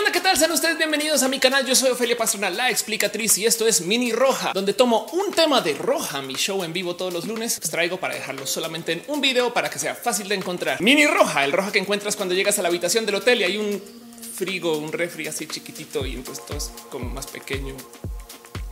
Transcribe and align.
onda? 0.00 0.12
¿Qué 0.12 0.20
tal? 0.20 0.36
Sean 0.36 0.52
ustedes 0.52 0.78
bienvenidos 0.78 1.22
a 1.22 1.28
mi 1.28 1.38
canal. 1.38 1.66
Yo 1.66 1.74
soy 1.74 1.90
Ofelia 1.90 2.16
Pastrana, 2.16 2.48
la 2.48 2.70
explicatriz, 2.70 3.36
y 3.38 3.44
esto 3.44 3.66
es 3.66 3.82
Mini 3.82 4.12
Roja, 4.12 4.52
donde 4.54 4.72
tomo 4.72 5.06
un 5.12 5.32
tema 5.32 5.60
de 5.60 5.74
Roja, 5.74 6.22
mi 6.22 6.34
show 6.34 6.64
en 6.64 6.72
vivo 6.72 6.96
todos 6.96 7.12
los 7.12 7.26
lunes. 7.26 7.60
Os 7.62 7.70
traigo 7.70 7.98
para 7.98 8.14
dejarlo 8.14 8.46
solamente 8.46 8.92
en 8.92 9.02
un 9.08 9.20
video 9.20 9.52
para 9.52 9.68
que 9.68 9.78
sea 9.78 9.94
fácil 9.94 10.28
de 10.28 10.36
encontrar. 10.36 10.80
Mini 10.80 11.06
Roja, 11.06 11.44
el 11.44 11.52
roja 11.52 11.70
que 11.70 11.78
encuentras 11.78 12.16
cuando 12.16 12.34
llegas 12.34 12.58
a 12.58 12.62
la 12.62 12.68
habitación 12.68 13.04
del 13.04 13.16
hotel 13.16 13.40
y 13.40 13.44
hay 13.44 13.56
un 13.58 13.82
frigo, 14.34 14.78
un 14.78 14.92
refri 14.92 15.26
así 15.26 15.46
chiquitito 15.46 16.06
y 16.06 16.14
entonces 16.14 16.46
todo 16.46 16.58
como 16.90 17.10
más 17.10 17.26
pequeño 17.26 17.76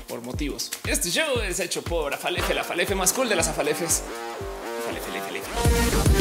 por 0.09 0.23
motivos. 0.23 0.71
Este 0.87 1.11
show 1.11 1.41
es 1.41 1.61
hecho 1.61 1.83
por 1.83 2.15
Afalefe, 2.15 2.55
la 2.55 2.63
Afalefe 2.63 2.95
más 2.95 3.13
cool 3.13 3.29
de 3.29 3.37
las 3.37 3.49
Afalefes. 3.49 4.03
Afalefe, 4.83 5.19
Afalefe. 5.19 6.18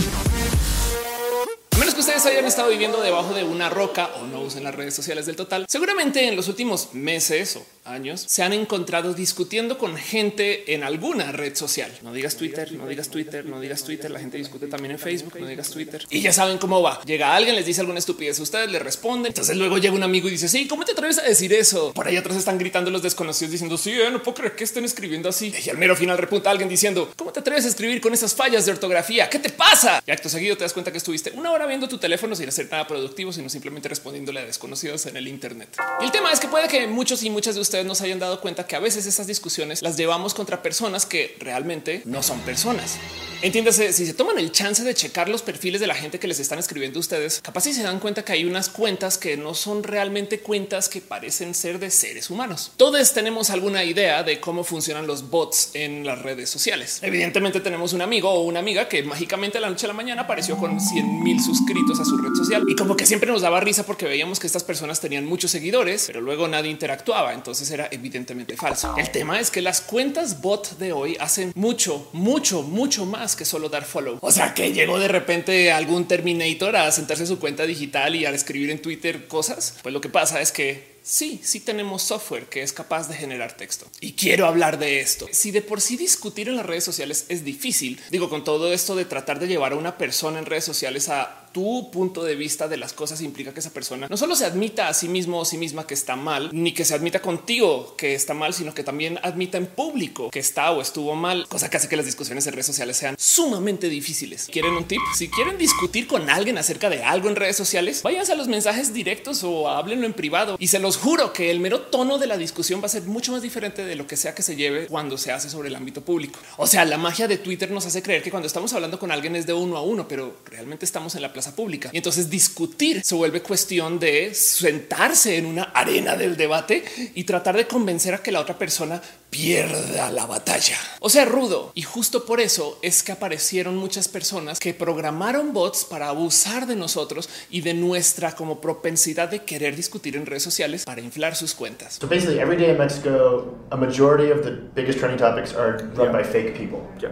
Ustedes 2.08 2.26
hayan 2.26 2.46
estado 2.46 2.70
viviendo 2.70 3.02
debajo 3.02 3.34
de 3.34 3.44
una 3.44 3.70
roca 3.70 4.10
o 4.22 4.28
no 4.28 4.40
usen 4.40 4.64
las 4.64 4.74
redes 4.74 4.96
sociales 4.96 5.26
del 5.26 5.36
total, 5.36 5.66
seguramente 5.68 6.26
en 6.26 6.38
los 6.38 6.48
últimos 6.48 6.94
meses 6.94 7.58
o 7.58 7.66
años 7.88 8.24
se 8.28 8.44
han 8.44 8.54
encontrado 8.54 9.14
discutiendo 9.14 9.78
con 9.78 9.98
gente 9.98 10.74
en 10.74 10.84
alguna 10.84 11.32
red 11.32 11.56
social. 11.56 11.92
No 12.04 12.14
digas 12.14 12.36
Twitter, 12.36 12.72
no 12.74 12.88
digas 12.88 13.10
Twitter, 13.10 13.46
no 13.46 13.60
digas 13.60 13.84
Twitter. 13.84 14.12
La 14.12 14.20
gente 14.20 14.38
discute 14.38 14.68
también 14.68 14.92
en 14.92 15.00
Facebook, 15.00 15.40
no 15.40 15.48
digas 15.48 15.70
Twitter. 15.70 16.06
Y 16.10 16.22
ya 16.22 16.34
saben 16.34 16.58
cómo 16.58 16.82
va. 16.82 17.02
Llega 17.06 17.36
alguien, 17.36 17.56
les 17.56 17.66
dice 17.66 17.82
alguna 17.82 18.00
estupidez, 18.00 18.40
ustedes 18.40 18.70
le 18.72 18.80
responden. 18.80 19.28
Entonces 19.28 19.56
luego 19.58 19.78
llega 19.78 19.94
un 19.94 20.04
amigo 20.04 20.28
y 20.28 20.32
dice, 20.32 20.48
sí, 20.48 20.68
¿cómo 20.68 20.86
te 20.86 20.92
atreves 20.92 21.20
a 21.20 21.24
decir 21.24 21.54
eso? 21.54 21.94
Por 21.94 22.08
ahí 22.08 22.18
atrás 22.18 22.38
están 22.38 22.58
gritando 22.58 22.92
los 22.92 23.02
desconocidos 23.02 23.52
diciendo, 23.52 23.78
sí, 23.78 23.92
eh, 23.92 24.10
no 24.12 24.22
puedo 24.22 24.36
creer 24.36 24.56
que 24.56 24.64
estén 24.64 24.86
escribiendo 24.86 25.30
así. 25.30 25.54
Y 25.66 25.70
al 25.70 25.78
mero 25.78 25.96
final 25.96 26.18
repunta 26.18 26.50
alguien 26.50 26.70
diciendo, 26.70 27.12
¿cómo 27.16 27.32
te 27.32 27.40
atreves 27.40 27.66
a 27.66 27.68
escribir 27.70 28.02
con 28.02 28.14
esas 28.14 28.36
fallas 28.36 28.66
de 28.66 28.72
ortografía? 28.72 29.30
¿Qué 29.30 29.40
te 29.40 29.50
pasa? 29.50 30.02
Y 30.06 30.12
acto 30.12 30.30
seguido 30.30 30.58
te 30.58 30.64
das 30.64 30.74
cuenta 30.74 30.92
que 30.92 30.98
estuviste 30.98 31.32
una 31.32 31.52
hora 31.52 31.66
viendo 31.66 31.88
tu 31.88 31.98
teléfono 31.98 32.36
sin 32.36 32.48
hacer 32.50 32.68
nada 32.72 32.88
productivo, 32.88 33.32
sino 33.32 33.50
simplemente 33.50 33.90
respondiéndole 33.90 34.42
a 34.42 34.46
desconocidos 34.46 35.06
en 35.06 35.18
el 35.18 35.28
Internet. 35.28 35.78
Y 36.02 36.06
el 36.06 36.12
tema 36.12 36.32
es 36.32 36.40
que 36.40 36.48
puede 36.48 36.68
que 36.68 36.88
muchos 36.88 37.24
y 37.24 37.30
muchas 37.30 37.56
de 37.56 37.62
ustedes 37.62 37.77
nos 37.86 38.02
hayan 38.02 38.20
dado 38.20 38.42
cuenta 38.42 38.68
que 38.68 38.76
a 38.76 38.80
veces 38.80 39.06
esas 39.06 39.28
discusiones 39.28 39.82
las 39.82 39.98
llevamos 39.98 40.34
contra 40.34 40.62
personas 40.62 41.06
que 41.06 41.36
realmente 41.40 42.02
no 42.06 42.24
son 42.24 42.40
personas. 42.42 42.98
Entiéndase, 43.44 43.94
si 43.94 44.08
se 44.08 44.16
toman 44.16 44.40
el 44.40 44.52
chance 44.52 44.84
de 44.84 44.96
checar 44.96 45.30
los 45.30 45.44
perfiles 45.44 45.80
de 45.80 45.86
la 45.86 45.94
gente 45.94 46.18
que 46.18 46.28
les 46.28 46.40
están 46.40 46.58
escribiendo 46.58 47.00
ustedes, 47.00 47.40
capaz 47.40 47.62
si 47.62 47.74
se 47.74 47.84
dan 47.84 48.00
cuenta 48.00 48.26
que 48.26 48.32
hay 48.32 48.46
unas 48.46 48.68
cuentas 48.68 49.20
que 49.20 49.38
no 49.38 49.54
son 49.54 49.84
realmente 49.84 50.40
cuentas 50.40 50.90
que 50.90 51.02
parecen 51.02 51.54
ser 51.54 51.78
de 51.78 51.92
seres 51.92 52.32
humanos. 52.32 52.72
Todos 52.78 53.14
tenemos 53.14 53.52
alguna 53.52 53.84
idea 53.84 54.24
de 54.24 54.40
cómo 54.40 54.64
funcionan 54.64 55.06
los 55.06 55.30
bots 55.30 55.70
en 55.76 56.04
las 56.04 56.20
redes 56.20 56.50
sociales. 56.50 56.98
Evidentemente 57.04 57.60
tenemos 57.60 57.94
un 57.94 58.02
amigo 58.02 58.32
o 58.32 58.42
una 58.42 58.60
amiga 58.60 58.90
que 58.90 59.04
mágicamente 59.04 59.60
la 59.60 59.70
noche 59.70 59.86
a 59.86 59.90
la 59.90 59.94
mañana 59.94 60.24
apareció 60.24 60.58
con 60.58 60.82
100 60.82 61.24
mil 61.24 61.40
suscritos 61.40 62.00
a 62.00 62.06
su 62.06 62.18
red 62.18 62.34
social 62.34 62.64
y 62.68 62.76
como 62.76 62.96
que 62.96 63.06
siempre 63.06 63.32
nos 63.32 63.44
daba 63.44 63.60
risa 63.60 63.86
porque 63.86 64.08
veíamos 64.08 64.40
que 64.40 64.48
estas 64.48 64.64
personas 64.64 65.00
tenían 65.00 65.26
muchos 65.26 65.52
seguidores, 65.52 66.06
pero 66.08 66.22
luego 66.22 66.48
nadie 66.48 66.72
interactuaba. 66.72 67.36
Entonces 67.36 67.67
era 67.72 67.88
evidentemente 67.92 68.56
falso. 68.56 68.96
El 68.98 69.10
tema 69.12 69.40
es 69.40 69.52
que 69.52 69.62
las 69.62 69.82
cuentas 69.82 70.42
bot 70.42 70.78
de 70.78 70.92
hoy 70.92 71.18
hacen 71.20 71.52
mucho, 71.56 72.10
mucho, 72.14 72.64
mucho 72.64 73.06
más 73.06 73.36
que 73.36 73.46
solo 73.46 73.70
dar 73.70 73.84
follow. 73.84 74.18
O 74.22 74.32
sea 74.32 74.54
que 74.54 74.74
llegó 74.74 75.00
de 75.00 75.08
repente 75.08 75.72
algún 75.72 76.08
Terminator 76.08 76.76
a 76.76 76.92
sentarse 76.92 77.24
en 77.24 77.28
su 77.28 77.40
cuenta 77.40 77.66
digital 77.66 78.16
y 78.16 78.26
a 78.26 78.32
escribir 78.32 78.70
en 78.70 78.82
Twitter 78.82 79.28
cosas. 79.28 79.76
Pues 79.82 79.94
lo 79.94 80.02
que 80.02 80.10
pasa 80.10 80.42
es 80.42 80.52
que 80.52 80.98
sí, 81.04 81.40
sí 81.44 81.62
tenemos 81.62 82.04
software 82.04 82.46
que 82.46 82.62
es 82.62 82.74
capaz 82.74 83.08
de 83.08 83.16
generar 83.16 83.56
texto. 83.56 83.88
Y 84.02 84.14
quiero 84.14 84.46
hablar 84.46 84.78
de 84.78 85.00
esto. 85.00 85.28
Si 85.32 85.52
de 85.52 85.62
por 85.62 85.82
sí 85.82 85.98
discutir 85.98 86.50
en 86.50 86.58
las 86.58 86.66
redes 86.66 86.84
sociales 86.84 87.26
es 87.30 87.44
difícil, 87.44 88.00
digo, 88.10 88.30
con 88.30 88.44
todo 88.44 88.74
esto 88.74 88.96
de 88.96 89.06
tratar 89.06 89.40
de 89.40 89.48
llevar 89.48 89.72
a 89.72 89.78
una 89.78 89.98
persona 89.98 90.40
en 90.40 90.46
redes 90.46 90.66
sociales 90.66 91.10
a 91.10 91.47
tu 91.58 91.90
punto 91.90 92.24
de 92.24 92.36
vista 92.36 92.68
de 92.68 92.78
las 92.78 92.94
cosas 92.94 93.20
implica 93.22 93.52
que 93.52 93.62
esa 93.62 93.72
persona 93.72 94.06
no 94.08 94.16
solo 94.16 94.36
se 94.36 94.46
admita 94.46 94.90
a 94.90 94.94
sí 94.94 95.10
mismo 95.10 95.40
o 95.40 95.44
sí 95.44 95.58
misma 95.58 95.88
que 95.88 95.96
está 95.96 96.16
mal, 96.16 96.52
ni 96.54 96.72
que 96.72 96.86
se 96.86 96.94
admita 96.94 97.20
contigo 97.20 97.96
que 97.98 98.14
está 98.14 98.36
mal, 98.36 98.54
sino 98.54 98.76
que 98.76 98.84
también 98.84 99.18
admita 99.24 99.58
en 99.58 99.66
público 99.66 100.30
que 100.30 100.38
está 100.38 100.70
o 100.70 100.82
estuvo 100.82 101.16
mal, 101.16 101.48
cosa 101.48 101.68
que 101.68 101.78
hace 101.78 101.90
que 101.90 101.98
las 101.98 102.06
discusiones 102.06 102.46
en 102.46 102.54
redes 102.54 102.68
sociales 102.68 102.96
sean 102.96 103.16
sumamente 103.18 103.90
difíciles. 103.90 104.50
¿Quieren 104.52 104.74
un 104.74 104.84
tip? 104.84 105.02
Si 105.16 105.30
quieren 105.30 105.58
discutir 105.58 106.06
con 106.06 106.30
alguien 106.30 106.60
acerca 106.60 106.92
de 106.92 107.04
algo 107.04 107.28
en 107.28 107.36
redes 107.36 107.58
sociales, 107.58 108.04
váyanse 108.04 108.34
a 108.34 108.36
los 108.36 108.48
mensajes 108.48 108.94
directos 108.94 109.44
o 109.44 109.68
háblenlo 109.68 110.06
en 110.06 110.14
privado 110.14 110.58
y 110.60 110.68
se 110.68 110.78
los 110.78 110.98
juro 110.98 111.34
que 111.34 111.50
el 111.50 111.60
mero 111.60 111.82
tono 111.82 112.20
de 112.20 112.28
la 112.28 112.38
discusión 112.38 112.84
va 112.84 112.86
a 112.86 112.90
ser 112.90 113.02
mucho 113.02 113.32
más 113.32 113.42
diferente 113.42 113.84
de 113.84 113.96
lo 113.96 114.06
que 114.06 114.16
sea 114.16 114.36
que 114.36 114.44
se 114.44 114.56
lleve 114.56 114.86
cuando 114.86 115.18
se 115.18 115.32
hace 115.32 115.50
sobre 115.50 115.70
el 115.70 115.76
ámbito 115.76 116.02
público. 116.02 116.40
O 116.58 116.68
sea, 116.68 116.86
la 116.86 117.00
magia 117.00 117.28
de 117.28 117.40
Twitter 117.40 117.72
nos 117.72 117.88
hace 117.88 118.04
creer 118.04 118.22
que 118.22 118.30
cuando 118.30 118.46
estamos 118.46 118.72
hablando 118.74 119.00
con 119.00 119.12
alguien 119.12 119.36
es 119.36 119.48
de 119.48 119.54
uno 119.54 119.76
a 119.76 119.82
uno, 119.82 120.08
pero 120.08 120.38
realmente 120.46 120.86
estamos 120.86 121.16
en 121.16 121.24
la 121.24 121.34
plaza 121.34 121.47
pública. 121.56 121.90
Y 121.94 121.98
entonces 121.98 122.30
discutir 122.30 123.04
se 123.04 123.16
vuelve 123.16 123.42
cuestión 123.42 124.00
de 124.00 124.34
sentarse 124.34 125.38
en 125.38 125.46
una 125.46 125.64
arena 125.64 126.16
del 126.16 126.36
debate 126.38 126.84
y 127.16 127.24
tratar 127.24 127.56
de 127.58 127.68
convencer 127.68 128.14
a 128.14 128.20
que 128.20 128.32
la 128.32 128.40
otra 128.42 128.58
persona 128.58 129.02
pierda 129.30 130.10
la 130.12 130.26
batalla. 130.26 130.78
O 131.00 131.10
sea, 131.10 131.26
rudo. 131.26 131.72
Y 131.76 131.82
justo 131.82 132.26
por 132.26 132.40
eso 132.40 132.80
es 132.82 133.04
que 133.04 133.12
aparecieron 133.12 133.76
muchas 133.76 134.08
personas 134.08 134.60
que 134.60 134.74
programaron 134.74 135.54
bots 135.54 135.84
para 135.86 136.08
abusar 136.10 136.66
de 136.66 136.76
nosotros 136.76 137.30
y 137.50 137.62
de 137.62 137.74
nuestra 137.74 138.34
como 138.36 138.62
propensidad 138.62 139.30
de 139.30 139.44
querer 139.44 139.76
discutir 139.76 140.16
en 140.16 140.26
redes 140.26 140.44
sociales 140.44 140.86
para 140.86 141.02
inflar 141.02 141.36
sus 141.36 141.54
cuentas. 141.54 141.98
So 142.00 142.08
basically, 142.08 142.40
every 142.40 142.58
day 142.58 142.72
in 142.72 142.78
Mexico, 142.78 143.58
a 143.70 143.76
majority 143.78 144.32
of 144.32 144.44
the 144.44 144.52
biggest 144.76 145.00
trending 145.00 145.20
topics 145.20 145.54
are 145.54 145.78
run 145.96 146.08
Yeah. 146.08 146.12
by 146.12 146.24
fake 146.24 146.58
people. 146.58 146.80
Yeah. 147.02 147.12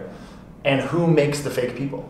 And 0.64 0.80
who 0.90 1.06
makes 1.06 1.42
the 1.44 1.50
fake 1.50 1.76
people? 1.76 2.04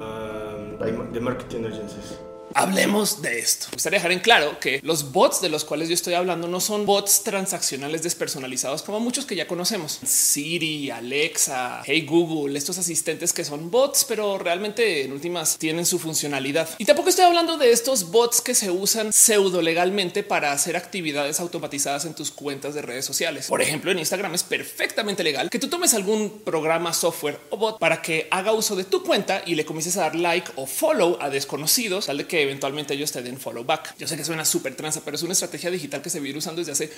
Um, 0.00 0.39
The 0.80 1.20
marketing 1.20 1.66
agencies. 1.66 2.29
Hablemos 2.54 3.22
de 3.22 3.38
esto. 3.38 3.66
Me 3.70 3.74
gustaría 3.74 3.98
dejar 3.98 4.12
en 4.12 4.18
claro 4.18 4.58
que 4.58 4.80
los 4.82 5.12
bots 5.12 5.40
de 5.40 5.48
los 5.48 5.64
cuales 5.64 5.88
yo 5.88 5.94
estoy 5.94 6.14
hablando 6.14 6.48
no 6.48 6.60
son 6.60 6.84
bots 6.84 7.22
transaccionales 7.22 8.02
despersonalizados 8.02 8.82
como 8.82 8.98
muchos 8.98 9.24
que 9.24 9.36
ya 9.36 9.46
conocemos. 9.46 10.00
Siri, 10.04 10.90
Alexa, 10.90 11.82
Hey 11.84 12.04
Google, 12.08 12.58
estos 12.58 12.76
asistentes 12.78 13.32
que 13.32 13.44
son 13.44 13.70
bots, 13.70 14.04
pero 14.04 14.36
realmente 14.38 15.04
en 15.04 15.12
últimas 15.12 15.58
tienen 15.58 15.86
su 15.86 15.98
funcionalidad. 15.98 16.68
Y 16.78 16.84
tampoco 16.86 17.08
estoy 17.08 17.24
hablando 17.24 17.56
de 17.56 17.70
estos 17.70 18.10
bots 18.10 18.40
que 18.40 18.54
se 18.54 18.70
usan 18.70 19.12
pseudo 19.12 19.62
legalmente 19.62 20.22
para 20.24 20.52
hacer 20.52 20.76
actividades 20.76 21.38
automatizadas 21.38 22.04
en 22.04 22.14
tus 22.14 22.30
cuentas 22.32 22.74
de 22.74 22.82
redes 22.82 23.04
sociales. 23.04 23.46
Por 23.46 23.62
ejemplo, 23.62 23.92
en 23.92 24.00
Instagram 24.00 24.34
es 24.34 24.42
perfectamente 24.42 25.22
legal 25.22 25.50
que 25.50 25.58
tú 25.58 25.68
tomes 25.68 25.94
algún 25.94 26.40
programa, 26.44 26.92
software 26.92 27.38
o 27.50 27.56
bot 27.56 27.78
para 27.78 28.02
que 28.02 28.26
haga 28.30 28.52
uso 28.52 28.74
de 28.74 28.84
tu 28.84 29.04
cuenta 29.04 29.42
y 29.46 29.54
le 29.54 29.64
comiences 29.64 29.96
a 29.96 30.02
dar 30.02 30.16
like 30.16 30.50
o 30.56 30.66
follow 30.66 31.16
a 31.20 31.30
desconocidos, 31.30 32.06
tal 32.06 32.18
de 32.18 32.26
que 32.26 32.39
eventualmente 32.42 32.94
ellos 32.94 33.12
te 33.12 33.22
den 33.22 33.38
follow 33.38 33.64
back. 33.64 33.96
Yo 33.98 34.06
sé 34.06 34.16
que 34.16 34.24
suena 34.24 34.44
súper 34.44 34.74
tranza, 34.74 35.02
pero 35.04 35.16
es 35.16 35.22
una 35.22 35.32
estrategia 35.32 35.70
digital 35.70 36.02
que 36.02 36.10
se 36.10 36.20
viene 36.20 36.38
usando 36.38 36.60
desde 36.60 36.72
hace 36.72 36.92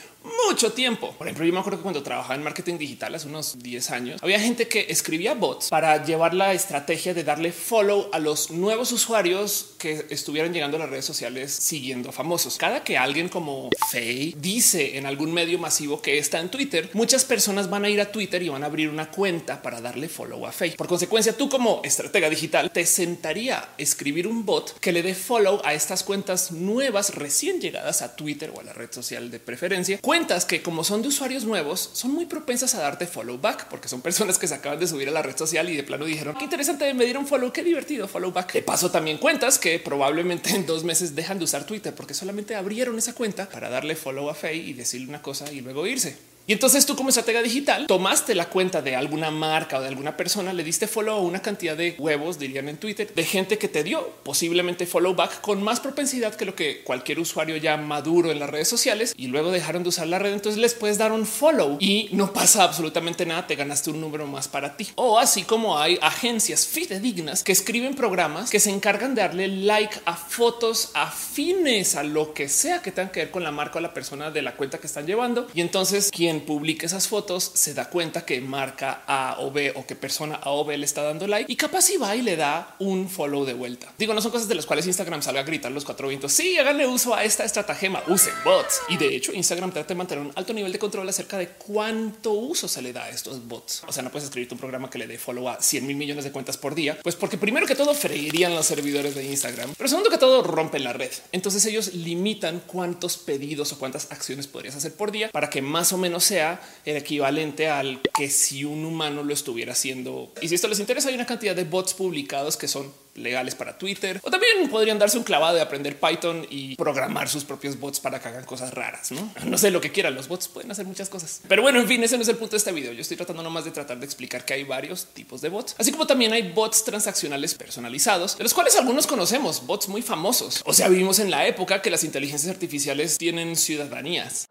mucho 0.47 0.73
tiempo. 0.73 1.15
Por 1.17 1.27
ejemplo, 1.27 1.45
yo 1.45 1.53
me 1.53 1.61
acuerdo 1.61 1.79
que 1.79 1.83
cuando 1.83 2.03
trabajaba 2.03 2.35
en 2.35 2.43
marketing 2.43 2.79
digital 2.79 3.15
hace 3.15 3.29
unos 3.29 3.59
10 3.59 3.91
años, 3.91 4.23
había 4.23 4.41
gente 4.41 4.69
que 4.69 4.87
escribía 4.89 5.35
bots 5.35 5.69
para 5.69 6.05
llevar 6.05 6.35
la 6.35 6.53
estrategia 6.53 7.15
de 7.15 7.25
darle 7.25 7.53
follow 7.53 8.09
a 8.13 8.19
los 8.19 8.51
nuevos 8.51 8.93
usuarios 8.93 9.75
que 9.79 10.07
estuvieran 10.11 10.53
llegando 10.53 10.77
a 10.77 10.81
las 10.81 10.91
redes 10.91 11.05
sociales 11.05 11.53
siguiendo 11.53 12.11
a 12.11 12.13
famosos. 12.13 12.57
Cada 12.57 12.85
que 12.85 12.97
alguien 12.97 13.29
como 13.29 13.71
Faye 13.91 14.35
dice 14.37 14.97
en 14.97 15.07
algún 15.07 15.33
medio 15.33 15.59
masivo 15.59 16.01
que 16.01 16.19
está 16.19 16.41
en 16.41 16.51
Twitter, 16.51 16.91
muchas 16.93 17.25
personas 17.25 17.69
van 17.69 17.85
a 17.85 17.89
ir 17.89 18.01
a 18.01 18.13
Twitter 18.13 18.43
y 18.43 18.49
van 18.49 18.63
a 18.63 18.67
abrir 18.67 18.89
una 18.89 19.11
cuenta 19.11 19.63
para 19.63 19.81
darle 19.81 20.09
follow 20.09 20.47
a 20.47 20.53
Faye. 20.53 20.77
Por 20.77 20.87
consecuencia, 20.89 21.37
tú 21.37 21.49
como 21.49 21.81
estratega 21.85 22.31
digital 22.31 22.71
te 22.71 22.87
sentaría 22.87 23.59
a 23.59 23.69
escribir 23.79 24.27
un 24.27 24.45
bot 24.45 24.79
que 24.79 24.93
le 24.93 25.03
dé 25.03 25.15
follow 25.15 25.32
a 25.37 25.73
estas 25.73 26.03
cuentas 26.03 26.53
nuevas 26.53 27.15
recién 27.15 27.59
llegadas 27.59 28.03
a 28.03 28.17
Twitter 28.17 28.53
o 28.55 28.61
a 28.61 28.65
la 28.65 28.75
red 28.75 28.93
social 28.93 29.31
de 29.31 29.41
preferencia. 29.41 29.99
Cuentas 30.03 30.45
que 30.45 30.61
como 30.61 30.85
son 30.85 31.01
de 31.01 31.09
usuarios 31.09 31.45
nuevos 31.45 31.89
son 31.95 32.13
muy 32.13 32.27
propensas 32.27 32.75
a 32.75 32.81
darte 32.81 33.07
follow 33.07 33.39
back 33.39 33.67
porque 33.69 33.89
son 33.89 34.03
personas 34.03 34.39
que 34.39 34.47
se 34.47 34.55
acaban 34.55 34.79
de 34.79 34.87
subir 34.87 35.09
a 35.09 35.11
la 35.11 35.23
red 35.23 35.35
social 35.35 35.71
y 35.71 35.77
de 35.77 35.85
plano 35.85 36.05
dijeron 36.05 36.37
qué 36.37 36.45
interesante 36.45 36.93
me 36.93 37.07
dieron 37.07 37.27
follow, 37.27 37.51
qué 37.51 37.65
divertido 37.65 38.09
follow 38.09 38.31
back. 38.31 38.53
De 38.53 38.63
paso 38.63 38.91
también 38.91 39.17
cuentas 39.17 39.59
que 39.59 39.79
probablemente 39.79 40.51
en 40.51 40.67
dos 40.67 40.85
meses 40.85 41.15
dejan 41.15 41.39
de 41.39 41.45
usar 41.45 41.65
Twitter 41.65 41.95
porque 41.95 42.13
solamente 42.13 42.55
abrieron 42.55 42.99
esa 42.99 43.15
cuenta 43.15 43.49
para 43.49 43.71
darle 43.71 43.97
follow 43.97 44.29
a 44.29 44.35
Faye 44.35 44.57
y 44.57 44.75
decirle 44.75 45.09
una 45.09 45.23
cosa 45.23 45.51
y 45.51 45.63
luego 45.63 45.87
irse. 45.87 46.32
Y 46.47 46.53
entonces 46.53 46.87
tú 46.87 46.97
como 46.97 47.11
estratega 47.11 47.41
digital 47.41 47.87
tomaste 47.87 48.35
la 48.35 48.47
cuenta 48.49 48.83
de 48.83 48.97
alguna 48.97 49.31
marca 49.31 49.79
o 49.79 49.81
de 49.81 49.89
alguna 49.89 50.17
persona, 50.17 50.53
le 50.53 50.65
diste 50.65 50.89
follow 50.89 51.15
a 51.15 51.21
una 51.21 51.41
cantidad 51.41 51.77
de 51.77 51.95
huevos, 51.99 52.39
dirían 52.39 52.69
en 52.69 52.79
Twitter, 52.79 53.13
de 53.15 53.25
gente 53.25 53.59
que 53.59 53.69
te 53.69 53.85
dio 53.85 54.11
posiblemente 54.25 54.87
follow 54.87 55.15
back 55.15 55.41
con 55.41 55.63
más 55.63 55.79
propensidad 55.79 56.35
que 56.35 56.45
lo 56.45 56.57
que 56.57 56.83
cualquier 56.83 57.21
usuario 57.21 57.57
ya 57.57 57.77
maduro 57.77 58.33
en 58.33 58.41
las 58.41 58.51
redes 58.51 58.67
sociales 58.67 59.15
y 59.17 59.29
luego 59.29 59.53
dejaron 59.53 59.85
de 59.85 59.91
usar 59.91 60.09
la 60.09 60.19
red. 60.19 60.33
Entonces 60.33 60.61
les 60.61 60.75
puedes 60.75 60.99
dar 60.99 61.13
un 61.13 61.27
follow 61.27 61.77
y 61.79 62.09
no 62.13 62.33
pasa 62.33 62.65
absolutamente 62.65 63.25
nada. 63.25 63.47
Te 63.47 63.55
ganaste 63.55 63.91
un 63.91 64.01
número 64.01 64.27
más 64.27 64.49
para 64.49 64.77
ti. 64.77 64.89
O 64.97 65.19
así 65.19 65.43
como 65.43 65.79
hay 65.79 65.99
agencias 66.03 66.67
fidedignas 66.67 67.45
que 67.45 67.53
escriben 67.53 67.95
programas 67.95 68.51
que 68.51 68.59
se 68.59 68.71
encargan 68.71 69.15
de 69.15 69.23
darle 69.23 69.49
like 69.49 70.01
a 70.07 70.17
fotos 70.17 70.91
afines 70.95 71.95
a 71.95 72.03
lo 72.03 72.35
que 72.35 72.49
sea 72.49 72.83
que 72.83 72.91
tenga 72.91 73.13
que 73.13 73.21
ver 73.21 73.31
con 73.31 73.45
la 73.45 73.53
marca 73.53 73.79
o 73.79 73.83
la 73.83 73.95
persona 73.95 74.31
de 74.31 74.43
la 74.43 74.57
cuenta 74.57 74.79
que 74.79 74.89
están 74.89 75.07
llevando. 75.07 75.47
Y 75.55 75.61
entonces 75.61 76.11
quien 76.11 76.32
quien 76.33 76.47
publica 76.47 76.87
esas 76.87 77.09
fotos 77.09 77.51
se 77.53 77.75
da 77.75 77.91
cuenta 77.91 78.25
que 78.25 78.41
marca 78.41 79.03
A 79.07 79.37
o 79.41 79.51
B 79.51 79.73
o 79.77 79.87
que 79.87 79.95
persona 79.95 80.37
A 80.37 80.51
o 80.51 80.65
B 80.65 80.79
le 80.79 80.87
está 80.87 81.03
dando 81.03 81.27
like 81.27 81.53
y 81.53 81.57
capaz 81.57 81.83
si 81.83 81.99
va 81.99 82.17
y 82.17 82.23
le 82.23 82.37
da 82.37 82.75
un 82.79 83.11
follow 83.11 83.45
de 83.45 83.53
vuelta. 83.53 83.93
Digo, 83.99 84.15
no 84.15 84.23
son 84.23 84.33
cosas 84.33 84.49
de 84.49 84.55
las 84.55 84.65
cuales 84.65 84.87
Instagram 84.87 85.21
salga 85.21 85.41
a 85.41 85.45
gritar 85.45 85.71
los 85.71 85.85
cuatro 85.85 86.09
vientos. 86.09 86.33
Sí, 86.33 86.57
háganle 86.57 86.87
uso 86.87 87.15
a 87.15 87.23
esta 87.23 87.45
estratagema, 87.45 88.03
usen 88.09 88.33
bots. 88.45 88.81
Y 88.89 88.97
de 88.97 89.15
hecho, 89.15 89.35
Instagram 89.35 89.73
trata 89.73 89.89
de 89.89 89.95
mantener 89.95 90.25
un 90.25 90.33
alto 90.35 90.55
nivel 90.55 90.73
de 90.73 90.79
control 90.79 91.07
acerca 91.07 91.37
de 91.37 91.49
cuánto 91.49 92.33
uso 92.33 92.67
se 92.67 92.81
le 92.81 92.95
da 92.95 93.05
a 93.05 93.11
estos 93.11 93.47
bots. 93.47 93.83
O 93.87 93.93
sea, 93.93 94.03
no 94.03 94.11
puedes 94.11 94.25
escribirte 94.25 94.55
un 94.55 94.61
programa 94.61 94.89
que 94.89 94.99
le 94.99 95.07
dé 95.07 95.19
follow 95.19 95.51
a 95.51 95.61
100 95.61 95.87
mil 95.87 95.97
millones 95.97 96.25
de 96.25 96.33
cuentas 96.33 96.57
por 96.57 96.75
día, 96.75 96.99
pues 97.03 97.15
porque 97.15 97.37
primero 97.37 97.67
que 97.67 97.75
todo 97.75 97.93
freirían 97.93 98.55
los 98.55 98.65
servidores 98.65 99.15
de 99.15 99.25
Instagram, 99.25 99.75
pero 99.77 99.89
segundo 99.89 100.09
que 100.09 100.17
todo 100.19 100.43
rompen 100.43 100.83
la 100.83 100.95
red. 100.95 101.11
Entonces 101.33 101.67
ellos 101.67 101.93
limitan 101.93 102.63
cuántos 102.67 103.19
pedidos 103.19 103.73
o 103.73 103.79
cuántas 103.79 104.11
acciones 104.11 104.47
podrías 104.47 104.77
hacer 104.77 104.95
por 104.95 105.13
día 105.13 105.29
para 105.31 105.51
que 105.51 105.61
más 105.61 105.93
o 105.93 105.99
menos 105.99 106.22
sea 106.23 106.61
el 106.87 106.97
equivalente 106.97 107.69
al 107.69 108.01
que 108.15 108.31
si 108.31 108.65
un 108.65 108.85
humano 108.85 109.23
lo 109.23 109.35
estuviera 109.35 109.73
haciendo. 109.73 110.33
Y 110.41 110.49
si 110.49 110.55
esto 110.55 110.69
les 110.69 110.81
interesa, 110.81 111.11
hay 111.11 111.15
una 111.15 111.27
cantidad 111.27 111.55
de 111.55 111.65
bots 111.65 111.93
publicados 111.93 112.57
que 112.57 112.69
son 112.69 112.91
legales 113.15 113.55
para 113.55 113.77
Twitter 113.77 114.21
o 114.23 114.31
también 114.31 114.69
podrían 114.71 114.99
darse 114.99 115.19
un 115.19 115.25
clavado 115.25 115.55
de 115.55 115.61
aprender 115.61 115.99
Python 115.99 116.47
y 116.49 116.77
programar 116.77 117.29
sus 117.29 117.45
propios 117.45 117.79
bots 117.79 118.01
para 118.01 118.21
que 118.21 118.29
hagan 118.29 118.45
cosas 118.45 118.73
raras. 118.73 119.13
No, 119.13 119.33
no 119.45 119.59
sé 119.59 119.71
lo 119.71 119.81
que 119.81 119.93
quieran. 119.93 120.15
Los 120.15 120.29
bots 120.29 120.49
pueden 120.49 120.71
hacer 120.71 120.87
muchas 120.87 121.09
cosas, 121.09 121.41
pero 121.49 121.63
bueno, 121.63 121.81
en 121.81 121.89
fin, 121.89 122.03
ese 122.03 122.17
no 122.17 122.23
es 122.23 122.29
el 122.29 122.37
punto 122.37 122.53
de 122.53 122.59
este 122.59 122.73
video. 122.73 122.93
Yo 122.93 123.01
estoy 123.01 123.17
tratando 123.17 123.43
nomás 123.43 123.65
de 123.65 123.71
tratar 123.71 123.99
de 123.99 124.05
explicar 124.05 124.45
que 124.45 124.55
hay 124.55 124.65
varios 124.65 125.07
tipos 125.07 125.41
de 125.41 125.49
bots, 125.49 125.75
así 125.79 125.93
como 125.93 126.07
también 126.07 126.33
hay 126.33 126.53
bots 126.53 126.85
transaccionales 126.85 127.55
personalizados, 127.55 128.37
de 128.37 128.45
los 128.45 128.55
cuales 128.55 128.77
algunos 128.77 129.07
conocemos, 129.07 129.67
bots 129.67 129.89
muy 129.89 130.03
famosos. 130.03 130.63
O 130.65 130.73
sea, 130.73 130.89
vivimos 130.89 131.19
en 131.19 131.31
la 131.31 131.47
época 131.47 131.83
que 131.83 131.91
las 131.91 132.05
inteligencias 132.05 132.53
artificiales 132.53 133.19
tienen 133.19 133.57
ciudadanías. 133.57 134.47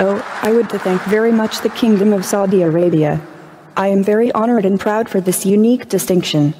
Oh, 0.00 0.20
I 0.42 0.50
would 0.50 0.68
to 0.70 0.78
thank 0.78 1.00
very 1.02 1.30
much 1.30 1.60
the 1.62 1.70
Kingdom 1.70 2.12
of 2.12 2.24
Saudi 2.24 2.62
Arabia. 2.62 3.20
I 3.76 3.88
am 3.88 4.02
very 4.02 4.32
honored 4.32 4.64
and 4.64 4.78
proud 4.78 5.08
for 5.08 5.20
this 5.20 5.46
unique 5.46 5.88
distinction. 5.88 6.54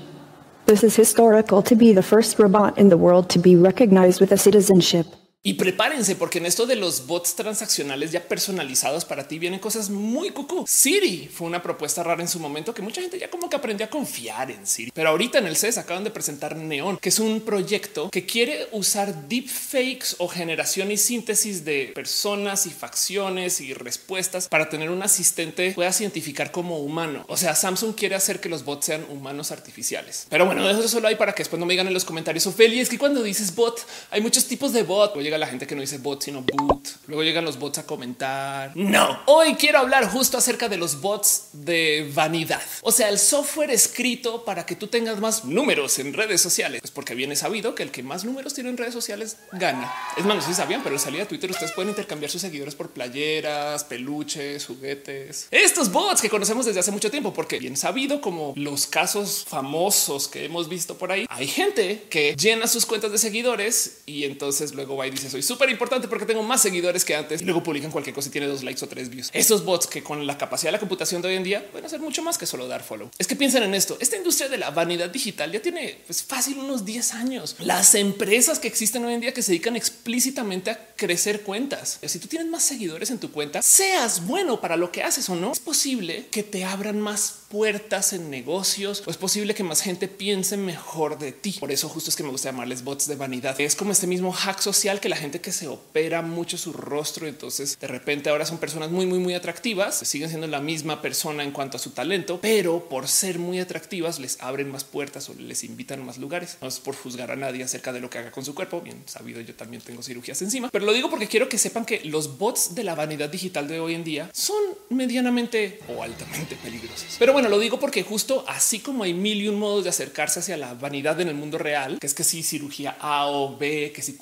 This 0.67 0.83
is 0.83 0.97
historical 0.97 1.63
to 1.63 1.77
be 1.77 1.93
the 1.93 2.03
first 2.03 2.39
robot 2.39 2.79
in 2.79 2.89
the 2.89 2.97
world 2.97 3.29
to 3.31 3.39
be 3.39 3.55
recognized 3.55 4.19
with 4.19 4.33
a 4.33 4.39
citizenship. 4.39 5.07
Y 5.47 5.55
prepárense 5.55 6.17
porque 6.17 6.39
en 6.39 6.47
esto 6.47 6.65
de 6.65 6.75
los 6.75 7.07
bots 7.07 7.37
transaccionales 7.37 8.11
ya 8.11 8.27
personalizados 8.27 9.05
para 9.05 9.29
ti 9.29 9.39
vienen 9.39 9.61
cosas 9.61 9.91
muy 9.91 10.31
cucú. 10.31 10.65
Siri 10.67 11.29
fue 11.31 11.47
una 11.47 11.63
propuesta 11.63 12.03
rara 12.03 12.23
en 12.23 12.29
su 12.29 12.41
momento 12.41 12.73
que 12.73 12.81
mucha 12.81 13.03
gente 13.03 13.19
ya 13.19 13.29
como 13.29 13.51
que 13.51 13.57
aprendió 13.57 13.85
a 13.85 13.91
confiar 13.91 14.51
en 14.51 14.67
Siri. 14.67 14.91
Pero 14.95 15.11
ahorita 15.11 15.41
en 15.41 15.47
el 15.47 15.57
CES 15.57 15.77
acaban 15.77 16.03
de 16.03 16.11
presentar 16.11 16.57
Neon, 16.57 16.97
que 16.97 17.11
es 17.11 17.19
un 17.19 17.43
proyecto 17.43 18.09
que 18.09 18.25
quiere 18.25 18.69
usar 18.73 19.29
deepfakes 19.29 20.17
o 20.17 20.29
generación 20.29 20.91
y 20.91 20.97
síntesis 20.97 21.63
de 21.63 21.93
personas 21.95 22.65
y 22.65 22.71
facciones 22.71 23.61
y 23.61 23.75
respuestas 23.75 24.49
para 24.49 24.71
tener 24.71 24.89
un 24.89 25.03
asistente 25.03 25.69
que 25.69 25.75
pueda 25.75 25.91
identificar 25.91 26.53
como 26.53 26.79
humano. 26.79 27.27
O 27.29 27.37
sea, 27.37 27.55
Samsung 27.55 27.95
quiere 27.95 28.15
hacer 28.15 28.41
que 28.41 28.49
los 28.49 28.65
bots 28.65 28.87
sean 28.87 29.05
humanos 29.11 29.51
artificiales. 29.51 30.27
Pero 30.31 30.47
bueno, 30.47 30.67
eso 30.71 30.89
solo 30.89 31.09
hay 31.09 31.17
para 31.17 31.35
que 31.35 31.43
después 31.43 31.61
no 31.61 31.67
me 31.67 31.75
digan 31.75 31.87
en 31.87 31.93
los 31.93 32.07
comentarios, 32.07 32.47
Ophelia, 32.47 32.81
es 32.81 32.89
que 32.89 32.97
cuando 32.97 33.23
dices 33.23 33.55
bot 33.55 33.87
hay 34.11 34.23
muchos 34.23 34.47
tipos 34.47 34.73
de 34.73 34.85
bot. 34.85 35.13
Oye, 35.35 35.41
la 35.41 35.47
gente 35.49 35.67
que 35.67 35.75
no 35.75 35.81
dice 35.81 35.99
bot, 35.99 36.23
sino 36.23 36.43
boot. 36.43 36.89
Luego 37.09 37.25
llegan 37.25 37.45
los 37.45 37.59
bots 37.59 37.79
a 37.79 37.87
comentar. 37.87 38.71
No, 38.77 39.21
hoy 39.27 39.57
quiero 39.57 39.81
hablar 39.81 40.09
justo 40.09 40.39
acerca 40.39 40.69
de 40.69 40.77
los 40.77 41.01
bots 41.01 41.49
de 41.53 42.09
vanidad. 42.15 42.63
O 42.83 42.93
sea, 42.93 43.09
el 43.09 43.19
software 43.19 43.71
escrito 43.71 44.45
para 44.45 44.65
que 44.65 44.77
tú 44.77 44.87
tengas 44.87 45.19
más 45.19 45.45
números 45.45 45.99
en 45.99 46.13
redes 46.13 46.41
sociales. 46.41 46.81
Es 46.85 46.91
porque 46.93 47.17
viene 47.17 47.35
sabido 47.35 47.75
que 47.75 47.83
el 47.83 47.91
que 47.91 48.05
más 48.05 48.25
números 48.25 48.55
tiene 48.55 48.71
en 48.71 48.77
redes 48.77 48.95
sociales 48.95 49.39
gana. 49.53 49.93
Es 50.17 50.25
más, 50.25 50.37
no 50.37 50.43
sé 50.43 50.49
si 50.49 50.55
sabían, 50.55 50.83
pero 50.83 50.95
en 50.95 51.01
salida 51.01 51.23
de 51.23 51.27
Twitter 51.27 51.51
ustedes 51.51 51.73
pueden 51.73 51.91
intercambiar 51.91 52.31
sus 52.31 52.41
seguidores 52.41 52.77
por 52.77 52.91
playeras, 52.91 53.83
peluches, 53.83 54.67
juguetes. 54.67 55.49
Estos 55.51 55.91
bots 55.91 56.23
que 56.23 56.31
conocemos 56.31 56.65
desde 56.65 56.79
hace 56.79 56.93
mucho 56.93 57.11
tiempo, 57.11 57.35
porque 57.35 57.59
bien 57.59 57.77
sabido 57.77 58.21
como 58.21 58.53
los 58.57 58.87
casos 58.87 59.45
famosos 59.49 60.29
que 60.29 60.45
hemos 60.45 60.69
visto 60.69 60.97
por 60.97 61.11
ahí, 61.11 61.27
hay 61.29 61.49
gente 61.49 62.07
que 62.09 62.37
llena 62.37 62.69
sus 62.69 62.87
cuentas 62.87 63.11
de 63.11 63.19
seguidores 63.19 64.03
y 64.07 64.25
entonces 64.25 64.75
luego 64.75 64.97
va 64.97 65.07
y 65.07 65.11
dice 65.11 65.24
soy 65.31 65.43
súper 65.43 65.71
importante 65.71 66.09
porque 66.09 66.27
tengo 66.27 66.43
más 66.43 66.63
seguidores 66.63 67.05
que 67.05 67.15
antes. 67.15 67.43
Y 67.43 67.45
luego 67.45 67.63
publican 67.63 67.91
cualquier 67.91 68.15
cosa 68.15 68.29
y 68.29 68.33
tiene 68.33 68.47
dos 68.47 68.63
likes 68.63 68.85
o 68.85 68.89
tres 68.89 69.09
views. 69.09 69.31
Esos 69.33 69.65
bots 69.65 69.87
que 69.87 70.03
con 70.03 70.27
la 70.27 70.39
capacidad 70.39 70.69
de 70.69 70.73
la 70.73 70.81
computación 70.81 71.23
de 71.23 71.29
hoy 71.29 71.35
en 71.35 71.45
día 71.45 71.71
pueden 71.71 71.87
hacer 71.87 72.01
mucho 72.01 72.23
más 72.23 72.39
que 72.39 72.47
solo 72.47 72.69
dar 72.69 72.83
follow. 72.83 73.11
Es 73.19 73.27
que 73.27 73.37
piensen 73.37 73.63
en 73.63 73.75
esto. 73.75 73.97
Esta 74.01 74.17
industria 74.17 74.49
de 74.49 74.59
la 74.59 74.71
vanidad 74.71 75.11
digital 75.11 75.53
ya 75.53 75.61
tiene 75.61 75.99
pues, 76.07 76.23
fácil 76.23 76.59
unos 76.59 76.85
10 76.85 77.15
años. 77.15 77.57
Las 77.61 77.95
empresas 77.95 78.59
que 78.59 78.69
existen 78.69 79.05
hoy 79.05 79.15
en 79.15 79.21
día 79.21 79.35
que 79.35 79.43
se 79.43 79.53
dedican 79.53 79.77
explícitamente 79.77 80.71
a 80.71 80.95
crecer 80.97 81.43
cuentas. 81.43 81.99
Si 82.05 82.19
tú 82.19 82.29
tienes 82.29 82.49
más 82.49 82.63
seguidores 82.63 83.11
en 83.11 83.19
tu 83.19 83.31
cuenta, 83.31 83.63
seas 83.63 84.27
bueno 84.27 84.61
para 84.61 84.77
lo 84.77 84.93
que 84.93 85.03
haces 85.03 85.29
o 85.29 85.35
no, 85.35 85.53
es 85.53 85.61
posible 85.61 86.27
que 86.31 86.43
te 86.43 86.65
abran 86.65 87.01
más 87.01 87.41
puertas 87.49 88.13
en 88.13 88.31
negocios 88.31 89.03
o 89.07 89.11
es 89.11 89.17
posible 89.17 89.55
que 89.55 89.63
más 89.63 89.81
gente 89.81 90.09
piense 90.09 90.57
mejor 90.57 91.19
de 91.19 91.33
ti. 91.33 91.57
Por 91.61 91.71
eso 91.71 91.89
justo 91.89 92.11
es 92.11 92.17
que 92.17 92.23
me 92.23 92.31
gusta 92.31 92.51
llamarles 92.51 92.83
bots 92.85 93.07
de 93.07 93.17
vanidad. 93.17 93.61
Es 93.61 93.77
como 93.77 93.93
este 93.93 94.07
mismo 94.07 94.33
hack 94.33 94.61
social 94.61 95.01
que 95.01 95.09
la 95.09 95.14
gente 95.17 95.41
que 95.41 95.53
se 95.53 95.69
opera 95.69 96.23
mucho 96.23 96.59
su 96.59 96.73
rostro. 96.73 97.27
Entonces 97.27 97.79
de 97.79 97.87
repente 97.87 98.31
ahora 98.31 98.47
son 98.47 98.59
personas 98.59 98.91
muy, 98.91 99.07
muy, 99.07 99.19
muy 99.19 99.35
atractivas. 99.35 99.97
Siguen 99.99 100.29
siendo 100.29 100.47
la 100.47 100.61
misma 100.61 101.03
persona 101.03 101.43
en 101.43 101.53
cuanto 101.53 101.77
a 101.77 101.81
su 101.81 101.91
talento, 101.91 102.39
pero 102.41 102.89
por 102.89 103.09
ser 103.09 103.39
muy 103.39 103.61
atractivas 103.61 104.19
les 104.19 104.41
abren 104.41 104.71
más 104.71 104.85
puertas 104.85 105.29
o 105.29 105.35
les 105.35 105.65
invitan 105.65 106.01
a 106.01 106.05
más 106.05 106.19
lugares. 106.19 106.59
No 106.61 106.69
es 106.69 106.81
por 106.81 106.97
juzgar 106.97 107.31
a 107.31 107.37
nadie 107.37 107.65
acerca 107.65 107.93
de 107.93 108.01
lo 108.01 108.11
que 108.11 108.19
haga 108.19 108.31
con 108.31 108.45
su 108.45 108.55
cuerpo. 108.55 108.81
Bien 108.81 109.03
sabido, 109.07 109.41
yo 109.41 109.55
también 109.55 109.83
tengo 109.83 110.03
cirugías 110.03 110.41
encima, 110.43 110.69
pero 110.71 110.85
lo 110.85 110.93
digo 110.93 111.11
porque 111.11 111.29
quiero 111.29 111.49
que 111.49 111.59
sepan 111.59 111.85
que 111.85 112.01
los 112.05 112.39
bots 112.39 112.75
de 112.75 112.85
la 112.85 112.95
vanidad 112.95 113.29
digital 113.29 113.69
de 113.69 113.81
hoy 113.81 113.95
en 113.95 114.05
día 114.05 114.31
son 114.33 114.63
medianamente 114.91 115.81
o 115.89 116.03
altamente 116.03 116.57
peligrosos. 116.57 117.17
Pero 117.19 117.33
bueno, 117.33 117.49
lo 117.49 117.59
digo 117.59 117.79
porque 117.79 118.03
justo 118.03 118.45
así 118.49 118.81
como 118.81 119.05
hay 119.05 119.15
mil 119.15 119.41
y 119.41 119.49
un 119.49 119.59
modos 119.59 119.85
de 119.85 119.91
acercarse 119.91 120.41
hacia 120.41 120.57
la 120.57 120.75
vanidad 120.75 121.21
en 121.21 121.29
el 121.29 121.35
mundo 121.35 121.59
real, 121.59 121.99
que 121.99 122.07
es 122.07 122.15
que 122.15 122.25
si 122.25 122.43
cirugía 122.43 122.97
A 123.01 123.27
o 123.29 123.57
B, 123.57 123.93
que 123.95 124.03
si 124.03 124.17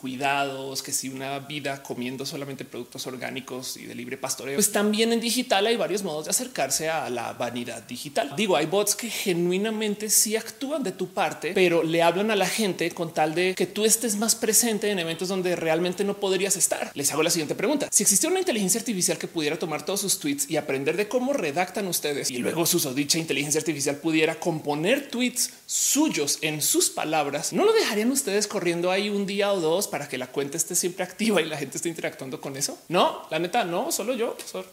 que 0.81 0.93
si 0.93 1.09
una 1.09 1.41
vida 1.41 1.83
comiendo 1.83 2.25
solamente 2.25 2.65
productos 2.65 3.07
orgánicos 3.09 3.77
y 3.77 3.87
de 3.87 3.97
libre 3.97 4.17
pastoreo, 4.17 4.55
pues 4.55 4.71
también 4.71 5.13
en 5.13 5.21
digital 5.21 5.67
hay 5.67 5.77
varios 5.77 6.05
modos 6.05 6.27
de 6.27 6.31
acercarse 6.31 6.89
a 6.89 7.11
la 7.11 7.33
vanidad 7.33 7.83
digital. 7.83 8.33
Digo, 8.37 8.57
hay 8.57 8.67
bots 8.67 8.95
que 8.95 9.11
genuinamente 9.11 10.09
sí 10.09 10.37
actúan 10.37 10.85
de 10.85 10.93
tu 10.93 11.09
parte, 11.09 11.53
pero 11.53 11.83
le 11.83 12.03
hablan 12.03 12.31
a 12.31 12.37
la 12.37 12.47
gente 12.47 12.93
con 12.93 13.13
tal 13.13 13.35
de 13.35 13.55
que 13.57 13.67
tú 13.67 13.85
estés 13.85 14.15
más 14.15 14.37
presente 14.37 14.91
en 14.91 15.01
eventos 15.01 15.29
donde 15.29 15.57
realmente 15.57 16.05
no 16.05 16.21
podrías 16.21 16.57
estar. 16.57 16.93
Les 16.95 17.11
hago 17.13 17.25
la 17.25 17.31
siguiente 17.31 17.57
pregunta. 17.57 17.89
Si 17.91 18.05
existiera 18.05 18.31
una 18.31 18.41
inteligencia 18.41 18.79
artificial 18.79 19.19
que 19.19 19.27
pudiera 19.27 19.59
tomar 19.59 19.85
todos 19.85 20.01
sus 20.01 20.21
tweets 20.21 20.49
y 20.49 20.57
aprender 20.57 20.97
de 20.97 21.09
cómo 21.09 21.33
redactan 21.33 21.89
ustedes 21.89 22.31
y 22.31 22.39
luego 22.39 22.65
su 22.65 22.79
dicha 22.95 23.19
inteligencia 23.19 23.59
artificial 23.59 23.97
pudiera 23.97 24.39
componer 24.39 25.09
tweets 25.09 25.51
suyos 25.67 26.39
en 26.43 26.61
sus 26.61 26.91
palabras, 26.91 27.53
¿no 27.53 27.65
lo 27.65 27.73
dejarían 27.73 28.11
ustedes 28.11 28.47
corriendo 28.47 28.91
ahí 28.91 29.09
un 29.09 29.27
día 29.27 29.53
o 29.53 29.61
dos 29.61 29.89
para 29.89 30.09
que 30.09 30.19
la 30.19 30.27
cuenta 30.27 30.57
esté 30.63 30.75
siempre 30.75 31.05
activa 31.05 31.41
y 31.41 31.45
la 31.45 31.57
gente 31.57 31.77
esté 31.77 31.89
interactuando 31.89 32.41
con 32.41 32.57
eso? 32.57 32.79
No, 32.89 33.23
la 33.31 33.39
neta, 33.39 33.65
no, 33.65 33.93
solo 33.93 34.15
yo, 34.15 34.37
solo, 34.45 34.67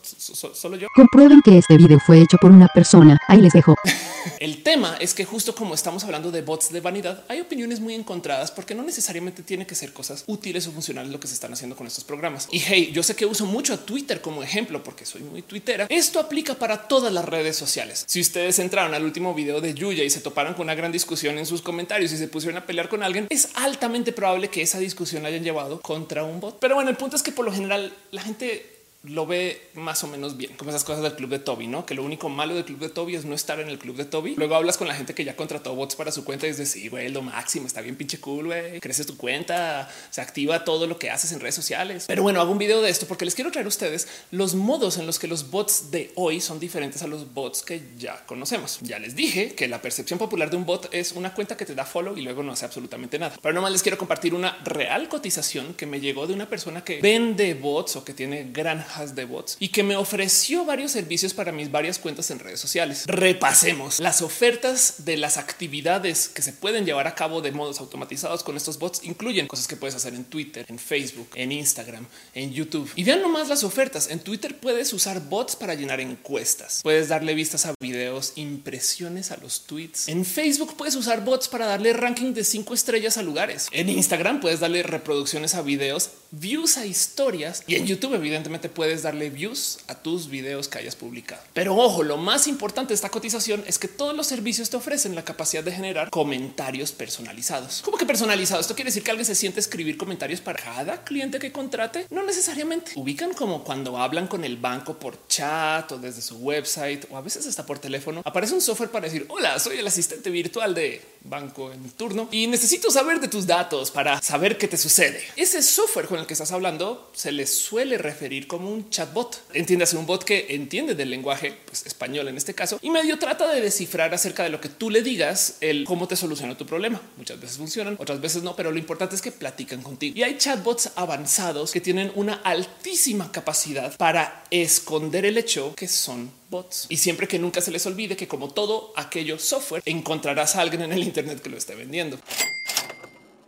solo 0.54 0.78
yo. 0.78 0.88
Comprueben 0.96 1.42
que 1.44 1.58
este 1.58 1.78
video 1.78 2.00
fue 2.00 2.22
hecho 2.22 2.38
por 2.38 2.52
una 2.52 2.68
persona. 2.68 3.18
Ahí 3.28 3.42
les 3.42 3.54
dejo. 3.54 3.76
El 4.40 4.64
tema 4.64 4.98
es 5.00 5.14
que 5.14 5.26
justo 5.26 5.56
como 5.56 5.74
estamos 5.74 6.04
hablando 6.04 6.32
de 6.32 6.42
bots 6.42 6.72
de 6.72 6.82
vanidad, 6.82 7.24
hay 7.28 7.42
opiniones 7.42 7.80
muy 7.80 7.94
encontradas 7.94 8.52
porque 8.52 8.76
no 8.76 8.84
necesariamente 8.84 9.44
tiene 9.44 9.66
que 9.66 9.76
ser 9.76 9.94
cosas 9.94 10.24
útiles 10.28 10.68
o 10.68 10.72
funcionales 10.72 11.12
lo 11.12 11.20
que 11.20 11.28
se 11.28 11.34
están 11.34 11.54
haciendo 11.54 11.76
con 11.76 11.88
estos 11.88 12.04
programas. 12.04 12.48
Y 12.52 12.60
hey, 12.60 12.92
yo 12.94 13.04
sé 13.04 13.16
que 13.16 13.26
uso 13.26 13.46
mucho 13.46 13.74
a 13.74 13.78
Twitter 13.78 14.22
como 14.22 14.44
ejemplo 14.44 14.84
porque 14.84 15.06
soy 15.06 15.22
muy 15.22 15.42
twittera. 15.42 15.88
Esto 15.90 16.20
aplica 16.20 16.56
para 16.56 16.88
todas 16.88 17.12
las 17.12 17.26
redes 17.26 17.56
sociales. 17.56 18.04
Si 18.08 18.22
ustedes 18.22 18.60
entraron 18.60 18.94
al 18.94 19.04
último 19.04 19.34
video 19.34 19.62
de 19.62 19.74
Yuya 19.74 20.04
y 20.04 20.10
se 20.10 20.22
toparon 20.22 20.54
con 20.54 20.64
una 20.64 20.76
gran 20.76 20.92
discusión 20.92 21.38
en 21.38 21.46
sus 21.46 21.62
comentarios 21.62 22.12
y 22.12 22.18
se 22.18 22.28
pusieron 22.28 22.58
a 22.58 22.66
pelear 22.66 22.90
con 22.90 23.04
alguien, 23.04 23.28
es 23.30 23.50
altamente 23.56 24.12
probable 24.12 24.50
que 24.50 24.62
esa 24.62 24.80
discusión 24.80 25.24
la 25.24 25.30
hayan 25.30 25.44
llevado 25.44 25.79
contra 25.82 26.24
un 26.24 26.40
bot. 26.40 26.60
Pero 26.60 26.76
bueno, 26.76 26.90
el 26.90 26.98
punto 26.98 27.16
es 27.16 27.24
que 27.24 27.32
por 27.32 27.46
lo 27.46 27.52
general 27.52 27.94
la 28.12 28.22
gente 28.22 28.79
lo 29.04 29.26
ve 29.26 29.70
más 29.76 30.04
o 30.04 30.08
menos 30.08 30.36
bien, 30.36 30.54
como 30.58 30.72
esas 30.72 30.84
cosas 30.84 31.04
del 31.04 31.16
club 31.16 31.30
de 31.30 31.40
Toby, 31.40 31.68
no? 31.68 31.86
Que 31.86 31.94
lo 31.94 32.04
único 32.04 32.28
malo 32.28 32.56
del 32.56 32.66
club 32.66 32.80
de 32.80 32.90
Toby 32.90 33.16
es 33.16 33.24
no 33.24 33.34
estar 33.34 33.60
en 33.60 33.70
el 33.70 33.80
club 33.80 33.96
de 33.96 34.06
Toby. 34.06 34.36
Luego 34.36 34.56
hablas 34.56 34.78
con 34.78 34.88
la 34.88 34.96
gente 34.96 35.14
que 35.14 35.24
ya 35.24 35.36
contrató 35.36 35.74
bots 35.74 35.96
para 35.96 36.12
su 36.12 36.26
cuenta 36.26 36.48
y 36.48 36.50
dices, 36.50 36.72
sí, 36.72 36.90
güey, 36.90 37.10
lo 37.10 37.22
máximo, 37.22 37.66
está 37.66 37.82
bien 37.82 37.96
pinche 37.96 38.20
cool, 38.20 38.48
güey, 38.48 38.80
creces 38.82 39.08
tu 39.08 39.16
cuenta, 39.16 39.90
se 40.10 40.20
activa 40.20 40.66
todo 40.66 40.86
lo 40.86 41.00
que 41.00 41.10
haces 41.10 41.32
en 41.32 41.40
redes 41.40 41.56
sociales. 41.56 42.06
Pero 42.08 42.24
bueno, 42.24 42.42
hago 42.42 42.52
un 42.52 42.58
video 42.58 42.82
de 42.82 42.90
esto 42.90 43.08
porque 43.08 43.24
les 43.24 43.36
quiero 43.36 43.52
traer 43.52 43.66
a 43.66 43.70
ustedes 43.70 44.08
los 44.32 44.54
modos 44.56 44.98
en 44.98 45.06
los 45.06 45.18
que 45.18 45.28
los 45.28 45.50
bots 45.50 45.92
de 45.92 46.12
hoy 46.16 46.42
son 46.42 46.60
diferentes 46.60 47.02
a 47.02 47.08
los 47.08 47.34
bots 47.34 47.62
que 47.62 47.82
ya 47.98 48.26
conocemos. 48.26 48.80
Ya 48.82 49.00
les 49.00 49.16
dije 49.16 49.56
que 49.56 49.70
la 49.70 49.82
percepción 49.82 50.20
popular 50.20 50.50
de 50.50 50.58
un 50.58 50.66
bot 50.66 50.94
es 50.94 51.14
una 51.14 51.34
cuenta 51.34 51.56
que 51.56 51.66
te 51.66 51.74
da 51.74 51.86
follow 51.86 52.18
y 52.18 52.22
luego 52.22 52.44
no 52.44 52.52
hace 52.52 52.66
absolutamente 52.66 53.18
nada. 53.18 53.38
Pero 53.42 53.54
nomás 53.54 53.72
les 53.72 53.82
quiero 53.82 53.98
compartir 53.98 54.34
una 54.34 54.58
real 54.66 55.08
cotización 55.08 55.74
que 55.74 55.86
me 55.86 56.02
llegó 56.02 56.28
de 56.28 56.34
una 56.34 56.50
persona 56.50 56.84
que 56.84 57.00
vende 57.00 57.54
bots 57.54 57.96
o 57.96 58.04
que 58.04 58.14
tiene 58.14 58.50
gran 58.52 58.89
de 58.90 59.26
bots 59.26 59.56
y 59.60 59.70
que 59.70 59.84
me 59.84 59.96
ofreció 59.96 60.66
varios 60.66 60.92
servicios 60.92 61.34
para 61.34 61.52
mis 61.52 61.72
varias 61.72 62.00
cuentas 62.00 62.32
en 62.32 62.40
redes 62.40 62.60
sociales. 62.60 63.04
Repasemos 63.06 64.00
las 64.00 64.22
ofertas 64.22 65.06
de 65.06 65.16
las 65.16 65.38
actividades 65.38 66.28
que 66.28 66.42
se 66.42 66.54
pueden 66.54 66.86
llevar 66.86 67.08
a 67.08 67.16
cabo 67.16 67.42
de 67.42 67.52
modos 67.52 67.80
automatizados 67.80 68.44
con 68.44 68.58
estos 68.58 68.80
bots. 68.80 69.02
Incluyen 69.04 69.48
cosas 69.48 69.68
que 69.68 69.76
puedes 69.76 69.96
hacer 69.96 70.16
en 70.16 70.26
Twitter, 70.26 70.66
en 70.70 70.80
Facebook, 70.80 71.30
en 71.36 71.52
Instagram, 71.52 72.06
en 72.34 72.52
YouTube. 72.52 72.90
Y 72.96 73.04
vean 73.04 73.22
nomás 73.22 73.48
las 73.48 73.64
ofertas. 73.64 74.10
En 74.10 74.20
Twitter 74.20 74.60
puedes 74.60 74.92
usar 74.92 75.22
bots 75.30 75.56
para 75.56 75.76
llenar 75.76 76.00
encuestas. 76.00 76.82
Puedes 76.84 77.08
darle 77.10 77.36
vistas 77.36 77.66
a 77.66 77.74
videos, 77.80 78.34
impresiones 78.36 79.32
a 79.32 79.38
los 79.38 79.66
tweets. 79.66 80.08
En 80.08 80.26
Facebook 80.26 80.76
puedes 80.76 80.96
usar 80.96 81.24
bots 81.24 81.48
para 81.48 81.68
darle 81.68 81.94
ranking 81.94 82.34
de 82.34 82.44
cinco 82.44 82.74
estrellas 82.74 83.18
a 83.18 83.22
lugares. 83.22 83.68
En 83.72 83.88
Instagram 83.90 84.42
puedes 84.42 84.60
darle 84.60 84.84
reproducciones 84.84 85.54
a 85.56 85.62
videos, 85.62 86.10
views 86.32 86.78
a 86.78 86.86
historias 86.86 87.64
y 87.68 87.76
en 87.76 87.88
YouTube 87.88 88.14
evidentemente 88.14 88.70
puedes 88.70 89.04
darle 89.04 89.30
views 89.30 89.80
a 89.88 89.96
tus 89.96 90.30
videos 90.30 90.68
que 90.68 90.78
hayas 90.78 90.96
publicado. 90.96 91.42
Pero 91.54 91.76
ojo, 91.76 92.04
lo 92.04 92.18
más 92.18 92.48
importante 92.48 92.90
de 92.90 92.96
esta 92.96 93.10
cotización 93.10 93.64
es 93.68 93.80
que 93.80 93.88
todos 93.88 94.16
los 94.16 94.28
servicios 94.28 94.70
te 94.70 94.78
ofrecen 94.78 95.16
la 95.16 95.26
capacidad 95.26 95.64
de 95.64 95.72
generar 95.72 96.10
comentarios 96.10 96.92
personalizados. 96.92 97.82
¿Cómo 97.84 97.98
que 97.98 98.06
personalizados? 98.06 98.66
Esto 98.66 98.76
quiere 98.76 98.90
decir 98.90 99.04
que 99.04 99.12
alguien 99.12 99.26
se 99.26 99.36
siente 99.36 99.60
escribir 99.60 99.98
comentarios 99.98 100.42
para 100.42 100.62
cada 100.62 101.04
cliente 101.04 101.40
que 101.40 101.52
contrate. 101.52 102.06
No 102.10 102.24
necesariamente 102.24 102.92
ubican 102.96 103.34
como 103.34 103.64
cuando 103.64 103.98
hablan 103.98 104.28
con 104.28 104.44
el 104.44 104.58
banco 104.58 105.00
por 105.00 105.28
chat 105.28 105.92
o 105.92 105.98
desde 105.98 106.22
su 106.22 106.38
website 106.38 107.06
o 107.10 107.18
a 107.18 107.22
veces 107.22 107.48
hasta 107.48 107.66
por 107.66 107.80
teléfono. 107.80 108.22
Aparece 108.24 108.54
un 108.54 108.62
software 108.62 108.92
para 108.92 109.06
decir 109.06 109.26
hola, 109.30 109.60
soy 109.60 109.78
el 109.78 109.88
asistente 109.88 110.30
virtual 110.30 110.76
de 110.76 111.02
banco 111.22 111.72
en 111.72 111.90
turno 111.92 112.30
y 112.32 112.48
necesito 112.48 112.92
saber 112.92 113.20
de 113.20 113.28
tus 113.28 113.46
datos 113.46 113.92
para 113.92 114.22
saber 114.22 114.58
qué 114.58 114.68
te 114.68 114.78
sucede. 114.78 115.22
Ese 115.36 115.62
software 115.62 116.08
con 116.08 116.19
el 116.20 116.28
que 116.28 116.34
estás 116.34 116.52
hablando 116.52 117.10
se 117.14 117.32
le 117.32 117.48
suele 117.48 117.98
referir 117.98 118.48
como 118.48 118.70
un 118.70 118.90
chatbot. 118.90 119.44
Entiéndase 119.54 119.98
un 119.98 120.06
bot 120.06 120.24
que 120.24 120.48
entiende 120.50 120.96
del 120.96 121.10
lenguaje 121.10 121.58
pues, 121.66 121.86
español 121.86 122.28
en 122.28 122.38
este 122.38 122.54
caso 122.54 122.80
y 122.82 122.90
medio 122.90 123.18
trata 123.20 123.52
de 123.52 123.62
descifrar 123.62 124.14
acerca 124.14 124.44
de 124.44 124.50
lo 124.50 124.62
que 124.62 124.70
tú 124.70 124.90
le 124.90 125.02
digas 125.02 125.58
el 125.62 125.86
cómo 125.86 126.08
te 126.08 126.16
soluciona 126.16 126.58
tu 126.58 126.66
problema. 126.66 127.02
Muchas 127.18 127.40
veces 127.40 127.58
funcionan, 127.58 127.96
otras 128.00 128.22
veces 128.22 128.44
no, 128.44 128.56
pero 128.56 128.72
lo 128.72 128.78
importante 128.78 129.16
es 129.16 129.22
que 129.22 129.32
platican 129.32 129.82
contigo 129.82 130.18
y 130.18 130.24
hay 130.24 130.38
chatbots 130.38 130.92
avanzados 130.96 131.72
que 131.72 131.82
tienen 131.82 132.12
una 132.16 132.36
altísima 132.36 133.32
capacidad 133.32 133.96
para 133.98 134.44
esconder 134.52 135.26
el 135.26 135.38
hecho 135.38 135.74
que 135.76 135.88
son 135.88 136.32
bots. 136.50 136.88
Y 136.90 136.98
siempre 136.98 137.28
que 137.28 137.40
nunca 137.40 137.62
se 137.62 137.72
les 137.72 137.86
olvide 137.86 138.16
que 138.16 138.28
como 138.28 138.50
todo 138.50 138.94
aquello 138.96 139.38
software, 139.40 139.84
encontrarás 139.86 140.56
a 140.56 140.62
alguien 140.62 140.82
en 140.82 140.92
el 140.92 141.04
Internet 141.04 141.42
que 141.42 141.50
lo 141.50 141.58
esté 141.58 141.76
vendiendo. 141.76 142.20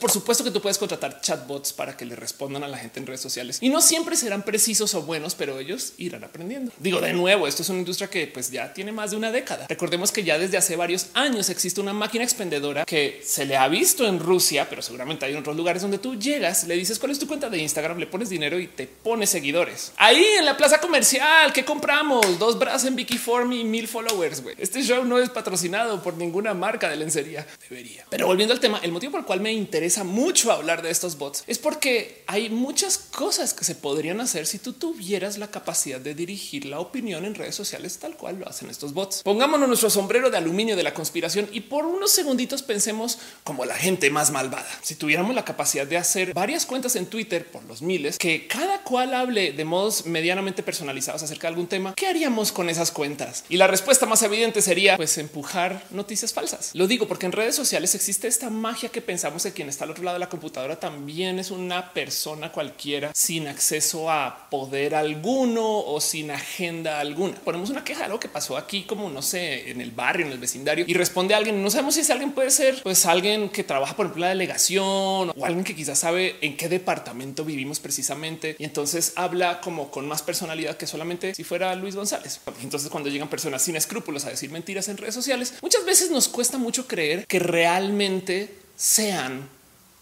Por 0.01 0.09
supuesto 0.09 0.43
que 0.43 0.49
tú 0.49 0.59
puedes 0.61 0.79
contratar 0.79 1.21
chatbots 1.21 1.73
para 1.73 1.95
que 1.95 2.05
le 2.05 2.15
respondan 2.15 2.63
a 2.63 2.67
la 2.67 2.79
gente 2.79 2.99
en 2.99 3.05
redes 3.05 3.21
sociales 3.21 3.59
y 3.61 3.69
no 3.69 3.81
siempre 3.81 4.15
serán 4.15 4.41
precisos 4.41 4.95
o 4.95 5.03
buenos, 5.03 5.35
pero 5.35 5.59
ellos 5.59 5.93
irán 5.99 6.23
aprendiendo. 6.23 6.71
Digo 6.79 6.99
de 6.99 7.13
nuevo, 7.13 7.47
esto 7.47 7.61
es 7.61 7.69
una 7.69 7.77
industria 7.77 8.09
que 8.09 8.25
pues 8.25 8.49
ya 8.49 8.73
tiene 8.73 8.91
más 8.91 9.11
de 9.11 9.17
una 9.17 9.31
década. 9.31 9.67
Recordemos 9.69 10.11
que 10.11 10.23
ya 10.23 10.39
desde 10.39 10.57
hace 10.57 10.75
varios 10.75 11.09
años 11.13 11.49
existe 11.49 11.79
una 11.79 11.93
máquina 11.93 12.23
expendedora 12.23 12.83
que 12.83 13.21
se 13.23 13.45
le 13.45 13.55
ha 13.57 13.67
visto 13.67 14.07
en 14.07 14.19
Rusia, 14.19 14.67
pero 14.67 14.81
seguramente 14.81 15.25
hay 15.25 15.33
en 15.33 15.37
otros 15.37 15.55
lugares 15.55 15.83
donde 15.83 15.99
tú 15.99 16.15
llegas, 16.15 16.63
le 16.63 16.75
dices 16.75 16.97
cuál 16.97 17.11
es 17.11 17.19
tu 17.19 17.27
cuenta 17.27 17.51
de 17.51 17.59
Instagram, 17.59 17.99
le 17.99 18.07
pones 18.07 18.29
dinero 18.29 18.59
y 18.59 18.65
te 18.65 18.87
pones 18.87 19.29
seguidores. 19.29 19.91
Ahí 19.97 20.25
en 20.39 20.45
la 20.45 20.57
plaza 20.57 20.79
comercial 20.79 21.53
que 21.53 21.63
compramos 21.63 22.39
dos 22.39 22.57
brazos 22.57 22.87
en 22.87 22.95
Vicky 22.95 23.19
Form 23.19 23.53
y 23.53 23.63
mil 23.63 23.87
followers. 23.87 24.41
güey. 24.41 24.55
Este 24.57 24.81
show 24.81 25.05
no 25.05 25.19
es 25.19 25.29
patrocinado 25.29 26.01
por 26.01 26.15
ninguna 26.15 26.55
marca 26.55 26.89
de 26.89 26.95
lencería. 26.95 27.45
Debería. 27.69 28.03
Pero 28.09 28.25
volviendo 28.25 28.55
al 28.55 28.59
tema, 28.59 28.79
el 28.81 28.91
motivo 28.91 29.11
por 29.11 29.19
el 29.19 29.27
cual 29.27 29.41
me 29.41 29.53
interesa 29.53 29.90
mucho 29.99 30.51
hablar 30.51 30.81
de 30.81 30.89
estos 30.89 31.17
bots 31.17 31.43
es 31.47 31.59
porque 31.59 32.23
hay 32.27 32.49
muchas 32.49 32.97
cosas 32.97 33.53
que 33.53 33.65
se 33.65 33.75
podrían 33.75 34.21
hacer 34.21 34.47
si 34.47 34.57
tú 34.57 34.73
tuvieras 34.73 35.37
la 35.37 35.51
capacidad 35.51 35.99
de 35.99 36.15
dirigir 36.15 36.65
la 36.65 36.79
opinión 36.79 37.25
en 37.25 37.35
redes 37.35 37.55
sociales 37.55 37.99
tal 37.99 38.15
cual 38.17 38.39
lo 38.39 38.47
hacen 38.47 38.69
estos 38.69 38.93
bots. 38.93 39.21
Pongámonos 39.23 39.67
nuestro 39.67 39.89
sombrero 39.89 40.29
de 40.29 40.37
aluminio 40.37 40.75
de 40.75 40.83
la 40.83 40.93
conspiración 40.93 41.49
y 41.51 41.61
por 41.61 41.85
unos 41.85 42.11
segunditos 42.11 42.63
pensemos 42.63 43.19
como 43.43 43.65
la 43.65 43.75
gente 43.75 44.09
más 44.09 44.31
malvada. 44.31 44.69
Si 44.81 44.95
tuviéramos 44.95 45.35
la 45.35 45.45
capacidad 45.45 45.85
de 45.85 45.97
hacer 45.97 46.33
varias 46.33 46.65
cuentas 46.65 46.95
en 46.95 47.05
Twitter 47.05 47.45
por 47.49 47.63
los 47.65 47.81
miles, 47.81 48.17
que 48.17 48.47
cada 48.47 48.83
cual 48.83 49.13
hable 49.13 49.51
de 49.51 49.65
modos 49.65 50.05
medianamente 50.05 50.63
personalizados 50.63 51.23
acerca 51.23 51.47
de 51.47 51.53
algún 51.53 51.67
tema, 51.67 51.93
¿qué 51.95 52.07
haríamos 52.07 52.51
con 52.51 52.69
esas 52.69 52.91
cuentas? 52.91 53.43
Y 53.49 53.57
la 53.57 53.67
respuesta 53.67 54.05
más 54.05 54.23
evidente 54.23 54.61
sería 54.61 54.97
pues 54.97 55.17
empujar 55.17 55.83
noticias 55.91 56.33
falsas. 56.33 56.71
Lo 56.73 56.87
digo 56.87 57.07
porque 57.07 57.25
en 57.25 57.31
redes 57.31 57.55
sociales 57.55 57.95
existe 57.95 58.27
esta 58.27 58.49
magia 58.49 58.89
que 58.89 59.01
pensamos 59.01 59.43
que 59.43 59.51
quien 59.51 59.69
está 59.69 59.80
al 59.81 59.91
otro 59.91 60.03
lado 60.03 60.15
de 60.15 60.19
la 60.19 60.29
computadora 60.29 60.79
también 60.79 61.39
es 61.39 61.51
una 61.51 61.93
persona 61.93 62.51
cualquiera 62.51 63.11
sin 63.13 63.47
acceso 63.47 64.09
a 64.09 64.47
poder 64.49 64.95
alguno 64.95 65.79
o 65.79 65.99
sin 66.01 66.31
agenda 66.31 66.99
alguna. 66.99 67.35
Ponemos 67.35 67.69
una 67.69 67.83
queja 67.83 67.99
de 67.99 68.05
algo 68.05 68.19
que 68.19 68.29
pasó 68.29 68.57
aquí, 68.57 68.83
como 68.83 69.09
no 69.09 69.21
sé, 69.21 69.69
en 69.71 69.81
el 69.81 69.91
barrio, 69.91 70.25
en 70.25 70.31
el 70.31 70.37
vecindario 70.37 70.85
y 70.87 70.93
responde 70.93 71.33
a 71.33 71.37
alguien. 71.37 71.61
No 71.61 71.69
sabemos 71.69 71.95
si 71.95 72.01
ese 72.01 72.13
alguien 72.13 72.31
puede 72.31 72.51
ser 72.51 72.81
pues 72.83 73.05
alguien 73.05 73.49
que 73.49 73.63
trabaja 73.63 73.95
por 73.95 74.05
ejemplo 74.05 74.21
la 74.21 74.29
delegación 74.29 75.31
o 75.35 75.45
alguien 75.45 75.63
que 75.63 75.75
quizás 75.75 75.99
sabe 75.99 76.35
en 76.41 76.57
qué 76.57 76.69
departamento 76.69 77.43
vivimos 77.43 77.79
precisamente 77.79 78.55
y 78.59 78.63
entonces 78.63 79.13
habla 79.15 79.61
como 79.61 79.91
con 79.91 80.07
más 80.07 80.21
personalidad 80.21 80.77
que 80.77 80.87
solamente 80.87 81.33
si 81.35 81.43
fuera 81.43 81.75
Luis 81.75 81.95
González. 81.95 82.39
Entonces 82.61 82.89
cuando 82.89 83.09
llegan 83.09 83.29
personas 83.29 83.61
sin 83.61 83.75
escrúpulos 83.75 84.25
a 84.25 84.29
decir 84.29 84.51
mentiras 84.51 84.87
en 84.87 84.97
redes 84.97 85.15
sociales, 85.15 85.53
muchas 85.61 85.85
veces 85.85 86.11
nos 86.11 86.27
cuesta 86.27 86.57
mucho 86.57 86.87
creer 86.87 87.25
que 87.27 87.39
realmente 87.39 88.55
sean 88.75 89.47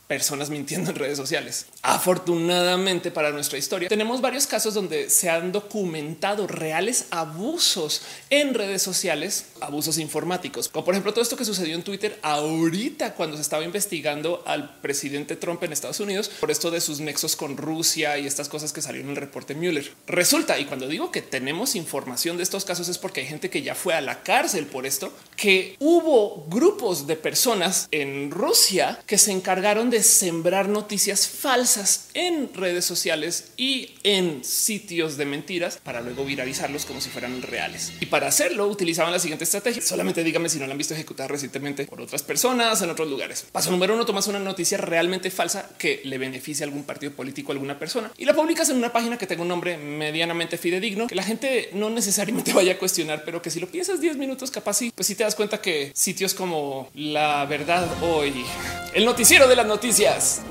personas 0.09 0.49
mintiendo 0.49 0.89
en 0.89 0.95
redes 0.95 1.17
sociales. 1.17 1.67
Afortunadamente 1.83 3.11
para 3.11 3.29
nuestra 3.29 3.59
historia, 3.59 3.87
tenemos 3.89 4.21
varios 4.21 4.47
casos 4.47 4.73
donde 4.73 5.07
se 5.11 5.29
han 5.29 5.51
documentado 5.51 6.47
reales 6.47 7.05
abusos 7.11 8.01
en 8.31 8.55
redes 8.55 8.81
sociales, 8.81 9.45
abusos 9.61 9.99
informáticos, 9.99 10.67
como 10.67 10.83
por 10.83 10.95
ejemplo 10.95 11.13
todo 11.13 11.21
esto 11.21 11.37
que 11.37 11.45
sucedió 11.45 11.75
en 11.75 11.83
Twitter 11.83 12.17
ahorita 12.23 13.13
cuando 13.13 13.35
se 13.35 13.43
estaba 13.43 13.63
investigando 13.63 14.41
al 14.47 14.79
presidente 14.79 15.35
Trump 15.35 15.61
en 15.63 15.73
Estados 15.73 15.99
Unidos 15.99 16.31
por 16.39 16.49
esto 16.49 16.71
de 16.71 16.81
sus 16.81 16.99
nexos 17.01 17.35
con 17.35 17.55
Rusia 17.55 18.17
y 18.17 18.25
estas 18.25 18.49
cosas 18.49 18.73
que 18.73 18.81
salieron 18.81 19.11
en 19.11 19.15
el 19.15 19.21
reporte 19.21 19.53
Mueller. 19.53 19.91
Resulta, 20.07 20.57
y 20.57 20.65
cuando 20.65 20.87
digo 20.87 21.11
que 21.11 21.21
tenemos 21.21 21.75
información 21.75 22.35
de 22.37 22.43
estos 22.43 22.65
casos 22.65 22.89
es 22.89 22.97
porque 22.97 23.21
hay 23.21 23.27
gente 23.27 23.51
que 23.51 23.61
ya 23.61 23.75
fue 23.75 23.93
a 23.93 24.01
la 24.01 24.23
cárcel 24.23 24.65
por 24.65 24.87
esto, 24.87 25.13
que 25.35 25.75
hubo 25.77 26.47
grupos 26.47 27.05
de 27.05 27.15
personas 27.15 27.87
en 27.91 28.31
Rusia 28.31 28.99
que 29.05 29.19
se 29.19 29.31
encargaron 29.31 29.91
de 29.91 29.98
sembrar 30.03 30.69
noticias 30.69 31.27
falsas 31.27 32.09
en 32.13 32.53
redes 32.53 32.85
sociales 32.85 33.51
y 33.57 33.95
en 34.03 34.43
sitios 34.43 35.17
de 35.17 35.25
mentiras 35.25 35.79
para 35.83 36.01
luego 36.01 36.25
viralizarlos 36.25 36.85
como 36.85 37.01
si 37.01 37.09
fueran 37.09 37.41
reales. 37.41 37.91
Y 37.99 38.07
para 38.07 38.27
hacerlo 38.27 38.67
utilizaban 38.67 39.11
la 39.11 39.19
siguiente 39.19 39.43
estrategia. 39.43 39.81
Solamente 39.81 40.23
dígame 40.23 40.49
si 40.49 40.59
no 40.59 40.65
la 40.65 40.71
han 40.71 40.77
visto 40.77 40.93
ejecutar 40.93 41.29
recientemente 41.29 41.85
por 41.85 42.01
otras 42.01 42.23
personas 42.23 42.81
en 42.81 42.89
otros 42.89 43.09
lugares. 43.09 43.45
Paso 43.51 43.71
número 43.71 43.93
uno, 43.95 44.05
tomas 44.05 44.27
una 44.27 44.39
noticia 44.39 44.77
realmente 44.77 45.31
falsa 45.31 45.69
que 45.77 46.01
le 46.03 46.17
beneficia 46.17 46.65
a 46.65 46.67
algún 46.67 46.83
partido 46.83 47.13
político, 47.13 47.51
a 47.51 47.53
alguna 47.53 47.77
persona 47.77 48.11
y 48.17 48.25
la 48.25 48.33
publicas 48.33 48.69
en 48.69 48.77
una 48.77 48.91
página 48.91 49.17
que 49.17 49.27
tenga 49.27 49.41
un 49.41 49.47
nombre 49.47 49.77
medianamente 49.77 50.57
fidedigno 50.57 51.07
que 51.07 51.15
la 51.15 51.23
gente 51.23 51.69
no 51.73 51.89
necesariamente 51.89 52.53
vaya 52.59 52.73
a 52.73 52.77
cuestionar, 52.77 53.23
pero 53.25 53.41
que 53.41 53.49
si 53.49 53.59
lo 53.59 53.67
piensas 53.67 54.01
10 54.01 54.17
minutos 54.17 54.51
capaz 54.51 54.75
sí, 54.75 54.91
pues 54.95 55.07
si 55.07 55.15
te 55.15 55.23
das 55.23 55.35
cuenta 55.35 55.61
que 55.61 55.91
sitios 55.93 56.33
como 56.33 56.89
la 56.93 57.45
verdad 57.45 57.87
hoy, 58.03 58.45
el 58.93 59.05
noticiero 59.05 59.47
de 59.47 59.55
las 59.55 59.65
noticias, 59.65 59.88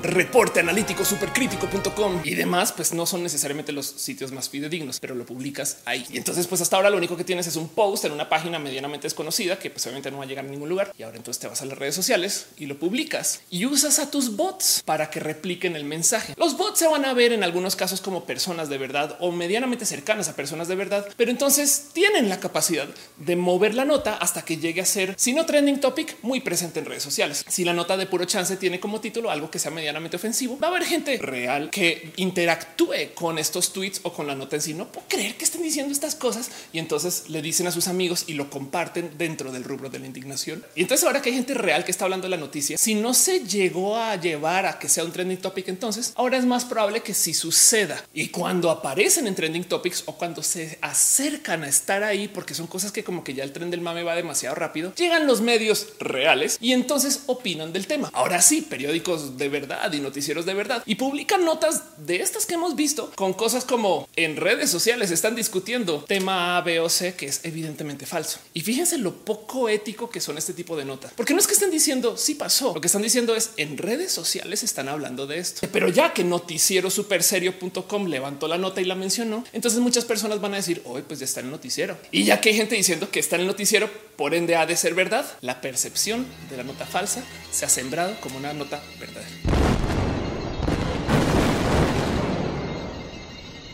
reporte 0.01 0.59
analítico 0.59 1.05
supercrítico.com 1.05 2.21
y 2.25 2.35
demás, 2.35 2.73
pues 2.73 2.93
no 2.93 3.05
son 3.05 3.23
necesariamente 3.23 3.71
los 3.71 3.85
sitios 3.85 4.33
más 4.33 4.49
fidedignos, 4.49 4.99
pero 4.99 5.15
lo 5.15 5.25
publicas 5.25 5.77
ahí. 5.85 6.05
Y 6.09 6.17
entonces, 6.17 6.45
pues 6.47 6.59
hasta 6.59 6.75
ahora 6.75 6.89
lo 6.89 6.97
único 6.97 7.15
que 7.15 7.23
tienes 7.23 7.47
es 7.47 7.55
un 7.55 7.69
post 7.69 8.03
en 8.03 8.11
una 8.11 8.27
página 8.27 8.59
medianamente 8.59 9.05
desconocida 9.07 9.57
que 9.57 9.69
pues 9.69 9.85
obviamente 9.85 10.11
no 10.11 10.17
va 10.17 10.25
a 10.25 10.27
llegar 10.27 10.45
a 10.45 10.49
ningún 10.49 10.67
lugar. 10.67 10.93
Y 10.97 11.03
ahora 11.03 11.17
entonces 11.17 11.39
te 11.39 11.47
vas 11.47 11.61
a 11.61 11.65
las 11.65 11.77
redes 11.77 11.95
sociales 11.95 12.47
y 12.57 12.65
lo 12.65 12.77
publicas 12.77 13.41
y 13.49 13.65
usas 13.65 13.99
a 13.99 14.11
tus 14.11 14.35
bots 14.35 14.83
para 14.83 15.09
que 15.09 15.21
repliquen 15.21 15.77
el 15.77 15.85
mensaje. 15.85 16.33
Los 16.37 16.57
bots 16.57 16.79
se 16.79 16.87
van 16.87 17.05
a 17.05 17.13
ver 17.13 17.31
en 17.31 17.43
algunos 17.43 17.77
casos 17.77 18.01
como 18.01 18.25
personas 18.25 18.67
de 18.67 18.77
verdad 18.77 19.15
o 19.21 19.31
medianamente 19.31 19.85
cercanas 19.85 20.27
a 20.27 20.35
personas 20.35 20.67
de 20.67 20.75
verdad, 20.75 21.07
pero 21.15 21.31
entonces 21.31 21.89
tienen 21.93 22.27
la 22.27 22.41
capacidad 22.41 22.87
de 23.17 23.35
mover 23.37 23.73
la 23.73 23.85
nota 23.85 24.15
hasta 24.15 24.41
que 24.41 24.57
llegue 24.57 24.81
a 24.81 24.85
ser, 24.85 25.13
si 25.17 25.31
no 25.31 25.45
trending 25.45 25.79
topic, 25.79 26.17
muy 26.23 26.41
presente 26.41 26.79
en 26.79 26.85
redes 26.85 27.03
sociales. 27.03 27.45
Si 27.47 27.63
la 27.63 27.73
nota 27.73 27.95
de 27.95 28.05
puro 28.05 28.25
chance 28.25 28.57
tiene 28.57 28.79
como 28.79 28.99
título 28.99 29.28
algo 29.29 29.49
que 29.51 29.59
sea 29.59 29.71
medianamente 29.71 30.17
ofensivo, 30.17 30.57
va 30.59 30.67
a 30.67 30.71
haber 30.71 30.85
gente 30.85 31.17
real 31.17 31.69
que 31.69 32.11
interactúe 32.17 33.13
con 33.13 33.37
estos 33.37 33.73
tweets 33.73 34.01
o 34.03 34.13
con 34.13 34.27
la 34.27 34.35
nota 34.35 34.55
en 34.55 34.61
sí. 34.61 34.73
No 34.73 34.91
puedo 34.91 35.07
creer 35.07 35.35
que 35.35 35.45
estén 35.45 35.63
diciendo 35.63 35.91
estas 35.93 36.15
cosas 36.15 36.49
y 36.73 36.79
entonces 36.79 37.29
le 37.29 37.41
dicen 37.41 37.67
a 37.67 37.71
sus 37.71 37.87
amigos 37.87 38.25
y 38.27 38.33
lo 38.33 38.49
comparten 38.49 39.17
dentro 39.17 39.51
del 39.51 39.63
rubro 39.63 39.89
de 39.89 39.99
la 39.99 40.05
indignación. 40.05 40.63
Y 40.75 40.81
entonces 40.81 41.05
ahora 41.05 41.21
que 41.21 41.29
hay 41.29 41.35
gente 41.35 41.53
real 41.53 41.85
que 41.85 41.91
está 41.91 42.05
hablando 42.05 42.27
de 42.27 42.31
la 42.31 42.37
noticia, 42.37 42.77
si 42.77 42.95
no 42.95 43.13
se 43.13 43.41
llegó 43.41 43.97
a 43.97 44.15
llevar 44.15 44.65
a 44.65 44.79
que 44.79 44.89
sea 44.89 45.03
un 45.03 45.11
trending 45.11 45.37
topic, 45.37 45.67
entonces 45.67 46.13
ahora 46.15 46.37
es 46.37 46.45
más 46.45 46.65
probable 46.65 47.01
que 47.01 47.13
sí 47.13 47.33
suceda. 47.33 48.03
Y 48.13 48.29
cuando 48.29 48.69
aparecen 48.69 49.27
en 49.27 49.35
trending 49.35 49.65
topics 49.65 50.03
o 50.05 50.17
cuando 50.17 50.43
se 50.43 50.77
acercan 50.81 51.63
a 51.63 51.69
estar 51.69 52.03
ahí, 52.03 52.27
porque 52.27 52.53
son 52.53 52.67
cosas 52.67 52.91
que 52.91 53.03
como 53.03 53.23
que 53.23 53.33
ya 53.33 53.43
el 53.43 53.51
tren 53.51 53.71
del 53.71 53.81
mame 53.81 54.03
va 54.03 54.15
demasiado 54.15 54.55
rápido, 54.55 54.93
llegan 54.95 55.27
los 55.27 55.41
medios 55.41 55.87
reales 55.99 56.57
y 56.61 56.73
entonces 56.73 57.23
opinan 57.27 57.73
del 57.73 57.87
tema. 57.87 58.09
ahora 58.13 58.41
sí, 58.41 58.61
periódicos 58.61 59.08
de 59.17 59.49
verdad 59.49 59.91
y 59.91 59.99
noticieros 59.99 60.45
de 60.45 60.53
verdad 60.53 60.83
y 60.85 60.95
publican 60.95 61.45
notas 61.45 61.83
de 62.05 62.21
estas 62.21 62.45
que 62.45 62.55
hemos 62.55 62.75
visto 62.75 63.11
con 63.15 63.33
cosas 63.33 63.65
como 63.65 64.07
en 64.15 64.35
redes 64.35 64.69
sociales 64.69 65.11
están 65.11 65.35
discutiendo 65.35 66.03
tema 66.07 66.57
A, 66.57 66.61
B 66.61 66.79
o 66.79 66.89
C 66.89 67.15
que 67.15 67.25
es 67.25 67.41
evidentemente 67.43 68.05
falso. 68.05 68.39
Y 68.53 68.61
fíjense 68.61 68.97
lo 68.97 69.13
poco 69.13 69.69
ético 69.69 70.09
que 70.09 70.21
son 70.21 70.37
este 70.37 70.53
tipo 70.53 70.75
de 70.77 70.85
notas, 70.85 71.13
porque 71.15 71.33
no 71.33 71.39
es 71.39 71.47
que 71.47 71.53
estén 71.53 71.71
diciendo 71.71 72.17
sí 72.17 72.35
pasó, 72.35 72.73
lo 72.73 72.81
que 72.81 72.87
están 72.87 73.01
diciendo 73.01 73.35
es 73.35 73.51
en 73.57 73.77
redes 73.77 74.11
sociales 74.11 74.63
están 74.63 74.89
hablando 74.89 75.27
de 75.27 75.39
esto, 75.39 75.67
pero 75.71 75.89
ya 75.89 76.13
que 76.13 76.23
noticiero 76.23 76.89
superserio.com 76.89 78.07
levantó 78.07 78.47
la 78.47 78.57
nota 78.57 78.81
y 78.81 78.85
la 78.85 78.95
mencionó, 78.95 79.43
entonces 79.53 79.79
muchas 79.79 80.05
personas 80.05 80.41
van 80.41 80.53
a 80.53 80.57
decir 80.57 80.81
hoy 80.85 81.03
pues 81.07 81.19
ya 81.19 81.25
está 81.25 81.39
en 81.39 81.47
el 81.47 81.51
noticiero 81.51 81.97
y 82.11 82.23
ya 82.23 82.41
que 82.41 82.49
hay 82.49 82.55
gente 82.55 82.75
diciendo 82.75 83.09
que 83.09 83.19
está 83.19 83.35
en 83.35 83.41
el 83.41 83.47
noticiero, 83.47 83.89
por 84.19 84.35
ende 84.35 84.57
ha 84.57 84.65
de 84.65 84.75
ser 84.75 84.95
verdad, 84.95 85.25
la 85.39 85.61
percepción 85.61 86.27
de 86.49 86.57
la 86.57 86.63
nota 86.63 86.85
falsa 86.85 87.23
se 87.51 87.65
ha 87.65 87.69
sembrado 87.69 88.19
como 88.19 88.37
una 88.37 88.51
nota 88.51 88.81
verdadera. 88.99 89.78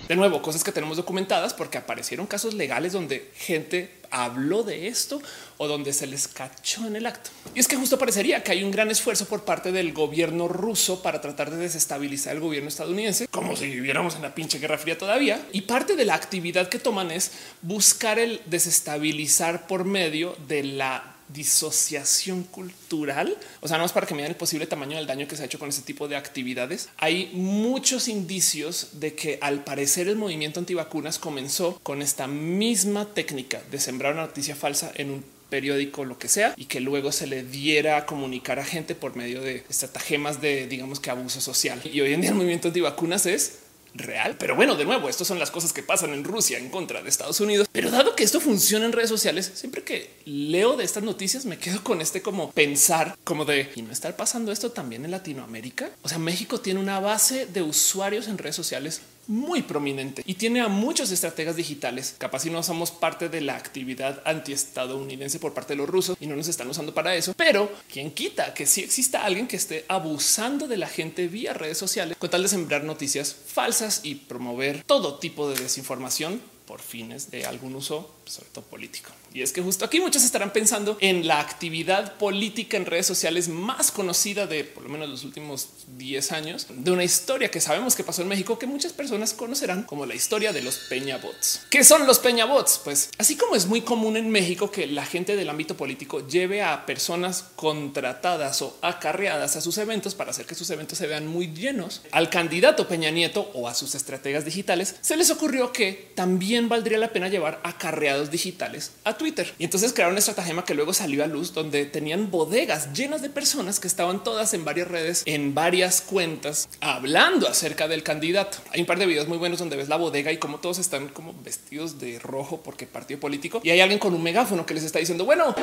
De 0.07 0.15
nuevo, 0.15 0.41
cosas 0.41 0.63
que 0.63 0.71
tenemos 0.71 0.97
documentadas 0.97 1.55
porque 1.55 1.79
aparecieron 1.79 2.27
casos 2.27 2.53
legales 2.53 2.93
donde 2.93 3.31
gente 3.35 3.89
habló 4.11 4.61
de 4.61 4.87
esto 4.87 5.19
o 5.57 5.67
donde 5.67 5.93
se 5.93 6.05
les 6.05 6.27
cachó 6.27 6.85
en 6.85 6.95
el 6.95 7.07
acto. 7.07 7.31
Y 7.55 7.59
es 7.59 7.67
que 7.67 7.75
justo 7.75 7.97
parecería 7.97 8.43
que 8.43 8.51
hay 8.51 8.63
un 8.63 8.69
gran 8.69 8.91
esfuerzo 8.91 9.25
por 9.25 9.45
parte 9.45 9.71
del 9.71 9.93
gobierno 9.93 10.47
ruso 10.47 11.01
para 11.01 11.21
tratar 11.21 11.49
de 11.49 11.57
desestabilizar 11.57 12.35
el 12.35 12.39
gobierno 12.39 12.69
estadounidense, 12.69 13.27
como 13.29 13.55
si 13.55 13.65
viviéramos 13.65 14.15
en 14.15 14.21
la 14.21 14.35
pinche 14.35 14.59
Guerra 14.59 14.77
Fría 14.77 14.95
todavía. 14.95 15.43
Y 15.51 15.61
parte 15.61 15.95
de 15.95 16.05
la 16.05 16.13
actividad 16.13 16.69
que 16.69 16.77
toman 16.77 17.09
es 17.09 17.31
buscar 17.63 18.19
el 18.19 18.41
desestabilizar 18.45 19.65
por 19.65 19.85
medio 19.85 20.35
de 20.47 20.63
la 20.63 21.14
disociación 21.29 22.43
cultural. 22.43 23.37
O 23.61 23.67
sea, 23.67 23.77
no 23.77 23.85
es 23.85 23.91
para 23.91 24.07
que 24.07 24.13
me 24.13 24.21
den 24.21 24.31
el 24.31 24.37
posible 24.37 24.67
tamaño 24.67 24.97
del 24.97 25.07
daño 25.07 25.27
que 25.27 25.35
se 25.35 25.43
ha 25.43 25.45
hecho 25.45 25.59
con 25.59 25.69
este 25.69 25.81
tipo 25.81 26.07
de 26.07 26.15
actividades. 26.15 26.89
Hay 26.97 27.31
muchos 27.33 28.07
indicios 28.07 28.89
de 28.93 29.15
que 29.15 29.39
al 29.41 29.63
parecer 29.63 30.07
el 30.07 30.15
movimiento 30.15 30.59
antivacunas 30.59 31.19
comenzó 31.19 31.79
con 31.83 32.01
esta 32.01 32.27
misma 32.27 33.13
técnica 33.13 33.61
de 33.71 33.79
sembrar 33.79 34.13
una 34.13 34.27
noticia 34.27 34.55
falsa 34.55 34.91
en 34.95 35.11
un 35.11 35.35
periódico, 35.49 36.05
lo 36.05 36.17
que 36.17 36.27
sea, 36.27 36.53
y 36.57 36.65
que 36.65 36.79
luego 36.79 37.11
se 37.11 37.27
le 37.27 37.43
diera 37.43 37.97
a 37.97 38.05
comunicar 38.05 38.59
a 38.59 38.65
gente 38.65 38.95
por 38.95 39.15
medio 39.15 39.41
de 39.41 39.63
estratagemas 39.69 40.41
de, 40.41 40.67
digamos 40.67 40.99
que 40.99 41.11
abuso 41.11 41.39
social. 41.39 41.79
Y 41.85 42.01
hoy 42.01 42.13
en 42.13 42.21
día 42.21 42.31
el 42.31 42.35
movimiento 42.35 42.69
antivacunas 42.69 43.25
es 43.25 43.59
real. 43.95 44.35
Pero 44.37 44.55
bueno, 44.55 44.75
de 44.75 44.85
nuevo, 44.85 45.09
estas 45.09 45.27
son 45.27 45.39
las 45.39 45.51
cosas 45.51 45.73
que 45.73 45.83
pasan 45.83 46.13
en 46.13 46.23
Rusia 46.23 46.57
en 46.57 46.69
contra 46.69 47.01
de 47.01 47.09
Estados 47.09 47.39
Unidos. 47.39 47.67
Pero 47.71 47.91
dado 47.91 48.15
que 48.15 48.23
esto 48.23 48.39
funciona 48.39 48.85
en 48.85 48.91
redes 48.91 49.09
sociales, 49.09 49.51
siempre 49.55 49.83
que 49.83 50.11
leo 50.25 50.75
de 50.75 50.83
estas 50.83 51.03
noticias 51.03 51.45
me 51.45 51.57
quedo 51.57 51.83
con 51.83 52.01
este 52.01 52.21
como 52.21 52.51
pensar 52.51 53.17
como 53.23 53.45
de 53.45 53.71
y 53.75 53.81
no 53.81 53.91
estar 53.91 54.15
pasando 54.15 54.51
esto 54.51 54.71
también 54.71 55.05
en 55.05 55.11
Latinoamérica. 55.11 55.89
O 56.01 56.09
sea, 56.09 56.19
México 56.19 56.59
tiene 56.59 56.79
una 56.79 56.99
base 56.99 57.45
de 57.45 57.61
usuarios 57.61 58.27
en 58.27 58.37
redes 58.37 58.55
sociales 58.55 59.01
muy 59.27 59.61
prominente 59.61 60.23
y 60.25 60.35
tiene 60.35 60.61
a 60.61 60.67
muchos 60.67 61.11
estrategas 61.11 61.55
digitales. 61.55 62.15
Capaz 62.17 62.39
si 62.39 62.49
no 62.49 62.63
somos 62.63 62.91
parte 62.91 63.29
de 63.29 63.41
la 63.41 63.55
actividad 63.55 64.21
antiestadounidense 64.25 65.39
por 65.39 65.53
parte 65.53 65.73
de 65.73 65.77
los 65.77 65.89
rusos 65.89 66.17
y 66.19 66.27
no 66.27 66.35
nos 66.35 66.47
están 66.47 66.69
usando 66.69 66.93
para 66.93 67.15
eso. 67.15 67.33
Pero 67.35 67.71
quien 67.91 68.11
quita 68.11 68.53
que 68.53 68.65
si 68.65 68.81
exista 68.81 69.23
alguien 69.23 69.47
que 69.47 69.55
esté 69.55 69.85
abusando 69.87 70.67
de 70.67 70.77
la 70.77 70.87
gente 70.87 71.27
vía 71.27 71.53
redes 71.53 71.77
sociales 71.77 72.17
con 72.17 72.29
tal 72.29 72.43
de 72.43 72.49
sembrar 72.49 72.83
noticias 72.83 73.35
falsas 73.45 74.01
y 74.03 74.15
promover 74.15 74.83
todo 74.83 75.19
tipo 75.19 75.49
de 75.49 75.59
desinformación 75.59 76.41
por 76.65 76.81
fines 76.81 77.31
de 77.31 77.45
algún 77.45 77.75
uso, 77.75 78.11
sobre 78.25 78.49
todo 78.49 78.65
político. 78.65 79.11
Y 79.35 79.41
es 79.41 79.51
que 79.51 79.61
justo 79.61 79.83
aquí 79.83 79.99
muchos 79.99 80.23
estarán 80.23 80.53
pensando 80.53 80.97
en 81.01 81.27
la 81.27 81.41
actividad 81.41 82.13
política 82.13 82.77
en 82.77 82.85
redes 82.85 83.05
sociales 83.05 83.49
más 83.49 83.91
conocida 83.91 84.47
de 84.47 84.63
por 84.63 84.83
lo 84.83 84.87
menos 84.87 85.09
los 85.09 85.25
últimos 85.25 85.67
10 85.97 86.31
años, 86.31 86.67
de 86.69 86.91
una 86.91 87.03
historia 87.03 87.51
que 87.51 87.59
sabemos 87.59 87.97
que 87.97 88.05
pasó 88.05 88.21
en 88.21 88.29
México, 88.29 88.57
que 88.57 88.65
muchas 88.65 88.93
personas 88.93 89.33
conocerán 89.33 89.83
como 89.83 90.05
la 90.05 90.15
historia 90.15 90.53
de 90.53 90.61
los 90.61 90.77
Peñabots. 90.77 91.63
¿Qué 91.69 91.83
son 91.83 92.07
los 92.07 92.19
Peñabots? 92.19 92.79
Pues 92.81 93.09
así 93.17 93.35
como 93.35 93.57
es 93.57 93.65
muy 93.65 93.81
común 93.81 94.15
en 94.15 94.29
México 94.29 94.71
que 94.71 94.87
la 94.87 95.05
gente 95.05 95.35
del 95.35 95.49
ámbito 95.49 95.75
político 95.75 96.25
lleve 96.25 96.63
a 96.63 96.85
personas 96.85 97.43
contratadas 97.57 98.61
o 98.61 98.77
acarreadas 98.81 99.57
a 99.57 99.61
sus 99.61 99.77
eventos 99.79 100.15
para 100.15 100.31
hacer 100.31 100.45
que 100.45 100.55
sus 100.55 100.69
eventos 100.69 100.97
se 100.97 101.07
vean 101.07 101.27
muy 101.27 101.47
llenos, 101.47 102.03
al 102.13 102.29
candidato 102.29 102.87
Peña 102.87 103.11
Nieto 103.11 103.51
o 103.53 103.67
a 103.67 103.75
sus 103.75 103.95
estrategas 103.95 104.45
digitales, 104.45 104.95
se 105.01 105.17
les 105.17 105.29
ocurrió 105.29 105.73
que 105.73 106.13
también 106.15 106.69
valdría 106.69 106.99
la 106.99 107.11
pena 107.11 107.27
llevar 107.27 107.59
acarreados 107.65 108.31
digitales 108.31 108.91
a 109.03 109.17
Twitter. 109.17 109.24
Y 109.57 109.63
entonces 109.63 109.91
crearon 109.93 110.13
una 110.13 110.19
estratagema 110.19 110.65
que 110.65 110.73
luego 110.75 110.93
salió 110.93 111.23
a 111.23 111.27
luz 111.27 111.53
donde 111.53 111.85
tenían 111.85 112.29
bodegas 112.29 112.93
llenas 112.93 113.21
de 113.21 113.29
personas 113.29 113.79
que 113.79 113.87
estaban 113.87 114.23
todas 114.23 114.53
en 114.53 114.65
varias 114.65 114.87
redes, 114.87 115.23
en 115.25 115.55
varias 115.55 116.01
cuentas, 116.01 116.69
hablando 116.79 117.47
acerca 117.47 117.87
del 117.87 118.03
candidato. 118.03 118.59
Hay 118.71 118.81
un 118.81 118.85
par 118.85 118.99
de 118.99 119.05
videos 119.05 119.27
muy 119.27 119.37
buenos 119.37 119.59
donde 119.59 119.75
ves 119.75 119.89
la 119.89 119.95
bodega 119.95 120.31
y 120.31 120.37
cómo 120.37 120.59
todos 120.59 120.77
están 120.77 121.07
como 121.09 121.33
vestidos 121.43 121.99
de 121.99 122.19
rojo 122.19 122.61
porque 122.63 122.85
partido 122.85 123.19
político 123.19 123.61
y 123.63 123.71
hay 123.71 123.81
alguien 123.81 123.99
con 123.99 124.13
un 124.13 124.21
megáfono 124.21 124.65
que 124.65 124.73
les 124.73 124.83
está 124.83 124.99
diciendo, 124.99 125.25
bueno, 125.25 125.55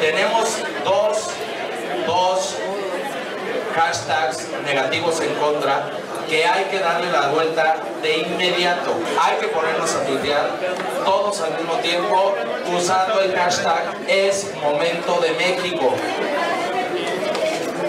tenemos 0.00 0.48
dos, 0.84 1.18
dos 2.06 2.56
hashtags 3.74 4.48
negativos 4.64 5.20
en 5.20 5.34
contra 5.34 5.90
que 6.28 6.44
hay 6.44 6.64
que 6.64 6.78
darle 6.78 7.10
la 7.10 7.28
vuelta 7.28 7.76
de 8.02 8.18
inmediato. 8.18 8.94
Hay 9.20 9.36
que 9.38 9.48
ponernos 9.48 9.94
a 9.94 10.04
tuitear 10.04 10.58
todos 11.04 11.40
al 11.40 11.56
mismo 11.58 11.74
tiempo 11.76 12.34
usando 12.76 13.20
el 13.20 13.34
hashtag 13.34 13.96
es 14.08 14.50
momento 14.62 15.20
de 15.20 15.30
México. 15.32 15.94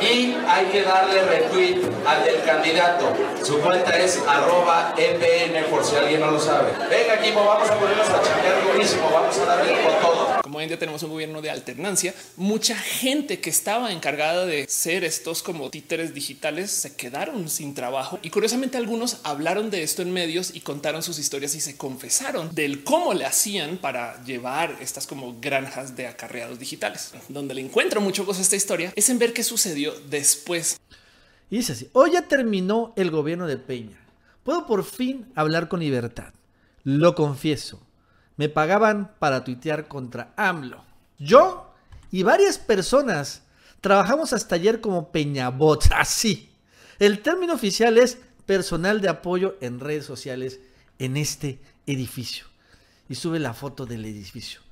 Y 0.01 0.35
hay 0.47 0.65
que 0.71 0.83
darle 0.83 1.21
retweet 1.23 1.81
al 2.05 2.23
del 2.25 2.43
candidato. 2.43 3.11
Su 3.41 3.59
cuenta 3.59 3.97
es 3.97 4.21
arroba 4.27 4.93
EPN 4.97 5.65
por 5.65 5.83
si 5.83 5.95
alguien 5.95 6.19
no 6.19 6.31
lo 6.31 6.39
sabe. 6.39 6.73
Venga 6.89 7.15
equipo, 7.15 7.43
vamos 7.45 7.69
a 7.69 7.75
ponernos 7.75 8.09
a 8.09 8.21
chambear 8.21 8.63
durísimo, 8.71 9.09
vamos 9.11 9.37
a 9.39 9.45
darle 9.45 9.81
con 9.81 9.93
todo. 10.01 10.44
Como 10.55 10.59
hoy 10.59 10.63
en 10.63 10.69
día 10.69 10.79
tenemos 10.79 11.03
un 11.03 11.09
gobierno 11.09 11.41
de 11.41 11.49
alternancia, 11.49 12.15
mucha 12.37 12.77
gente 12.77 13.41
que 13.41 13.49
estaba 13.49 13.91
encargada 13.91 14.45
de 14.45 14.65
ser 14.69 15.03
estos 15.03 15.43
como 15.43 15.69
títeres 15.69 16.13
digitales 16.13 16.71
se 16.71 16.95
quedaron 16.95 17.49
sin 17.49 17.73
trabajo 17.73 18.19
y 18.21 18.29
curiosamente 18.29 18.77
algunos 18.77 19.17
hablaron 19.23 19.69
de 19.69 19.83
esto 19.83 20.01
en 20.01 20.13
medios 20.13 20.55
y 20.55 20.61
contaron 20.61 21.03
sus 21.03 21.19
historias 21.19 21.55
y 21.55 21.59
se 21.59 21.75
confesaron 21.75 22.55
del 22.55 22.85
cómo 22.85 23.13
le 23.13 23.25
hacían 23.25 23.75
para 23.75 24.23
llevar 24.23 24.77
estas 24.79 25.07
como 25.07 25.37
granjas 25.41 25.97
de 25.97 26.07
acarreados 26.07 26.57
digitales. 26.57 27.11
Donde 27.27 27.53
le 27.53 27.59
encuentro 27.59 27.99
mucho 27.99 28.23
gozo 28.23 28.39
a 28.39 28.43
esta 28.43 28.55
historia 28.55 28.93
es 28.95 29.09
en 29.09 29.19
ver 29.19 29.33
qué 29.33 29.43
sucedió 29.43 29.91
después. 30.09 30.79
Y 31.49 31.57
dice 31.57 31.73
así, 31.73 31.89
hoy 31.91 32.11
ya 32.13 32.29
terminó 32.29 32.93
el 32.95 33.11
gobierno 33.11 33.45
de 33.45 33.57
Peña. 33.57 33.99
Puedo 34.45 34.65
por 34.67 34.85
fin 34.85 35.25
hablar 35.35 35.67
con 35.67 35.81
libertad. 35.81 36.33
Lo 36.85 37.13
confieso. 37.13 37.84
Me 38.37 38.49
pagaban 38.49 39.13
para 39.19 39.43
tuitear 39.43 39.87
contra 39.87 40.33
AMLO. 40.35 40.83
Yo 41.17 41.73
y 42.11 42.23
varias 42.23 42.57
personas 42.57 43.43
trabajamos 43.81 44.33
hasta 44.33 44.55
ayer 44.55 44.81
como 44.81 45.11
Peñabot. 45.11 45.85
Así. 45.95 46.51
El 46.99 47.21
término 47.21 47.53
oficial 47.53 47.97
es 47.97 48.17
personal 48.45 49.01
de 49.01 49.09
apoyo 49.09 49.55
en 49.61 49.79
redes 49.79 50.05
sociales 50.05 50.59
en 50.99 51.17
este 51.17 51.59
edificio. 51.85 52.45
Y 53.09 53.15
sube 53.15 53.39
la 53.39 53.53
foto 53.53 53.85
del 53.85 54.05
edificio. 54.05 54.64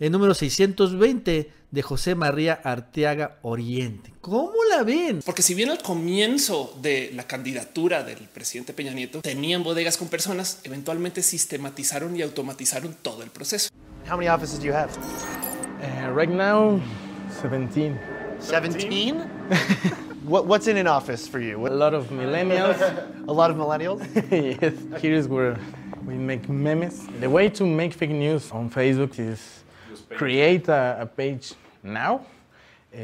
El 0.00 0.12
número 0.12 0.32
620 0.32 1.50
de 1.72 1.82
José 1.82 2.14
María 2.14 2.60
Arteaga 2.62 3.38
Oriente. 3.42 4.12
¿Cómo 4.20 4.52
la 4.70 4.84
ven? 4.84 5.22
Porque 5.26 5.42
si 5.42 5.54
bien 5.54 5.70
al 5.70 5.82
comienzo 5.82 6.72
de 6.80 7.10
la 7.14 7.24
candidatura 7.24 8.04
del 8.04 8.18
presidente 8.32 8.72
Peña 8.72 8.92
Nieto 8.92 9.22
tenían 9.22 9.64
bodegas 9.64 9.96
con 9.96 10.06
personas, 10.06 10.60
eventualmente 10.62 11.20
sistematizaron 11.20 12.14
y 12.14 12.22
automatizaron 12.22 12.94
todo 13.02 13.24
el 13.24 13.30
proceso. 13.30 13.70
How 14.08 14.16
many 14.16 14.28
offices 14.28 14.60
do 14.60 14.66
you 14.66 14.72
have? 14.72 14.90
Uh, 15.82 16.14
right 16.14 16.30
now, 16.30 16.80
17. 17.42 17.98
17? 18.38 19.18
what, 20.24 20.46
what's 20.46 20.68
in 20.68 20.76
an 20.76 20.86
office 20.86 21.26
for 21.26 21.40
you? 21.40 21.66
A 21.66 21.74
lot 21.74 21.92
of 21.92 22.08
millennials. 22.10 22.80
a 23.28 23.32
lot 23.32 23.50
of 23.50 23.56
millennials? 23.56 24.00
yes, 24.62 24.74
here 25.02 25.12
is 25.12 25.26
where 25.26 25.58
we 26.06 26.14
make 26.14 26.48
memes. 26.48 27.04
The 27.18 27.28
way 27.28 27.48
to 27.50 27.66
make 27.66 27.94
fake 27.94 28.10
news 28.10 28.52
on 28.52 28.70
Facebook 28.70 29.18
is 29.18 29.64
create 30.16 30.68
a, 30.68 30.98
a 31.00 31.06
page 31.06 31.54
now, 31.82 32.24
uh, 32.94 32.98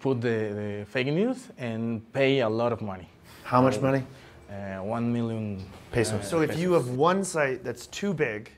put 0.00 0.20
the, 0.20 0.28
the 0.28 0.86
fake 0.88 1.06
news, 1.08 1.48
and 1.58 2.00
pay 2.12 2.40
a 2.40 2.48
lot 2.48 2.72
of 2.72 2.80
money. 2.82 3.08
How 3.44 3.60
much 3.62 3.80
money? 3.80 4.02
Uh, 4.50 4.82
one 4.82 5.12
million 5.12 5.64
Pesos. 5.92 6.20
uh, 6.20 6.22
so 6.22 6.40
if 6.42 6.58
you 6.58 6.72
have 6.72 6.88
one 6.90 7.24
site 7.24 7.64
that's 7.64 7.86
too 7.86 8.12
big, 8.14 8.50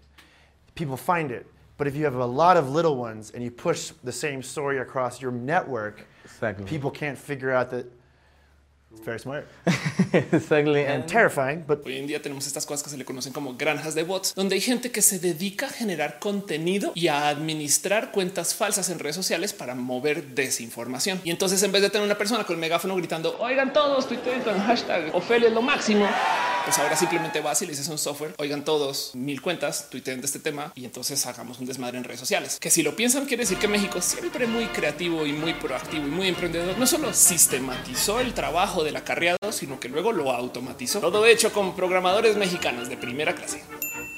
people 0.74 0.96
find 0.96 1.30
it. 1.30 1.46
But 1.78 1.86
if 1.86 1.94
you 1.94 2.04
have 2.04 2.14
a 2.14 2.24
lot 2.26 2.56
of 2.56 2.70
little 2.70 2.96
ones 2.96 3.30
and 3.32 3.42
you 3.44 3.50
push 3.50 3.92
the 4.02 4.12
same 4.12 4.42
story 4.42 4.78
across 4.78 5.20
your 5.20 5.30
network, 5.32 6.06
Exactly. 6.24 6.64
people 6.64 6.90
can't 6.90 7.18
figure 7.18 7.52
out 7.52 7.70
that 7.70 7.86
It's 7.86 7.92
very 9.04 9.18
smart 9.18 9.46
exactly. 10.32 10.84
and 10.84 11.06
terrifying, 11.06 11.64
but 11.66 11.84
Hoy 11.86 11.98
en 11.98 12.06
día 12.06 12.20
tenemos 12.20 12.46
estas 12.46 12.66
cosas 12.66 12.82
que 12.82 12.90
se 12.90 12.96
le 12.96 13.04
conocen 13.04 13.32
como 13.32 13.54
granjas 13.54 13.94
de 13.94 14.02
bots, 14.02 14.34
donde 14.34 14.54
hay 14.54 14.60
gente 14.60 14.90
que 14.90 15.02
se 15.02 15.18
dedica 15.18 15.66
a 15.66 15.68
generar 15.70 16.18
contenido 16.18 16.92
y 16.94 17.08
a 17.08 17.28
administrar 17.28 18.10
cuentas 18.12 18.54
falsas 18.54 18.88
en 18.90 18.98
redes 18.98 19.16
sociales 19.16 19.52
para 19.52 19.74
mover 19.74 20.34
desinformación. 20.34 21.20
Y 21.24 21.30
entonces 21.30 21.62
en 21.62 21.72
vez 21.72 21.82
de 21.82 21.90
tener 21.90 22.04
una 22.04 22.18
persona 22.18 22.44
con 22.44 22.54
el 22.54 22.60
megáfono 22.60 22.96
gritando, 22.96 23.36
oigan 23.40 23.72
todos, 23.72 24.08
tuiteen 24.08 24.42
con 24.42 24.58
hashtag 24.58 25.14
Ofelia 25.14 25.48
es 25.48 25.54
lo 25.54 25.62
máximo, 25.62 26.06
pues 26.64 26.78
ahora 26.78 26.96
simplemente 26.96 27.40
vas 27.40 27.62
y 27.62 27.66
le 27.66 27.72
dices 27.72 27.88
a 27.88 27.92
un 27.92 27.98
software, 27.98 28.34
oigan 28.38 28.64
todos, 28.64 29.12
mil 29.14 29.40
cuentas, 29.40 29.88
tuiteen 29.90 30.20
de 30.20 30.26
este 30.26 30.38
tema 30.38 30.72
y 30.74 30.84
entonces 30.84 31.24
hagamos 31.26 31.60
un 31.60 31.66
desmadre 31.66 31.98
en 31.98 32.04
redes 32.04 32.20
sociales. 32.20 32.58
Que 32.60 32.70
si 32.70 32.82
lo 32.82 32.96
piensan 32.96 33.26
quiere 33.26 33.42
decir 33.42 33.58
que 33.58 33.68
México 33.68 34.00
siempre 34.00 34.46
muy 34.46 34.66
creativo 34.66 35.26
y 35.26 35.32
muy 35.32 35.54
proactivo 35.54 36.06
y 36.06 36.10
muy 36.10 36.28
emprendedor, 36.28 36.76
no 36.78 36.86
solo 36.86 37.12
sistematizó 37.12 38.20
el 38.20 38.34
trabajo 38.34 38.84
del 38.86 38.96
acarreado, 38.96 39.52
sino 39.52 39.78
que 39.78 39.88
luego 39.88 40.12
lo 40.12 40.32
automatizó. 40.32 41.00
Todo 41.00 41.26
hecho 41.26 41.52
con 41.52 41.76
programadores 41.76 42.36
mexicanos 42.36 42.88
de 42.88 42.96
primera 42.96 43.34
clase. 43.34 43.62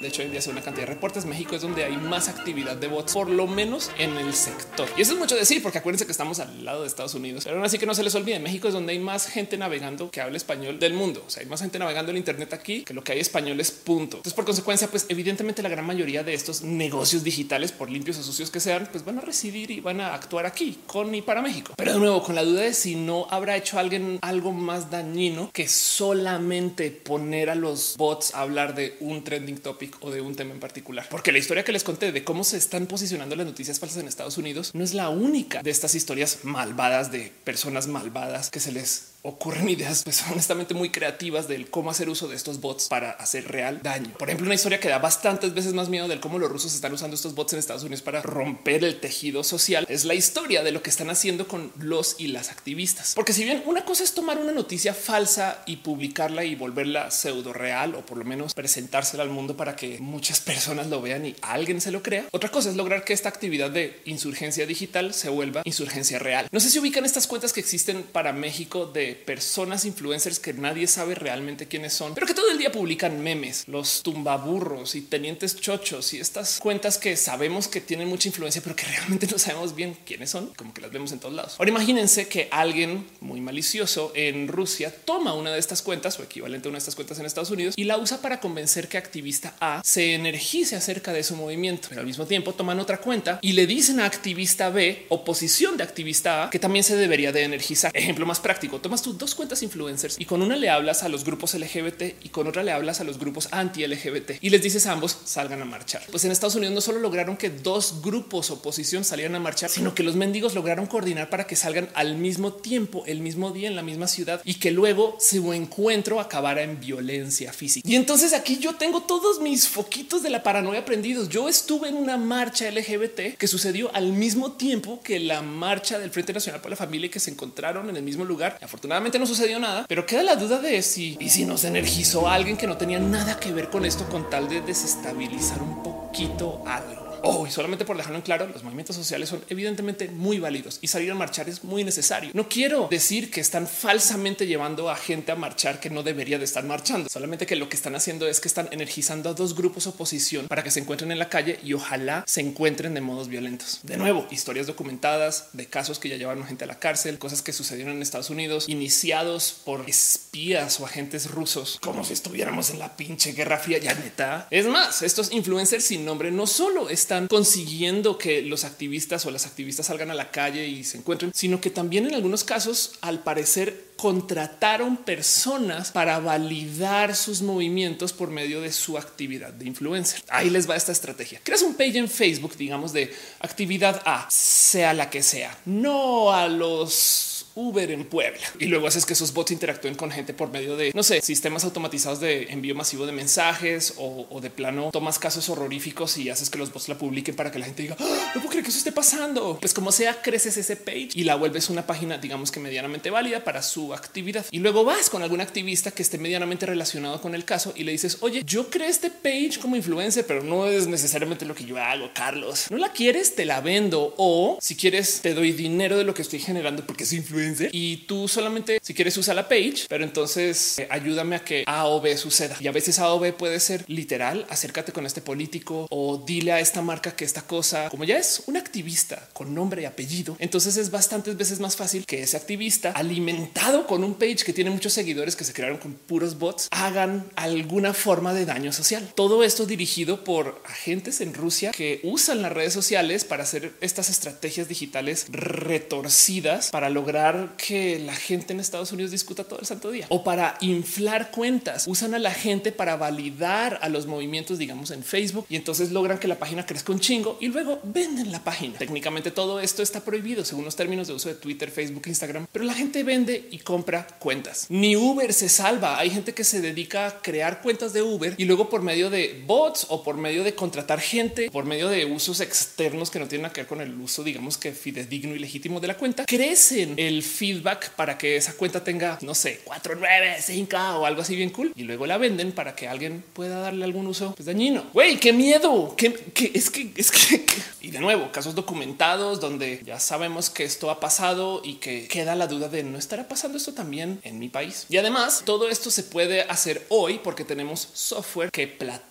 De 0.00 0.06
hecho, 0.06 0.22
hoy 0.22 0.28
día 0.28 0.38
hace 0.38 0.50
una 0.50 0.62
cantidad 0.62 0.86
de 0.86 0.94
reportes. 0.94 1.24
México 1.24 1.56
es 1.56 1.62
donde 1.62 1.84
hay 1.84 1.96
más 1.96 2.28
actividad 2.28 2.76
de 2.76 2.86
bots, 2.86 3.14
por 3.14 3.28
lo 3.28 3.48
menos 3.48 3.90
en 3.98 4.16
el 4.16 4.32
sector. 4.32 4.88
Y 4.96 5.02
eso 5.02 5.14
es 5.14 5.18
mucho 5.18 5.34
decir, 5.34 5.60
porque 5.60 5.78
acuérdense 5.78 6.06
que 6.06 6.12
estamos 6.12 6.38
al 6.38 6.64
lado 6.64 6.82
de 6.82 6.86
Estados 6.86 7.14
Unidos. 7.14 7.42
Pero 7.44 7.56
aún 7.56 7.64
así 7.64 7.78
que 7.78 7.86
no 7.86 7.94
se 7.94 8.04
les 8.04 8.14
olvide, 8.14 8.38
México 8.38 8.68
es 8.68 8.74
donde 8.74 8.92
hay 8.92 9.00
más 9.00 9.26
gente 9.26 9.58
navegando 9.58 10.10
que 10.12 10.20
habla 10.20 10.36
español 10.36 10.78
del 10.78 10.94
mundo. 10.94 11.24
O 11.26 11.30
sea, 11.30 11.42
hay 11.42 11.48
más 11.48 11.60
gente 11.60 11.80
navegando 11.80 12.12
el 12.12 12.16
Internet 12.16 12.52
aquí 12.52 12.84
que 12.84 12.94
lo 12.94 13.02
que 13.02 13.12
hay 13.12 13.18
españoles, 13.18 13.72
punto. 13.72 14.18
Entonces, 14.18 14.34
por 14.34 14.44
consecuencia, 14.44 14.86
pues 14.86 15.06
evidentemente 15.08 15.64
la 15.64 15.68
gran 15.68 15.84
mayoría 15.84 16.22
de 16.22 16.32
estos 16.32 16.62
negocios 16.62 17.24
digitales, 17.24 17.72
por 17.72 17.90
limpios 17.90 18.18
o 18.18 18.22
sucios 18.22 18.52
que 18.52 18.60
sean, 18.60 18.88
pues 18.92 19.04
van 19.04 19.18
a 19.18 19.22
residir 19.22 19.72
y 19.72 19.80
van 19.80 20.00
a 20.00 20.14
actuar 20.14 20.46
aquí, 20.46 20.78
con 20.86 21.12
y 21.12 21.22
para 21.22 21.42
México. 21.42 21.72
Pero 21.76 21.94
de 21.94 21.98
nuevo, 21.98 22.22
con 22.22 22.36
la 22.36 22.44
duda 22.44 22.62
de 22.62 22.72
si 22.72 22.94
no 22.94 23.26
habrá 23.30 23.56
hecho 23.56 23.80
alguien 23.80 24.20
algo 24.22 24.52
más 24.52 24.92
dañino 24.92 25.50
que 25.52 25.66
solamente 25.66 26.92
poner 26.92 27.50
a 27.50 27.56
los 27.56 27.96
bots 27.96 28.32
a 28.34 28.42
hablar 28.42 28.76
de 28.76 28.96
un 29.00 29.24
trending 29.24 29.58
topic 29.58 29.87
o 30.00 30.10
de 30.10 30.20
un 30.20 30.34
tema 30.34 30.52
en 30.52 30.60
particular. 30.60 31.06
Porque 31.10 31.32
la 31.32 31.38
historia 31.38 31.64
que 31.64 31.72
les 31.72 31.84
conté 31.84 32.12
de 32.12 32.24
cómo 32.24 32.44
se 32.44 32.56
están 32.56 32.86
posicionando 32.86 33.36
las 33.36 33.46
noticias 33.46 33.78
falsas 33.78 34.02
en 34.02 34.08
Estados 34.08 34.38
Unidos 34.38 34.70
no 34.74 34.84
es 34.84 34.94
la 34.94 35.08
única 35.08 35.62
de 35.62 35.70
estas 35.70 35.94
historias 35.94 36.40
malvadas 36.44 37.12
de 37.12 37.32
personas 37.44 37.86
malvadas 37.86 38.50
que 38.50 38.60
se 38.60 38.72
les 38.72 39.07
ocurren 39.22 39.68
ideas 39.68 40.04
pues, 40.04 40.22
honestamente 40.30 40.74
muy 40.74 40.90
creativas 40.90 41.48
del 41.48 41.70
cómo 41.70 41.90
hacer 41.90 42.08
uso 42.08 42.28
de 42.28 42.36
estos 42.36 42.60
bots 42.60 42.88
para 42.88 43.10
hacer 43.10 43.48
real 43.48 43.80
daño. 43.82 44.10
Por 44.18 44.28
ejemplo, 44.28 44.46
una 44.46 44.54
historia 44.54 44.80
que 44.80 44.88
da 44.88 44.98
bastantes 44.98 45.54
veces 45.54 45.74
más 45.74 45.88
miedo 45.88 46.08
del 46.08 46.20
cómo 46.20 46.38
los 46.38 46.50
rusos 46.50 46.74
están 46.74 46.92
usando 46.92 47.16
estos 47.16 47.34
bots 47.34 47.52
en 47.52 47.58
Estados 47.58 47.82
Unidos 47.82 48.02
para 48.02 48.22
romper 48.22 48.84
el 48.84 49.00
tejido 49.00 49.42
social 49.44 49.86
es 49.88 50.04
la 50.04 50.14
historia 50.14 50.62
de 50.62 50.72
lo 50.72 50.82
que 50.82 50.90
están 50.90 51.10
haciendo 51.10 51.48
con 51.48 51.72
los 51.78 52.16
y 52.18 52.28
las 52.28 52.50
activistas. 52.50 53.12
Porque 53.14 53.32
si 53.32 53.44
bien 53.44 53.62
una 53.66 53.84
cosa 53.84 54.04
es 54.04 54.14
tomar 54.14 54.38
una 54.38 54.52
noticia 54.52 54.94
falsa 54.94 55.62
y 55.66 55.76
publicarla 55.76 56.44
y 56.44 56.54
volverla 56.54 57.10
pseudo 57.10 57.52
real 57.52 57.94
o 57.94 58.06
por 58.06 58.18
lo 58.18 58.24
menos 58.24 58.54
presentársela 58.54 59.22
al 59.22 59.30
mundo 59.30 59.56
para 59.56 59.74
que 59.74 59.98
muchas 59.98 60.40
personas 60.40 60.86
lo 60.88 61.02
vean 61.02 61.26
y 61.26 61.36
alguien 61.42 61.80
se 61.80 61.90
lo 61.90 62.02
crea. 62.02 62.26
Otra 62.30 62.50
cosa 62.50 62.70
es 62.70 62.76
lograr 62.76 63.04
que 63.04 63.12
esta 63.12 63.28
actividad 63.28 63.70
de 63.70 64.00
insurgencia 64.04 64.66
digital 64.66 65.12
se 65.12 65.28
vuelva 65.28 65.62
insurgencia 65.64 66.18
real. 66.18 66.48
No 66.52 66.60
sé 66.60 66.70
si 66.70 66.78
ubican 66.78 67.04
estas 67.04 67.26
cuentas 67.26 67.52
que 67.52 67.60
existen 67.60 68.04
para 68.04 68.32
México 68.32 68.86
de 68.86 69.07
personas 69.14 69.84
influencers 69.84 70.38
que 70.38 70.52
nadie 70.52 70.86
sabe 70.86 71.14
realmente 71.14 71.66
quiénes 71.66 71.92
son, 71.92 72.14
pero 72.14 72.26
que 72.26 72.34
todo 72.34 72.50
el 72.50 72.58
día 72.58 72.72
publican 72.72 73.22
memes, 73.22 73.64
los 73.66 74.02
tumbaburros 74.02 74.94
y 74.94 75.02
tenientes 75.02 75.56
chochos 75.56 76.14
y 76.14 76.20
estas 76.20 76.58
cuentas 76.58 76.98
que 76.98 77.16
sabemos 77.16 77.68
que 77.68 77.80
tienen 77.80 78.08
mucha 78.08 78.28
influencia, 78.28 78.62
pero 78.62 78.76
que 78.76 78.84
realmente 78.86 79.26
no 79.26 79.38
sabemos 79.38 79.74
bien 79.74 79.96
quiénes 80.04 80.30
son, 80.30 80.52
como 80.56 80.72
que 80.74 80.80
las 80.80 80.90
vemos 80.90 81.12
en 81.12 81.20
todos 81.20 81.34
lados. 81.34 81.56
Ahora 81.58 81.70
imagínense 81.70 82.28
que 82.28 82.48
alguien 82.50 83.06
muy 83.20 83.40
malicioso 83.40 84.12
en 84.14 84.48
Rusia 84.48 84.94
toma 85.04 85.34
una 85.34 85.52
de 85.52 85.58
estas 85.58 85.82
cuentas 85.82 86.18
o 86.18 86.22
equivalente 86.22 86.68
a 86.68 86.70
una 86.70 86.76
de 86.76 86.80
estas 86.80 86.94
cuentas 86.94 87.18
en 87.18 87.26
Estados 87.26 87.50
Unidos 87.50 87.74
y 87.76 87.84
la 87.84 87.98
usa 87.98 88.20
para 88.20 88.40
convencer 88.40 88.88
que 88.88 88.98
activista 88.98 89.54
A 89.60 89.82
se 89.84 90.14
energice 90.14 90.76
acerca 90.76 91.12
de 91.12 91.22
su 91.22 91.36
movimiento, 91.36 91.88
pero 91.88 92.00
al 92.00 92.06
mismo 92.06 92.26
tiempo 92.26 92.52
toman 92.52 92.80
otra 92.80 92.98
cuenta 92.98 93.38
y 93.42 93.52
le 93.52 93.66
dicen 93.66 94.00
a 94.00 94.06
activista 94.06 94.70
B, 94.70 95.06
oposición 95.08 95.76
de 95.76 95.84
activista 95.84 96.44
A, 96.44 96.50
que 96.50 96.58
también 96.58 96.84
se 96.84 96.96
debería 96.96 97.32
de 97.32 97.42
energizar. 97.42 97.90
Ejemplo 97.94 98.26
más 98.26 98.40
práctico, 98.40 98.80
tomas 98.80 98.97
tus 99.02 99.18
dos 99.18 99.34
cuentas 99.34 99.62
influencers 99.62 100.16
y 100.18 100.24
con 100.24 100.42
una 100.42 100.56
le 100.56 100.70
hablas 100.70 101.02
a 101.02 101.08
los 101.08 101.24
grupos 101.24 101.54
LGBT 101.54 102.24
y 102.24 102.28
con 102.28 102.46
otra 102.46 102.62
le 102.62 102.72
hablas 102.72 103.00
a 103.00 103.04
los 103.04 103.18
grupos 103.18 103.48
anti 103.50 103.86
LGBT 103.86 104.32
y 104.40 104.50
les 104.50 104.62
dices 104.62 104.86
a 104.86 104.92
ambos 104.92 105.18
salgan 105.24 105.62
a 105.62 105.64
marchar. 105.64 106.02
Pues 106.10 106.24
en 106.24 106.32
Estados 106.32 106.54
Unidos 106.54 106.74
no 106.74 106.80
solo 106.80 107.00
lograron 107.00 107.36
que 107.36 107.50
dos 107.50 108.00
grupos 108.02 108.50
oposición 108.50 109.04
salieran 109.04 109.34
a 109.34 109.40
marchar, 109.40 109.70
sino 109.70 109.94
que 109.94 110.02
los 110.02 110.16
mendigos 110.16 110.54
lograron 110.54 110.86
coordinar 110.86 111.30
para 111.30 111.46
que 111.46 111.56
salgan 111.56 111.88
al 111.94 112.16
mismo 112.16 112.52
tiempo, 112.52 113.04
el 113.06 113.20
mismo 113.20 113.50
día 113.50 113.68
en 113.68 113.76
la 113.76 113.82
misma 113.82 114.08
ciudad 114.08 114.40
y 114.44 114.54
que 114.54 114.70
luego 114.70 115.16
su 115.20 115.52
encuentro 115.52 116.20
acabara 116.20 116.62
en 116.62 116.80
violencia 116.80 117.52
física. 117.52 117.88
Y 117.88 117.96
entonces 117.96 118.32
aquí 118.32 118.58
yo 118.58 118.74
tengo 118.76 119.02
todos 119.02 119.40
mis 119.40 119.68
foquitos 119.68 120.22
de 120.22 120.30
la 120.30 120.42
paranoia 120.42 120.84
prendidos. 120.84 121.28
Yo 121.28 121.48
estuve 121.48 121.88
en 121.88 121.96
una 121.96 122.16
marcha 122.16 122.70
LGBT 122.70 123.36
que 123.38 123.46
sucedió 123.46 123.94
al 123.94 124.12
mismo 124.12 124.52
tiempo 124.52 125.00
que 125.02 125.18
la 125.18 125.42
marcha 125.42 125.98
del 125.98 126.10
Frente 126.10 126.32
Nacional 126.32 126.60
por 126.60 126.70
la 126.70 126.76
Familia 126.76 127.06
y 127.06 127.10
que 127.10 127.20
se 127.20 127.30
encontraron 127.30 127.88
en 127.88 127.96
el 127.96 128.02
mismo 128.02 128.24
lugar. 128.24 128.58
Afortunadamente 128.60 128.87
no 129.18 129.26
sucedió 129.26 129.58
nada, 129.58 129.84
pero 129.86 130.06
queda 130.06 130.22
la 130.22 130.36
duda 130.36 130.58
de 130.60 130.80
si 130.82 131.16
y 131.20 131.28
si 131.28 131.44
nos 131.44 131.64
energizó 131.64 132.26
a 132.26 132.34
alguien 132.34 132.56
que 132.56 132.66
no 132.66 132.76
tenía 132.76 132.98
nada 132.98 133.38
que 133.38 133.52
ver 133.52 133.68
con 133.68 133.84
esto 133.84 134.08
con 134.08 134.30
tal 134.30 134.48
de 134.48 134.62
desestabilizar 134.62 135.60
un 135.62 135.82
poquito 135.82 136.62
algo. 136.66 137.07
Oh, 137.22 137.46
y 137.46 137.50
solamente 137.50 137.84
por 137.84 137.96
dejarlo 137.96 138.16
en 138.16 138.22
claro, 138.22 138.46
los 138.46 138.62
movimientos 138.62 138.96
sociales 138.96 139.28
son 139.28 139.44
evidentemente 139.48 140.08
muy 140.08 140.38
válidos 140.38 140.78
y 140.80 140.88
salir 140.88 141.10
a 141.10 141.14
marchar 141.14 141.48
es 141.48 141.64
muy 141.64 141.84
necesario. 141.84 142.30
No 142.34 142.48
quiero 142.48 142.88
decir 142.90 143.30
que 143.30 143.40
están 143.40 143.66
falsamente 143.66 144.46
llevando 144.46 144.90
a 144.90 144.96
gente 144.96 145.32
a 145.32 145.36
marchar 145.36 145.80
que 145.80 145.90
no 145.90 146.02
debería 146.02 146.38
de 146.38 146.44
estar 146.44 146.64
marchando, 146.64 147.08
solamente 147.08 147.46
que 147.46 147.56
lo 147.56 147.68
que 147.68 147.76
están 147.76 147.94
haciendo 147.94 148.26
es 148.26 148.40
que 148.40 148.48
están 148.48 148.68
energizando 148.70 149.30
a 149.30 149.34
dos 149.34 149.54
grupos 149.54 149.86
oposición 149.86 150.48
para 150.48 150.62
que 150.62 150.70
se 150.70 150.80
encuentren 150.80 151.12
en 151.12 151.18
la 151.18 151.28
calle 151.28 151.58
y 151.62 151.72
ojalá 151.72 152.24
se 152.26 152.40
encuentren 152.40 152.94
de 152.94 153.00
modos 153.00 153.28
violentos. 153.28 153.80
De 153.82 153.96
nuevo, 153.96 154.26
historias 154.30 154.66
documentadas 154.66 155.48
de 155.52 155.66
casos 155.66 155.98
que 155.98 156.08
ya 156.08 156.16
llevaron 156.16 156.44
gente 156.44 156.64
a 156.64 156.68
la 156.68 156.78
cárcel, 156.78 157.18
cosas 157.18 157.42
que 157.42 157.52
sucedieron 157.52 157.96
en 157.96 158.02
Estados 158.02 158.30
Unidos, 158.30 158.68
iniciados 158.68 159.54
por 159.64 159.88
espías 159.88 160.80
o 160.80 160.86
agentes 160.86 161.30
rusos, 161.30 161.78
como 161.80 162.04
si 162.04 162.12
estuviéramos 162.12 162.70
en 162.70 162.78
la 162.78 162.96
pinche 162.96 163.32
guerra 163.32 163.58
fría. 163.58 163.78
Ya 163.78 163.94
neta. 163.94 164.46
Es 164.50 164.66
más, 164.66 165.02
estos 165.02 165.32
influencers 165.32 165.84
sin 165.84 166.04
nombre 166.04 166.30
no 166.30 166.46
solo 166.46 166.88
están 166.90 167.07
consiguiendo 167.28 168.18
que 168.18 168.42
los 168.42 168.64
activistas 168.64 169.26
o 169.26 169.30
las 169.30 169.46
activistas 169.46 169.86
salgan 169.86 170.10
a 170.10 170.14
la 170.14 170.30
calle 170.30 170.66
y 170.66 170.84
se 170.84 170.98
encuentren, 170.98 171.32
sino 171.34 171.60
que 171.60 171.70
también 171.70 172.06
en 172.06 172.14
algunos 172.14 172.44
casos, 172.44 172.92
al 173.00 173.22
parecer, 173.22 173.88
contrataron 173.96 174.96
personas 174.96 175.90
para 175.90 176.20
validar 176.20 177.16
sus 177.16 177.42
movimientos 177.42 178.12
por 178.12 178.30
medio 178.30 178.60
de 178.60 178.72
su 178.72 178.96
actividad 178.96 179.52
de 179.52 179.66
influencer. 179.66 180.22
Ahí 180.28 180.50
les 180.50 180.70
va 180.70 180.76
esta 180.76 180.92
estrategia. 180.92 181.40
Creas 181.42 181.62
un 181.62 181.74
page 181.74 181.98
en 181.98 182.08
Facebook, 182.08 182.56
digamos, 182.56 182.92
de 182.92 183.12
actividad 183.40 184.00
A, 184.04 184.28
sea 184.30 184.94
la 184.94 185.10
que 185.10 185.22
sea, 185.22 185.58
no 185.64 186.32
a 186.32 186.46
los 186.46 187.27
Uber 187.58 187.90
en 187.90 188.04
Puebla 188.04 188.40
y 188.60 188.66
luego 188.66 188.86
haces 188.86 189.04
que 189.04 189.14
esos 189.14 189.32
bots 189.34 189.50
interactúen 189.50 189.96
con 189.96 190.12
gente 190.12 190.32
por 190.32 190.50
medio 190.52 190.76
de, 190.76 190.92
no 190.94 191.02
sé, 191.02 191.20
sistemas 191.20 191.64
automatizados 191.64 192.20
de 192.20 192.44
envío 192.52 192.76
masivo 192.76 193.04
de 193.04 193.10
mensajes 193.12 193.94
o, 193.96 194.26
o 194.30 194.40
de 194.40 194.48
plano 194.48 194.90
tomas 194.92 195.18
casos 195.18 195.48
horroríficos 195.48 196.16
y 196.18 196.30
haces 196.30 196.50
que 196.50 196.58
los 196.58 196.72
bots 196.72 196.88
la 196.88 196.96
publiquen 196.96 197.34
para 197.34 197.50
que 197.50 197.58
la 197.58 197.66
gente 197.66 197.82
diga, 197.82 197.96
"Ah, 197.98 198.30
no 198.34 198.40
puedo 198.40 198.50
creer 198.50 198.62
que 198.64 198.70
eso 198.70 198.78
esté 198.78 198.92
pasando. 198.92 199.58
Pues 199.60 199.74
como 199.74 199.90
sea, 199.90 200.22
creces 200.22 200.56
ese 200.56 200.76
page 200.76 201.08
y 201.14 201.24
la 201.24 201.34
vuelves 201.34 201.68
una 201.68 201.84
página, 201.84 202.16
digamos 202.18 202.52
que 202.52 202.60
medianamente 202.60 203.10
válida 203.10 203.42
para 203.42 203.60
su 203.62 203.92
actividad. 203.92 204.46
Y 204.52 204.60
luego 204.60 204.84
vas 204.84 205.10
con 205.10 205.22
algún 205.22 205.40
activista 205.40 205.90
que 205.90 206.02
esté 206.02 206.18
medianamente 206.18 206.64
relacionado 206.64 207.20
con 207.20 207.34
el 207.34 207.44
caso 207.44 207.72
y 207.74 207.82
le 207.82 207.90
dices, 207.92 208.18
oye, 208.20 208.42
yo 208.46 208.70
creé 208.70 208.88
este 208.88 209.10
page 209.10 209.58
como 209.60 209.74
influencer, 209.74 210.24
pero 210.26 210.44
no 210.44 210.66
es 210.68 210.86
necesariamente 210.86 211.44
lo 211.44 211.54
que 211.56 211.64
yo 211.64 211.76
hago, 211.78 212.10
Carlos. 212.14 212.66
No 212.70 212.76
la 212.78 212.92
quieres, 212.92 213.34
te 213.34 213.44
la 213.44 213.60
vendo 213.60 214.14
o 214.16 214.58
si 214.60 214.76
quieres, 214.76 215.20
te 215.22 215.34
doy 215.34 215.50
dinero 215.52 215.96
de 215.96 216.04
lo 216.04 216.14
que 216.14 216.22
estoy 216.22 216.38
generando 216.38 216.86
porque 216.86 217.02
es 217.04 217.12
influencer 217.12 217.47
y 217.72 217.98
tú 217.98 218.28
solamente 218.28 218.78
si 218.82 218.94
quieres 218.94 219.16
usar 219.16 219.36
la 219.36 219.48
page, 219.48 219.86
pero 219.88 220.04
entonces 220.04 220.78
eh, 220.78 220.88
ayúdame 220.90 221.36
a 221.36 221.44
que 221.44 221.64
A 221.66 221.86
o 221.86 222.00
B 222.00 222.16
suceda. 222.16 222.56
Y 222.60 222.66
a 222.66 222.72
veces 222.72 222.98
A 222.98 223.12
o 223.12 223.18
B 223.18 223.32
puede 223.32 223.60
ser 223.60 223.84
literal, 223.88 224.46
acércate 224.48 224.92
con 224.92 225.06
este 225.06 225.20
político 225.20 225.86
o 225.90 226.22
dile 226.26 226.52
a 226.52 226.60
esta 226.60 226.82
marca 226.82 227.14
que 227.14 227.24
esta 227.24 227.42
cosa, 227.42 227.88
como 227.88 228.04
ya 228.04 228.16
es 228.16 228.42
un 228.46 228.56
activista 228.56 229.28
con 229.32 229.54
nombre 229.54 229.82
y 229.82 229.84
apellido, 229.84 230.36
entonces 230.38 230.76
es 230.76 230.90
bastantes 230.90 231.36
veces 231.36 231.60
más 231.60 231.76
fácil 231.76 232.04
que 232.06 232.22
ese 232.22 232.36
activista 232.36 232.92
alimentado 232.92 233.86
con 233.86 234.04
un 234.04 234.14
page 234.14 234.44
que 234.44 234.52
tiene 234.52 234.70
muchos 234.70 234.92
seguidores 234.92 235.36
que 235.36 235.44
se 235.44 235.52
crearon 235.52 235.78
con 235.78 235.94
puros 235.94 236.38
bots 236.38 236.68
hagan 236.70 237.26
alguna 237.36 237.94
forma 237.94 238.34
de 238.34 238.44
daño 238.44 238.72
social. 238.72 239.12
Todo 239.14 239.44
esto 239.44 239.66
dirigido 239.66 240.24
por 240.24 240.60
agentes 240.64 241.20
en 241.20 241.34
Rusia 241.34 241.72
que 241.72 242.00
usan 242.02 242.42
las 242.42 242.52
redes 242.52 242.72
sociales 242.72 243.24
para 243.24 243.42
hacer 243.42 243.72
estas 243.80 244.10
estrategias 244.10 244.68
digitales 244.68 245.26
retorcidas 245.30 246.70
para 246.70 246.90
lograr 246.90 247.37
que 247.56 247.98
la 247.98 248.14
gente 248.14 248.52
en 248.52 248.60
Estados 248.60 248.92
Unidos 248.92 249.10
discuta 249.10 249.44
todo 249.44 249.60
el 249.60 249.66
santo 249.66 249.90
día 249.90 250.06
o 250.08 250.24
para 250.24 250.56
inflar 250.60 251.30
cuentas. 251.30 251.86
Usan 251.86 252.14
a 252.14 252.18
la 252.18 252.32
gente 252.32 252.72
para 252.72 252.96
validar 252.96 253.78
a 253.82 253.88
los 253.88 254.06
movimientos, 254.06 254.58
digamos, 254.58 254.90
en 254.90 255.02
Facebook 255.02 255.46
y 255.48 255.56
entonces 255.56 255.90
logran 255.90 256.18
que 256.18 256.28
la 256.28 256.38
página 256.38 256.66
crezca 256.66 256.92
un 256.92 257.00
chingo 257.00 257.38
y 257.40 257.48
luego 257.48 257.80
venden 257.84 258.32
la 258.32 258.42
página. 258.44 258.78
Técnicamente 258.78 259.30
todo 259.30 259.60
esto 259.60 259.82
está 259.82 260.00
prohibido 260.00 260.44
según 260.44 260.64
los 260.64 260.76
términos 260.76 261.08
de 261.08 261.14
uso 261.14 261.28
de 261.28 261.34
Twitter, 261.34 261.70
Facebook, 261.70 262.04
Instagram, 262.06 262.46
pero 262.52 262.64
la 262.64 262.74
gente 262.74 263.02
vende 263.02 263.48
y 263.50 263.58
compra 263.58 264.06
cuentas. 264.18 264.66
Ni 264.68 264.96
Uber 264.96 265.32
se 265.32 265.48
salva. 265.48 265.98
Hay 265.98 266.10
gente 266.10 266.34
que 266.34 266.44
se 266.44 266.60
dedica 266.60 267.06
a 267.06 267.22
crear 267.22 267.62
cuentas 267.62 267.92
de 267.92 268.02
Uber 268.02 268.34
y 268.36 268.44
luego 268.44 268.68
por 268.68 268.82
medio 268.82 269.10
de 269.10 269.42
bots 269.46 269.86
o 269.88 270.02
por 270.02 270.16
medio 270.16 270.44
de 270.44 270.54
contratar 270.54 271.00
gente, 271.00 271.50
por 271.50 271.64
medio 271.64 271.88
de 271.88 272.04
usos 272.04 272.40
externos 272.40 273.10
que 273.10 273.18
no 273.18 273.28
tienen 273.28 273.50
que 273.50 273.62
ver 273.62 273.68
con 273.68 273.80
el 273.80 273.94
uso, 274.00 274.22
digamos 274.22 274.58
que 274.58 274.72
fidedigno 274.72 275.34
y 275.34 275.38
legítimo 275.38 275.80
de 275.80 275.88
la 275.88 275.96
cuenta, 275.96 276.24
crecen 276.24 276.94
el 276.96 277.17
feedback 277.22 277.90
para 277.90 278.18
que 278.18 278.36
esa 278.36 278.54
cuenta 278.54 278.82
tenga, 278.82 279.18
no 279.22 279.34
sé, 279.34 279.60
4, 279.64 279.96
9, 279.98 280.36
5 280.40 280.76
o 280.76 281.06
algo 281.06 281.22
así 281.22 281.36
bien 281.36 281.50
cool 281.50 281.72
y 281.74 281.84
luego 281.84 282.06
la 282.06 282.18
venden 282.18 282.52
para 282.52 282.74
que 282.74 282.88
alguien 282.88 283.24
pueda 283.32 283.60
darle 283.60 283.84
algún 283.84 284.06
uso 284.06 284.34
pues, 284.34 284.46
dañino. 284.46 284.84
Güey, 284.92 285.18
qué 285.18 285.32
miedo, 285.32 285.94
que 285.96 286.06
es 286.54 286.70
que 286.70 286.92
es 286.96 287.10
que 287.10 287.44
y 287.80 287.90
de 287.90 288.00
nuevo 288.00 288.30
casos 288.32 288.54
documentados 288.54 289.40
donde 289.40 289.82
ya 289.84 289.98
sabemos 290.00 290.50
que 290.50 290.64
esto 290.64 290.90
ha 290.90 291.00
pasado 291.00 291.62
y 291.64 291.74
que 291.74 292.08
queda 292.08 292.34
la 292.34 292.46
duda 292.46 292.68
de 292.68 292.82
no 292.82 292.98
estará 292.98 293.28
pasando 293.28 293.58
esto 293.58 293.74
también 293.74 294.20
en 294.22 294.38
mi 294.38 294.48
país. 294.48 294.86
Y 294.88 294.96
además 294.96 295.42
todo 295.44 295.68
esto 295.68 295.90
se 295.90 296.02
puede 296.02 296.42
hacer 296.42 296.84
hoy 296.88 297.20
porque 297.22 297.44
tenemos 297.44 297.88
software 297.92 298.50
que 298.50 298.66
platica 298.66 299.07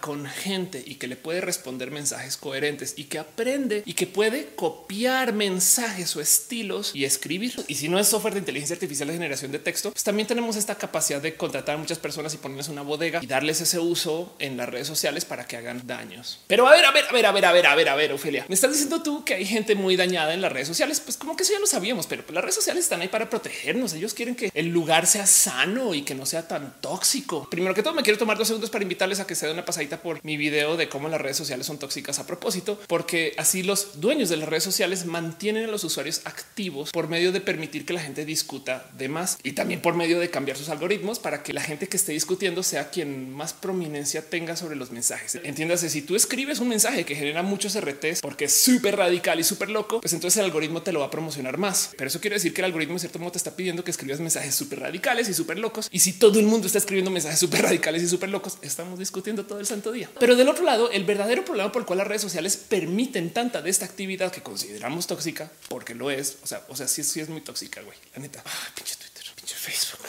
con 0.00 0.24
gente 0.24 0.82
y 0.86 0.94
que 0.94 1.06
le 1.06 1.16
puede 1.16 1.42
responder 1.42 1.90
mensajes 1.90 2.38
coherentes 2.38 2.94
y 2.96 3.04
que 3.04 3.18
aprende 3.18 3.82
y 3.84 3.92
que 3.92 4.06
puede 4.06 4.54
copiar 4.56 5.34
mensajes 5.34 6.16
o 6.16 6.22
estilos 6.22 6.92
y 6.94 7.04
escribir. 7.04 7.54
Y 7.68 7.74
si 7.74 7.90
no 7.90 7.98
es 7.98 8.08
software 8.08 8.32
de 8.32 8.40
inteligencia 8.40 8.74
artificial 8.74 9.08
de 9.08 9.14
generación 9.14 9.52
de 9.52 9.58
texto, 9.58 9.90
pues 9.90 10.02
también 10.02 10.26
tenemos 10.26 10.56
esta 10.56 10.76
capacidad 10.76 11.20
de 11.20 11.36
contratar 11.36 11.74
a 11.74 11.78
muchas 11.78 11.98
personas 11.98 12.32
y 12.32 12.38
ponerles 12.38 12.68
una 12.68 12.80
bodega 12.80 13.20
y 13.22 13.26
darles 13.26 13.60
ese 13.60 13.78
uso 13.78 14.34
en 14.38 14.56
las 14.56 14.66
redes 14.66 14.86
sociales 14.86 15.26
para 15.26 15.46
que 15.46 15.58
hagan 15.58 15.86
daños. 15.86 16.40
Pero 16.46 16.66
a 16.66 16.72
ver, 16.72 16.86
a 16.86 16.92
ver, 16.92 17.04
a 17.04 17.12
ver, 17.12 17.26
a 17.26 17.32
ver, 17.32 17.44
a 17.44 17.52
ver, 17.52 17.66
a 17.66 17.74
ver, 17.74 17.88
a 17.90 17.94
ver, 17.94 18.12
Ofelia, 18.14 18.46
me 18.48 18.54
estás 18.54 18.72
diciendo 18.72 19.02
tú 19.02 19.24
que 19.24 19.34
hay 19.34 19.44
gente 19.44 19.74
muy 19.74 19.96
dañada 19.96 20.32
en 20.32 20.40
las 20.40 20.52
redes 20.52 20.68
sociales. 20.68 21.00
Pues 21.00 21.18
como 21.18 21.36
que 21.36 21.42
eso 21.42 21.52
ya 21.52 21.60
lo 21.60 21.66
sabíamos, 21.66 22.06
pero 22.06 22.24
las 22.32 22.42
redes 22.42 22.54
sociales 22.54 22.84
están 22.84 23.02
ahí 23.02 23.08
para 23.08 23.28
protegernos. 23.28 23.92
Ellos 23.92 24.14
quieren 24.14 24.36
que 24.36 24.50
el 24.54 24.68
lugar 24.68 25.06
sea 25.06 25.26
sano 25.26 25.94
y 25.94 26.00
que 26.00 26.14
no 26.14 26.24
sea 26.24 26.48
tan 26.48 26.80
tóxico. 26.80 27.46
Primero 27.50 27.74
que 27.74 27.82
todo, 27.82 27.92
me 27.92 28.02
quiero 28.02 28.18
tomar 28.18 28.38
dos 28.38 28.48
segundos 28.48 28.70
para 28.70 28.82
invitarles 28.82 29.20
a 29.20 29.26
que 29.26 29.33
se 29.34 29.46
den 29.46 29.54
una 29.54 29.64
pasadita 29.64 30.02
por 30.02 30.24
mi 30.24 30.36
video 30.36 30.76
de 30.76 30.88
cómo 30.88 31.08
las 31.08 31.20
redes 31.20 31.36
sociales 31.36 31.66
son 31.66 31.78
tóxicas 31.78 32.18
a 32.18 32.26
propósito, 32.26 32.80
porque 32.86 33.34
así 33.36 33.62
los 33.62 34.00
dueños 34.00 34.28
de 34.28 34.36
las 34.36 34.48
redes 34.48 34.64
sociales 34.64 35.06
mantienen 35.06 35.64
a 35.64 35.68
los 35.68 35.84
usuarios 35.84 36.22
activos 36.24 36.90
por 36.90 37.08
medio 37.08 37.32
de 37.32 37.40
permitir 37.40 37.84
que 37.84 37.92
la 37.92 38.00
gente 38.00 38.24
discuta 38.24 38.90
de 38.96 39.08
más 39.08 39.38
y 39.42 39.52
también 39.52 39.80
por 39.80 39.94
medio 39.94 40.18
de 40.20 40.30
cambiar 40.30 40.56
sus 40.56 40.68
algoritmos 40.68 41.18
para 41.18 41.42
que 41.42 41.52
la 41.52 41.62
gente 41.62 41.88
que 41.88 41.96
esté 41.96 42.12
discutiendo 42.12 42.62
sea 42.62 42.90
quien 42.90 43.32
más 43.32 43.52
prominencia 43.52 44.28
tenga 44.28 44.56
sobre 44.56 44.76
los 44.76 44.90
mensajes. 44.90 45.38
Entiéndase, 45.42 45.90
si 45.90 46.02
tú 46.02 46.16
escribes 46.16 46.60
un 46.60 46.68
mensaje 46.68 47.04
que 47.04 47.14
genera 47.14 47.42
muchos 47.42 47.78
RTs 47.78 48.20
porque 48.20 48.46
es 48.46 48.54
súper 48.54 48.96
radical 48.96 49.40
y 49.40 49.44
súper 49.44 49.70
loco, 49.70 50.00
pues 50.00 50.12
entonces 50.12 50.38
el 50.38 50.46
algoritmo 50.46 50.82
te 50.82 50.92
lo 50.92 51.00
va 51.00 51.06
a 51.06 51.10
promocionar 51.10 51.58
más. 51.58 51.90
Pero 51.96 52.08
eso 52.08 52.20
quiere 52.20 52.36
decir 52.36 52.54
que 52.54 52.60
el 52.60 52.66
algoritmo 52.66 52.94
en 52.94 53.00
cierto 53.00 53.18
modo 53.18 53.32
te 53.32 53.38
está 53.38 53.56
pidiendo 53.56 53.84
que 53.84 53.90
escribas 53.90 54.20
mensajes 54.20 54.54
súper 54.54 54.80
radicales 54.80 55.28
y 55.28 55.34
súper 55.34 55.58
locos. 55.58 55.88
Y 55.90 56.00
si 56.00 56.12
todo 56.12 56.38
el 56.38 56.46
mundo 56.46 56.66
está 56.66 56.78
escribiendo 56.78 57.10
mensajes 57.10 57.38
súper 57.38 57.62
radicales 57.64 58.02
y 58.02 58.08
súper 58.08 58.30
locos, 58.30 58.58
estamos 58.62 58.98
discutiendo 58.98 59.23
todo 59.24 59.58
el 59.58 59.66
santo 59.66 59.90
día. 59.92 60.10
Pero 60.20 60.36
del 60.36 60.48
otro 60.48 60.64
lado, 60.64 60.90
el 60.90 61.04
verdadero 61.04 61.44
problema 61.44 61.72
por 61.72 61.82
el 61.82 61.86
cual 61.86 61.98
las 61.98 62.06
redes 62.06 62.22
sociales 62.22 62.56
permiten 62.56 63.32
tanta 63.32 63.62
de 63.62 63.70
esta 63.70 63.84
actividad 63.86 64.30
que 64.30 64.42
consideramos 64.42 65.06
tóxica, 65.06 65.50
porque 65.68 65.94
lo 65.94 66.10
es, 66.10 66.38
o 66.42 66.46
sea, 66.46 66.62
o 66.68 66.76
sea, 66.76 66.86
sí, 66.88 67.02
sí 67.02 67.20
es 67.20 67.28
muy 67.28 67.40
tóxica, 67.40 67.82
güey, 67.82 67.96
la 68.14 68.22
neta. 68.22 68.42
Ah, 68.44 68.68
pinche 68.74 68.96
Twitter, 68.96 69.24
pinche 69.34 69.54
Facebook, 69.54 70.06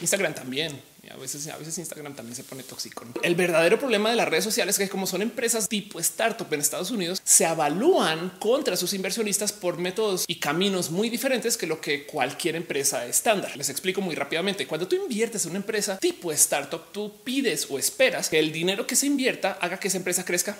Instagram 0.00 0.34
también 0.34 0.91
a 1.12 1.16
veces, 1.16 1.46
a 1.48 1.56
veces 1.56 1.76
Instagram 1.78 2.14
también 2.14 2.34
se 2.34 2.44
pone 2.44 2.62
tóxico. 2.62 3.04
El 3.22 3.34
verdadero 3.34 3.78
problema 3.78 4.10
de 4.10 4.16
las 4.16 4.28
redes 4.28 4.44
sociales 4.44 4.78
es 4.78 4.86
que 4.86 4.90
como 4.90 5.06
son 5.06 5.22
empresas 5.22 5.68
tipo 5.68 6.00
startup 6.00 6.52
en 6.52 6.60
Estados 6.60 6.90
Unidos, 6.90 7.20
se 7.24 7.44
evalúan 7.44 8.30
contra 8.40 8.76
sus 8.76 8.94
inversionistas 8.94 9.52
por 9.52 9.78
métodos 9.78 10.24
y 10.26 10.36
caminos 10.36 10.90
muy 10.90 11.10
diferentes 11.10 11.56
que 11.56 11.66
lo 11.66 11.80
que 11.80 12.06
cualquier 12.06 12.56
empresa 12.56 13.04
estándar. 13.06 13.56
Les 13.56 13.68
explico 13.68 14.00
muy 14.00 14.14
rápidamente. 14.14 14.66
Cuando 14.66 14.88
tú 14.88 14.96
inviertes 14.96 15.44
en 15.44 15.50
una 15.50 15.58
empresa 15.58 15.98
tipo 15.98 16.32
startup, 16.32 16.92
tú 16.92 17.12
pides 17.22 17.66
o 17.68 17.78
esperas 17.78 18.28
que 18.28 18.38
el 18.38 18.52
dinero 18.52 18.86
que 18.86 18.96
se 18.96 19.06
invierta 19.06 19.58
haga 19.60 19.78
que 19.78 19.88
esa 19.88 19.98
empresa 19.98 20.24
crezca 20.24 20.56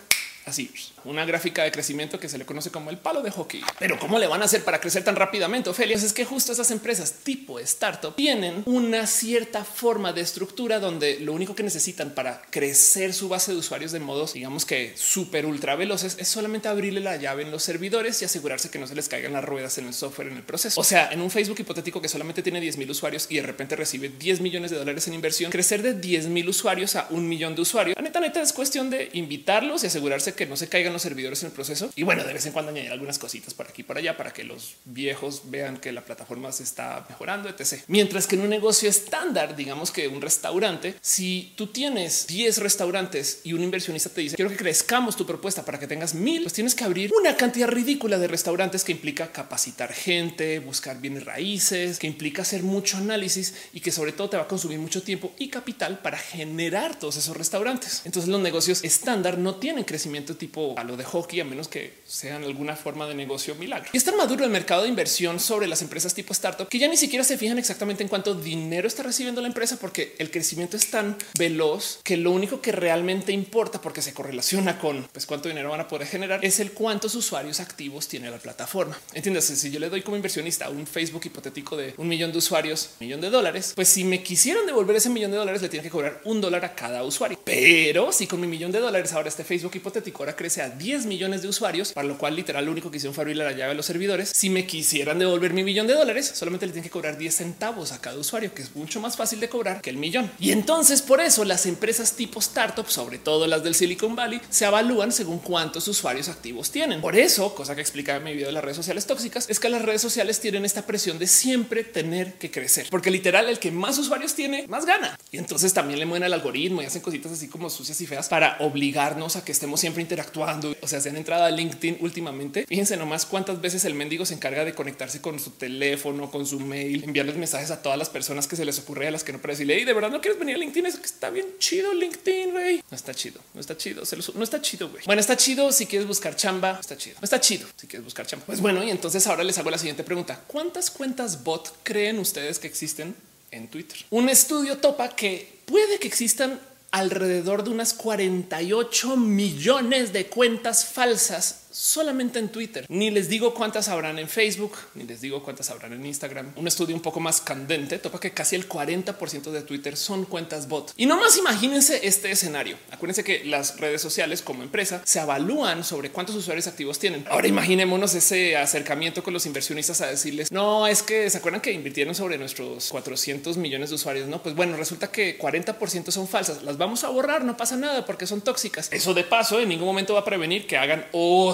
así 0.46 0.70
una 1.04 1.24
gráfica 1.24 1.64
de 1.64 1.72
crecimiento 1.72 2.18
que 2.20 2.28
se 2.28 2.38
le 2.38 2.46
conoce 2.46 2.70
como 2.70 2.90
el 2.90 2.98
palo 2.98 3.22
de 3.22 3.30
hockey. 3.30 3.62
Pero 3.78 3.98
cómo 3.98 4.18
le 4.18 4.26
van 4.26 4.42
a 4.42 4.44
hacer 4.44 4.64
para 4.64 4.80
crecer 4.80 5.04
tan 5.04 5.16
rápidamente? 5.16 5.70
Ophelia 5.70 5.96
es 5.96 6.12
que 6.12 6.24
justo 6.24 6.52
esas 6.52 6.70
empresas 6.70 7.12
tipo 7.24 7.58
startup 7.58 8.14
tienen 8.14 8.62
una 8.66 9.06
cierta 9.06 9.64
forma 9.64 10.12
de 10.12 10.20
estructura 10.20 10.78
donde 10.78 11.20
lo 11.20 11.32
único 11.32 11.54
que 11.54 11.62
necesitan 11.62 12.10
para 12.10 12.42
crecer 12.50 13.14
su 13.14 13.28
base 13.28 13.52
de 13.52 13.58
usuarios 13.58 13.92
de 13.92 14.00
modos, 14.00 14.34
digamos 14.34 14.64
que 14.64 14.92
súper 14.96 15.46
ultra 15.46 15.76
veloces, 15.76 16.16
es 16.18 16.28
solamente 16.28 16.68
abrirle 16.68 17.00
la 17.00 17.16
llave 17.16 17.42
en 17.42 17.50
los 17.50 17.62
servidores 17.62 18.20
y 18.22 18.24
asegurarse 18.24 18.70
que 18.70 18.78
no 18.78 18.86
se 18.86 18.94
les 18.94 19.08
caigan 19.08 19.32
las 19.32 19.44
ruedas 19.44 19.78
en 19.78 19.86
el 19.86 19.94
software 19.94 20.28
en 20.28 20.36
el 20.36 20.42
proceso. 20.42 20.80
O 20.80 20.84
sea, 20.84 21.10
en 21.10 21.20
un 21.20 21.30
Facebook 21.30 21.60
hipotético 21.60 22.00
que 22.00 22.08
solamente 22.08 22.42
tiene 22.42 22.60
10 22.60 22.76
mil 22.76 22.90
usuarios 22.90 23.26
y 23.28 23.36
de 23.36 23.42
repente 23.42 23.76
recibe 23.76 24.08
10 24.08 24.40
millones 24.40 24.70
de 24.70 24.78
dólares 24.78 25.06
en 25.08 25.14
inversión, 25.14 25.50
crecer 25.50 25.82
de 25.82 25.94
10 25.94 26.28
mil 26.28 26.48
usuarios 26.48 26.96
a 26.96 27.06
un 27.10 27.28
millón 27.28 27.54
de 27.54 27.62
usuarios. 27.62 27.96
La 27.96 28.02
neta, 28.02 28.20
neta 28.20 28.40
es 28.40 28.52
cuestión 28.52 28.90
de 28.90 29.10
invitarlos 29.12 29.84
y 29.84 29.86
asegurarse 29.86 30.31
que 30.32 30.46
no 30.46 30.56
se 30.56 30.68
caigan 30.68 30.92
los 30.92 31.02
servidores 31.02 31.42
en 31.42 31.48
el 31.48 31.52
proceso. 31.52 31.90
Y 31.96 32.02
bueno, 32.02 32.24
de 32.24 32.32
vez 32.32 32.46
en 32.46 32.52
cuando 32.52 32.70
añadir 32.70 32.92
algunas 32.92 33.18
cositas 33.18 33.54
por 33.54 33.68
aquí 33.68 33.82
por 33.82 33.98
allá 33.98 34.16
para 34.16 34.32
que 34.32 34.44
los 34.44 34.76
viejos 34.84 35.42
vean 35.46 35.78
que 35.78 35.92
la 35.92 36.04
plataforma 36.04 36.52
se 36.52 36.62
está 36.62 37.04
mejorando, 37.08 37.48
etc. 37.48 37.82
Mientras 37.88 38.26
que 38.26 38.36
en 38.36 38.42
un 38.42 38.50
negocio 38.50 38.88
estándar, 38.88 39.56
digamos 39.56 39.90
que 39.90 40.08
un 40.08 40.20
restaurante, 40.20 40.94
si 41.00 41.52
tú 41.56 41.68
tienes 41.68 42.26
10 42.26 42.58
restaurantes 42.58 43.40
y 43.44 43.52
un 43.52 43.62
inversionista 43.62 44.10
te 44.10 44.20
dice 44.20 44.36
quiero 44.36 44.50
que 44.50 44.56
crezcamos 44.56 45.16
tu 45.16 45.26
propuesta 45.26 45.64
para 45.64 45.78
que 45.78 45.86
tengas 45.86 46.14
mil, 46.14 46.42
pues 46.42 46.52
tienes 46.52 46.74
que 46.74 46.84
abrir 46.84 47.12
una 47.18 47.36
cantidad 47.36 47.68
ridícula 47.68 48.18
de 48.18 48.28
restaurantes 48.28 48.84
que 48.84 48.92
implica 48.92 49.32
capacitar 49.32 49.92
gente, 49.92 50.58
buscar 50.60 51.00
bienes 51.00 51.24
raíces, 51.24 51.98
que 51.98 52.06
implica 52.06 52.42
hacer 52.42 52.62
mucho 52.62 52.96
análisis 52.96 53.54
y 53.72 53.80
que 53.80 53.92
sobre 53.92 54.12
todo 54.12 54.30
te 54.30 54.36
va 54.36 54.44
a 54.44 54.48
consumir 54.48 54.78
mucho 54.78 55.02
tiempo 55.02 55.32
y 55.38 55.48
capital 55.48 55.98
para 56.00 56.18
generar 56.18 56.98
todos 56.98 57.16
esos 57.16 57.36
restaurantes. 57.36 58.02
Entonces 58.04 58.30
los 58.30 58.40
negocios 58.40 58.84
estándar 58.84 59.38
no 59.38 59.56
tienen 59.56 59.84
crecimiento 59.84 60.21
tipo 60.22 60.74
a 60.78 60.84
lo 60.84 60.96
de 60.96 61.04
hockey, 61.04 61.40
a 61.40 61.44
menos 61.44 61.68
que 61.68 61.92
sean 62.06 62.44
alguna 62.44 62.76
forma 62.76 63.06
de 63.06 63.14
negocio 63.14 63.54
milagro. 63.54 63.90
Y 63.92 63.96
está 63.96 64.12
maduro 64.12 64.44
el 64.44 64.50
mercado 64.50 64.82
de 64.82 64.88
inversión 64.88 65.40
sobre 65.40 65.66
las 65.66 65.82
empresas 65.82 66.14
tipo 66.14 66.32
startup 66.32 66.68
que 66.68 66.78
ya 66.78 66.88
ni 66.88 66.96
siquiera 66.96 67.24
se 67.24 67.36
fijan 67.36 67.58
exactamente 67.58 68.02
en 68.02 68.08
cuánto 68.08 68.34
dinero 68.34 68.88
está 68.88 69.02
recibiendo 69.02 69.40
la 69.40 69.48
empresa, 69.48 69.78
porque 69.80 70.14
el 70.18 70.30
crecimiento 70.30 70.76
es 70.76 70.90
tan 70.90 71.16
veloz 71.38 72.00
que 72.02 72.16
lo 72.16 72.30
único 72.30 72.60
que 72.60 72.72
realmente 72.72 73.32
importa, 73.32 73.80
porque 73.80 74.02
se 74.02 74.12
correlaciona 74.12 74.78
con 74.78 75.08
pues, 75.12 75.26
cuánto 75.26 75.48
dinero 75.48 75.70
van 75.70 75.80
a 75.80 75.88
poder 75.88 76.06
generar, 76.06 76.44
es 76.44 76.60
el 76.60 76.72
cuántos 76.72 77.14
usuarios 77.14 77.60
activos 77.60 78.08
tiene 78.08 78.30
la 78.30 78.38
plataforma. 78.38 78.98
Entiendes? 79.12 79.44
Si 79.44 79.70
yo 79.70 79.80
le 79.80 79.88
doy 79.88 80.02
como 80.02 80.16
inversionista 80.16 80.68
un 80.68 80.86
Facebook 80.86 81.22
hipotético 81.24 81.76
de 81.76 81.94
un 81.96 82.08
millón 82.08 82.32
de 82.32 82.38
usuarios, 82.38 82.90
millón 83.00 83.20
de 83.20 83.30
dólares, 83.30 83.72
pues 83.74 83.88
si 83.88 84.04
me 84.04 84.22
quisieran 84.22 84.66
devolver 84.66 84.96
ese 84.96 85.10
millón 85.10 85.30
de 85.30 85.36
dólares, 85.36 85.62
le 85.62 85.68
tienen 85.68 85.84
que 85.84 85.90
cobrar 85.90 86.20
un 86.24 86.40
dólar 86.40 86.64
a 86.64 86.74
cada 86.74 87.04
usuario. 87.04 87.38
Pero 87.44 88.12
si 88.12 88.26
con 88.26 88.40
mi 88.40 88.46
millón 88.46 88.72
de 88.72 88.80
dólares 88.80 89.12
ahora 89.12 89.28
este 89.28 89.44
Facebook 89.44 89.72
hipotético 89.74 90.11
ahora 90.18 90.36
crece 90.36 90.62
a 90.62 90.70
10 90.70 91.06
millones 91.06 91.42
de 91.42 91.48
usuarios, 91.48 91.92
para 91.92 92.06
lo 92.06 92.18
cual 92.18 92.36
literal 92.36 92.64
lo 92.64 92.72
único 92.72 92.90
que 92.90 92.98
hicieron 92.98 93.14
fue 93.14 93.22
abrir 93.22 93.36
la 93.36 93.52
llave 93.52 93.70
de 93.70 93.74
los 93.74 93.86
servidores. 93.86 94.30
Si 94.34 94.50
me 94.50 94.66
quisieran 94.66 95.18
devolver 95.18 95.52
mi 95.52 95.64
millón 95.64 95.86
de 95.86 95.94
dólares, 95.94 96.32
solamente 96.34 96.66
le 96.66 96.72
tienen 96.72 96.84
que 96.84 96.90
cobrar 96.90 97.16
10 97.16 97.34
centavos 97.34 97.92
a 97.92 98.00
cada 98.00 98.18
usuario, 98.18 98.54
que 98.54 98.62
es 98.62 98.74
mucho 98.74 99.00
más 99.00 99.16
fácil 99.16 99.40
de 99.40 99.48
cobrar 99.48 99.80
que 99.80 99.90
el 99.90 99.96
millón. 99.96 100.30
Y 100.38 100.50
entonces 100.52 101.02
por 101.02 101.20
eso 101.20 101.44
las 101.44 101.66
empresas 101.66 102.12
tipo 102.12 102.40
startup, 102.40 102.88
sobre 102.88 103.18
todo 103.18 103.46
las 103.46 103.62
del 103.62 103.74
Silicon 103.74 104.16
Valley, 104.16 104.40
se 104.50 104.66
evalúan 104.66 105.12
según 105.12 105.38
cuántos 105.38 105.88
usuarios 105.88 106.28
activos 106.28 106.70
tienen. 106.70 107.00
Por 107.00 107.16
eso, 107.16 107.54
cosa 107.54 107.74
que 107.74 107.80
explicaba 107.80 108.18
en 108.18 108.24
mi 108.24 108.32
video 108.32 108.48
de 108.48 108.52
las 108.52 108.64
redes 108.64 108.76
sociales 108.76 109.06
tóxicas, 109.06 109.46
es 109.48 109.60
que 109.60 109.68
las 109.68 109.82
redes 109.82 110.02
sociales 110.02 110.40
tienen 110.40 110.64
esta 110.64 110.86
presión 110.86 111.18
de 111.18 111.26
siempre 111.26 111.84
tener 111.84 112.34
que 112.34 112.50
crecer, 112.50 112.86
porque 112.90 113.10
literal 113.10 113.48
el 113.48 113.58
que 113.58 113.70
más 113.70 113.98
usuarios 113.98 114.34
tiene, 114.34 114.66
más 114.68 114.86
gana. 114.86 115.18
Y 115.30 115.38
entonces 115.38 115.72
también 115.72 115.98
le 115.98 116.06
mueven 116.06 116.24
al 116.24 116.32
algoritmo 116.32 116.82
y 116.82 116.86
hacen 116.86 117.02
cositas 117.02 117.32
así 117.32 117.48
como 117.48 117.70
sucias 117.70 118.00
y 118.00 118.06
feas 118.06 118.28
para 118.28 118.56
obligarnos 118.60 119.36
a 119.36 119.44
que 119.44 119.52
estemos 119.52 119.80
siempre 119.80 120.01
interactuando. 120.02 120.74
O 120.80 120.88
sea, 120.88 121.00
se 121.00 121.08
han 121.08 121.16
entrado 121.16 121.44
a 121.44 121.50
LinkedIn 121.50 121.98
últimamente. 122.00 122.66
Fíjense 122.66 122.96
nomás 122.96 123.26
cuántas 123.26 123.60
veces 123.60 123.84
el 123.84 123.94
mendigo 123.94 124.26
se 124.26 124.34
encarga 124.34 124.64
de 124.64 124.74
conectarse 124.74 125.20
con 125.20 125.38
su 125.40 125.52
teléfono, 125.52 126.30
con 126.30 126.46
su 126.46 126.60
mail, 126.60 127.04
enviarles 127.04 127.36
mensajes 127.36 127.70
a 127.70 127.82
todas 127.82 127.98
las 127.98 128.10
personas 128.10 128.46
que 128.46 128.56
se 128.56 128.64
les 128.64 128.78
ocurre 128.78 129.08
a 129.08 129.10
las 129.10 129.24
que 129.24 129.32
no 129.32 129.40
para 129.40 129.52
decirle, 129.52 129.84
de 129.84 129.92
verdad 129.92 130.10
no 130.10 130.20
quieres 130.20 130.38
venir 130.38 130.56
a 130.56 130.58
LinkedIn. 130.58 130.86
Es 130.86 130.96
que 130.96 131.06
está 131.06 131.30
bien 131.30 131.46
chido 131.58 131.94
LinkedIn, 131.94 132.50
güey. 132.50 132.82
No 132.90 132.96
está 132.96 133.14
chido, 133.14 133.40
no 133.54 133.60
está 133.60 133.76
chido. 133.76 134.04
Se 134.04 134.16
no 134.16 134.44
está 134.44 134.60
chido, 134.60 134.90
güey. 134.90 135.02
Bueno, 135.06 135.20
está 135.20 135.36
chido 135.36 135.72
si 135.72 135.86
quieres 135.86 136.06
buscar 136.06 136.36
chamba. 136.36 136.78
Está 136.80 136.96
chido. 136.96 137.16
No 137.20 137.24
está 137.24 137.40
chido 137.40 137.66
si 137.76 137.86
quieres 137.86 138.04
buscar 138.04 138.26
chamba. 138.26 138.46
Pues 138.46 138.60
bueno, 138.60 138.82
y 138.82 138.90
entonces 138.90 139.26
ahora 139.26 139.44
les 139.44 139.56
hago 139.58 139.70
la 139.70 139.78
siguiente 139.78 140.04
pregunta. 140.04 140.40
¿Cuántas 140.46 140.90
cuentas 140.90 141.44
bot 141.44 141.72
creen 141.82 142.18
ustedes 142.18 142.58
que 142.58 142.66
existen 142.66 143.14
en 143.50 143.68
Twitter? 143.68 143.98
Un 144.10 144.28
estudio 144.28 144.78
topa 144.78 145.14
que 145.14 145.60
puede 145.66 145.98
que 145.98 146.08
existan 146.08 146.60
alrededor 146.92 147.64
de 147.64 147.70
unas 147.70 147.94
48 147.94 149.16
millones 149.16 150.12
de 150.12 150.28
cuentas 150.28 150.86
falsas 150.86 151.61
solamente 151.72 152.38
en 152.38 152.50
Twitter. 152.50 152.86
Ni 152.88 153.10
les 153.10 153.28
digo 153.28 153.54
cuántas 153.54 153.88
habrán 153.88 154.18
en 154.18 154.28
Facebook, 154.28 154.76
ni 154.94 155.04
les 155.04 155.20
digo 155.20 155.42
cuántas 155.42 155.70
habrán 155.70 155.92
en 155.94 156.06
Instagram. 156.06 156.52
Un 156.56 156.68
estudio 156.68 156.94
un 156.94 157.02
poco 157.02 157.18
más 157.18 157.40
candente 157.40 157.98
topa 157.98 158.20
que 158.20 158.30
casi 158.30 158.56
el 158.56 158.68
40% 158.68 159.50
de 159.50 159.62
Twitter 159.62 159.96
son 159.96 160.24
cuentas 160.24 160.68
bot. 160.68 160.92
Y 160.96 161.06
no 161.06 161.18
más 161.18 161.36
imagínense 161.36 162.06
este 162.06 162.30
escenario. 162.30 162.76
Acuérdense 162.90 163.24
que 163.24 163.44
las 163.44 163.80
redes 163.80 164.00
sociales 164.00 164.42
como 164.42 164.62
empresa 164.62 165.02
se 165.04 165.20
evalúan 165.20 165.84
sobre 165.84 166.10
cuántos 166.10 166.36
usuarios 166.36 166.66
activos 166.66 166.98
tienen. 166.98 167.24
Ahora 167.28 167.48
imaginémonos 167.48 168.14
ese 168.14 168.56
acercamiento 168.56 169.22
con 169.22 169.32
los 169.32 169.46
inversionistas 169.46 170.00
a 170.00 170.06
decirles 170.06 170.52
no 170.52 170.86
es 170.86 171.02
que 171.02 171.30
se 171.30 171.38
acuerdan 171.38 171.60
que 171.60 171.72
invirtieron 171.72 172.14
sobre 172.14 172.38
nuestros 172.38 172.88
400 172.90 173.56
millones 173.56 173.90
de 173.90 173.96
usuarios. 173.96 174.28
No, 174.28 174.42
pues 174.42 174.54
bueno, 174.54 174.76
resulta 174.76 175.10
que 175.10 175.38
40% 175.38 176.10
son 176.10 176.28
falsas. 176.28 176.62
Las 176.62 176.76
vamos 176.76 177.04
a 177.04 177.08
borrar, 177.08 177.44
no 177.44 177.56
pasa 177.56 177.76
nada 177.76 178.04
porque 178.04 178.26
son 178.26 178.42
tóxicas. 178.42 178.88
Eso 178.92 179.14
de 179.14 179.24
paso 179.24 179.60
en 179.60 179.68
ningún 179.68 179.86
momento 179.86 180.14
va 180.14 180.20
a 180.20 180.24
prevenir 180.24 180.66
que 180.66 180.76
hagan 180.76 181.06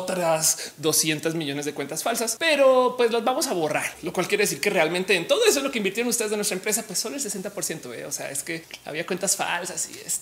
otras 0.08 0.72
200 0.78 1.34
millones 1.34 1.64
de 1.64 1.74
cuentas 1.74 2.02
falsas, 2.02 2.36
pero 2.38 2.94
pues 2.96 3.12
las 3.12 3.24
vamos 3.24 3.46
a 3.46 3.52
borrar, 3.52 3.94
lo 4.02 4.12
cual 4.12 4.26
quiere 4.26 4.44
decir 4.44 4.60
que 4.60 4.70
realmente 4.70 5.14
en 5.14 5.26
todo 5.26 5.44
eso 5.44 5.60
lo 5.60 5.70
que 5.70 5.78
invirtieron 5.78 6.08
ustedes 6.08 6.30
de 6.30 6.36
nuestra 6.36 6.56
empresa, 6.56 6.82
pues 6.86 6.98
solo 6.98 7.16
el 7.16 7.22
60%. 7.22 7.94
¿eh? 7.94 8.06
O 8.06 8.12
sea, 8.12 8.30
es 8.30 8.42
que 8.42 8.64
había 8.84 9.06
cuentas 9.06 9.36
falsas 9.36 9.88
y 9.92 9.98
es 9.98 10.20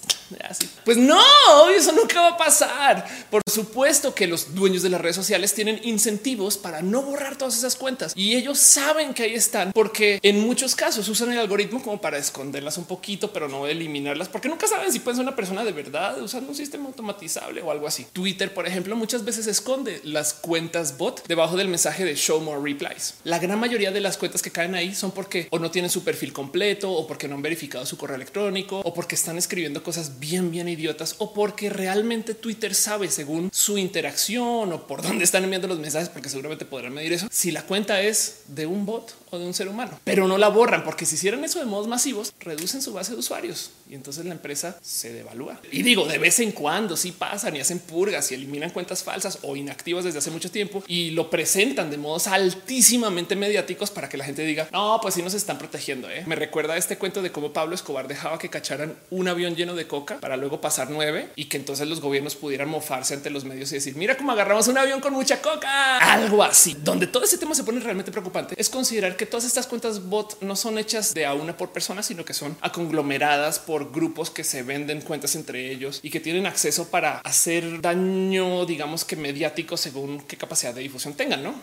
así. 0.49 0.68
Pues 0.85 0.96
no, 0.96 1.70
eso 1.70 1.92
nunca 1.92 2.20
va 2.20 2.29
a 2.31 2.37
pasar. 2.37 3.07
Por 3.31 3.42
supuesto 3.51 4.14
que 4.14 4.27
los 4.27 4.55
dueños 4.55 4.83
de 4.83 4.88
las 4.88 5.01
redes 5.01 5.16
sociales 5.16 5.55
tienen 5.55 5.81
incentivos 5.85 6.57
para 6.57 6.83
no 6.83 7.03
borrar 7.03 7.37
todas 7.37 7.57
esas 7.57 7.77
cuentas 7.77 8.12
y 8.16 8.35
ellos 8.35 8.59
saben 8.59 9.14
que 9.14 9.25
ahí 9.25 9.35
están 9.35 9.72
porque 9.72 10.18
en 10.22 10.40
muchos 10.40 10.75
casos 10.75 11.09
usan 11.09 11.33
el 11.33 11.38
algoritmo 11.38 11.83
como 11.83 12.01
para 12.01 12.18
esconderlas 12.18 12.79
un 12.79 12.85
poquito, 12.85 13.33
pero 13.33 13.49
no 13.49 13.66
eliminarlas 13.66 14.29
porque 14.29 14.49
nunca 14.49 14.66
saben 14.66 14.92
si 14.92 15.01
pueden 15.01 15.16
ser 15.16 15.27
una 15.27 15.37
persona 15.37 15.64
de 15.64 15.72
verdad 15.72 16.20
usando 16.20 16.51
un 16.51 16.57
sistema 16.57 16.87
automatizable 16.87 17.62
o 17.62 17.70
algo 17.70 17.87
así. 17.87 18.07
Twitter, 18.12 18.53
por 18.53 18.66
ejemplo, 18.66 18.96
muchas 18.96 19.25
veces 19.25 19.46
esconde 19.46 19.76
las 20.05 20.35
cuentas 20.35 20.97
bot 20.97 21.27
debajo 21.27 21.57
del 21.57 21.69
mensaje 21.69 22.05
de 22.05 22.15
show 22.15 22.41
more 22.41 22.61
replies. 22.61 23.15
La 23.25 23.39
gran 23.39 23.59
mayoría 23.59 23.91
de 23.91 24.01
las 24.01 24.17
cuentas 24.17 24.43
que 24.43 24.51
caen 24.51 24.75
ahí 24.75 24.95
son 24.95 25.11
porque 25.11 25.49
o 25.51 25.59
no 25.59 25.71
tienen 25.71 25.91
su 25.91 26.05
perfil 26.05 26.33
completo 26.33 26.91
o 26.91 27.07
porque 27.07 27.29
no 27.29 27.35
han 27.35 27.43
verificado 27.43 27.85
su 27.85 27.97
correo 27.97 28.17
electrónico 28.17 28.81
o 28.81 28.95
porque 28.95 29.15
están 29.15 29.37
escribiendo 29.39 29.83
cosas 29.83 30.19
bien, 30.19 30.51
bien 30.51 30.69
idiotas 30.69 31.17
o 31.19 31.35
porque 31.35 31.69
realmente 31.69 32.35
Twitter 32.35 32.75
sabe 32.75 33.11
según 33.11 33.51
su 33.53 33.79
interacción 33.79 34.73
o 34.73 34.87
por 34.87 35.03
dónde 35.07 35.25
están 35.25 35.45
enviando 35.45 35.69
los 35.69 35.79
mensajes, 35.79 36.09
porque 36.09 36.29
seguramente 36.29 36.65
podrán 36.65 36.95
medir 36.95 37.12
eso. 37.12 37.29
Si 37.31 37.51
la 37.51 37.62
cuenta 37.62 38.01
es 38.01 38.43
de 38.49 38.67
un 38.67 38.87
bot 38.87 39.15
o 39.31 39.39
de 39.39 39.47
un 39.47 39.55
ser 39.55 39.69
humano, 39.69 40.01
pero 40.05 40.27
no 40.29 40.39
la 40.39 40.49
borran 40.49 40.85
porque 40.85 41.07
si 41.07 41.17
hicieran 41.17 41.45
eso 41.45 41.59
de 41.59 41.67
modos 41.67 41.87
masivos, 41.87 42.33
reducen 42.41 42.83
su 42.83 42.93
base 42.93 43.12
de 43.12 43.19
usuarios 43.19 43.71
y 43.88 43.94
entonces 43.94 44.25
la 44.25 44.33
empresa 44.33 44.79
se 44.83 45.12
devalúa. 45.12 45.61
Y 45.70 45.83
digo, 45.83 46.07
de 46.07 46.18
vez 46.18 46.40
en 46.40 46.53
cuando 46.53 46.96
sí 46.96 47.12
pasan 47.12 47.57
y 47.57 47.61
hacen 47.61 47.79
purgas 47.79 48.31
y 48.31 48.35
eliminan 48.35 48.70
cuentas 48.70 49.03
falsas 49.03 49.38
o 49.42 49.57
inactivas 49.57 50.05
desde 50.05 50.18
hace 50.18 50.31
mucho 50.31 50.51
tiempo 50.51 50.83
y 50.87 51.11
lo 51.11 51.31
presentan 51.31 51.90
de 51.90 51.96
modos 51.96 52.27
altísimamente 52.27 53.37
mediáticos 53.37 53.90
para 53.90 54.09
que 54.09 54.16
la 54.16 54.25
gente 54.25 54.42
diga, 54.42 54.68
no, 54.72 54.99
pues 55.01 55.14
sí 55.14 55.22
nos 55.22 55.35
están 55.35 55.59
protegiendo. 55.59 56.11
¿eh? 56.11 56.25
Me 56.27 56.35
recuerda 56.35 56.77
este 56.77 56.99
cuento 56.99 57.22
de 57.22 57.31
cómo 57.31 57.53
Pablo 57.53 57.75
Escobar 57.75 58.09
dejaba 58.09 58.38
que 58.38 58.51
cacharan 58.51 58.96
un 59.11 59.29
avión 59.29 59.55
lleno 59.55 59.75
de 59.75 59.87
coca 59.87 60.18
para 60.20 60.37
luego 60.37 60.61
pasar 60.61 60.90
nueve 60.90 61.31
y 61.37 61.46
que 61.46 61.57
entonces 61.57 61.87
los 61.87 62.01
gobiernos 62.01 62.35
pudieran 62.35 62.68
mofarse 62.68 63.14
ante 63.14 63.31
los 63.31 63.44
medios 63.44 63.70
y 63.72 63.77
decir, 63.77 63.96
mira 63.96 64.16
cómo 64.16 64.33
agarramos 64.33 64.68
un 64.68 64.79
avión 64.79 65.01
con 65.01 65.12
mucha 65.12 65.40
coca. 65.40 65.99
Algo 65.99 66.42
así, 66.42 66.77
donde 66.83 67.07
todo 67.07 67.25
ese 67.25 67.38
tema 67.38 67.55
se 67.55 67.64
pone 67.64 67.81
realmente 67.81 68.11
preocupante 68.11 68.55
es 68.57 68.68
considerar 68.68 69.16
que 69.16 69.27
todas 69.27 69.44
estas 69.44 69.66
cuentas 69.66 70.05
bot 70.05 70.40
no 70.42 70.57
son 70.57 70.79
hechas 70.79 71.14
de 71.14 71.27
a 71.27 71.35
una 71.35 71.57
por 71.57 71.72
persona, 71.72 72.03
sino 72.03 72.25
que 72.25 72.35
son 72.35 72.57
conglomeradas 72.72 73.59
por 73.59 73.76
grupos 73.93 74.31
que 74.31 74.45
se 74.45 74.62
venden 74.62 75.01
cuentas 75.01 75.35
entre 75.37 75.71
ellos 75.71 76.01
y 76.03 76.11
que 76.11 76.21
tienen 76.21 76.47
acceso 76.47 76.89
para 76.91 77.19
hacer 77.19 77.81
daño, 77.81 78.67
digamos 78.67 79.05
que 79.05 79.17
mediático 79.17 79.77
según 79.77 80.21
qué 80.23 80.37
capacidad 80.37 80.75
de 80.75 80.83
difusión 80.83 81.15
tengan, 81.15 81.43
¿no? 81.43 81.55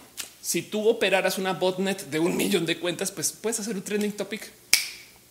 Si 0.41 0.62
tú 0.62 0.88
operaras 0.88 1.38
una 1.38 1.54
botnet 1.54 2.10
de 2.10 2.19
un 2.19 2.38
millón 2.38 2.65
de 2.65 2.80
cuentas, 2.80 3.12
pues 3.12 3.32
puedes 3.32 3.60
hacer 3.60 3.76
un 3.76 3.84
trending 3.84 4.13
topic 4.13 4.52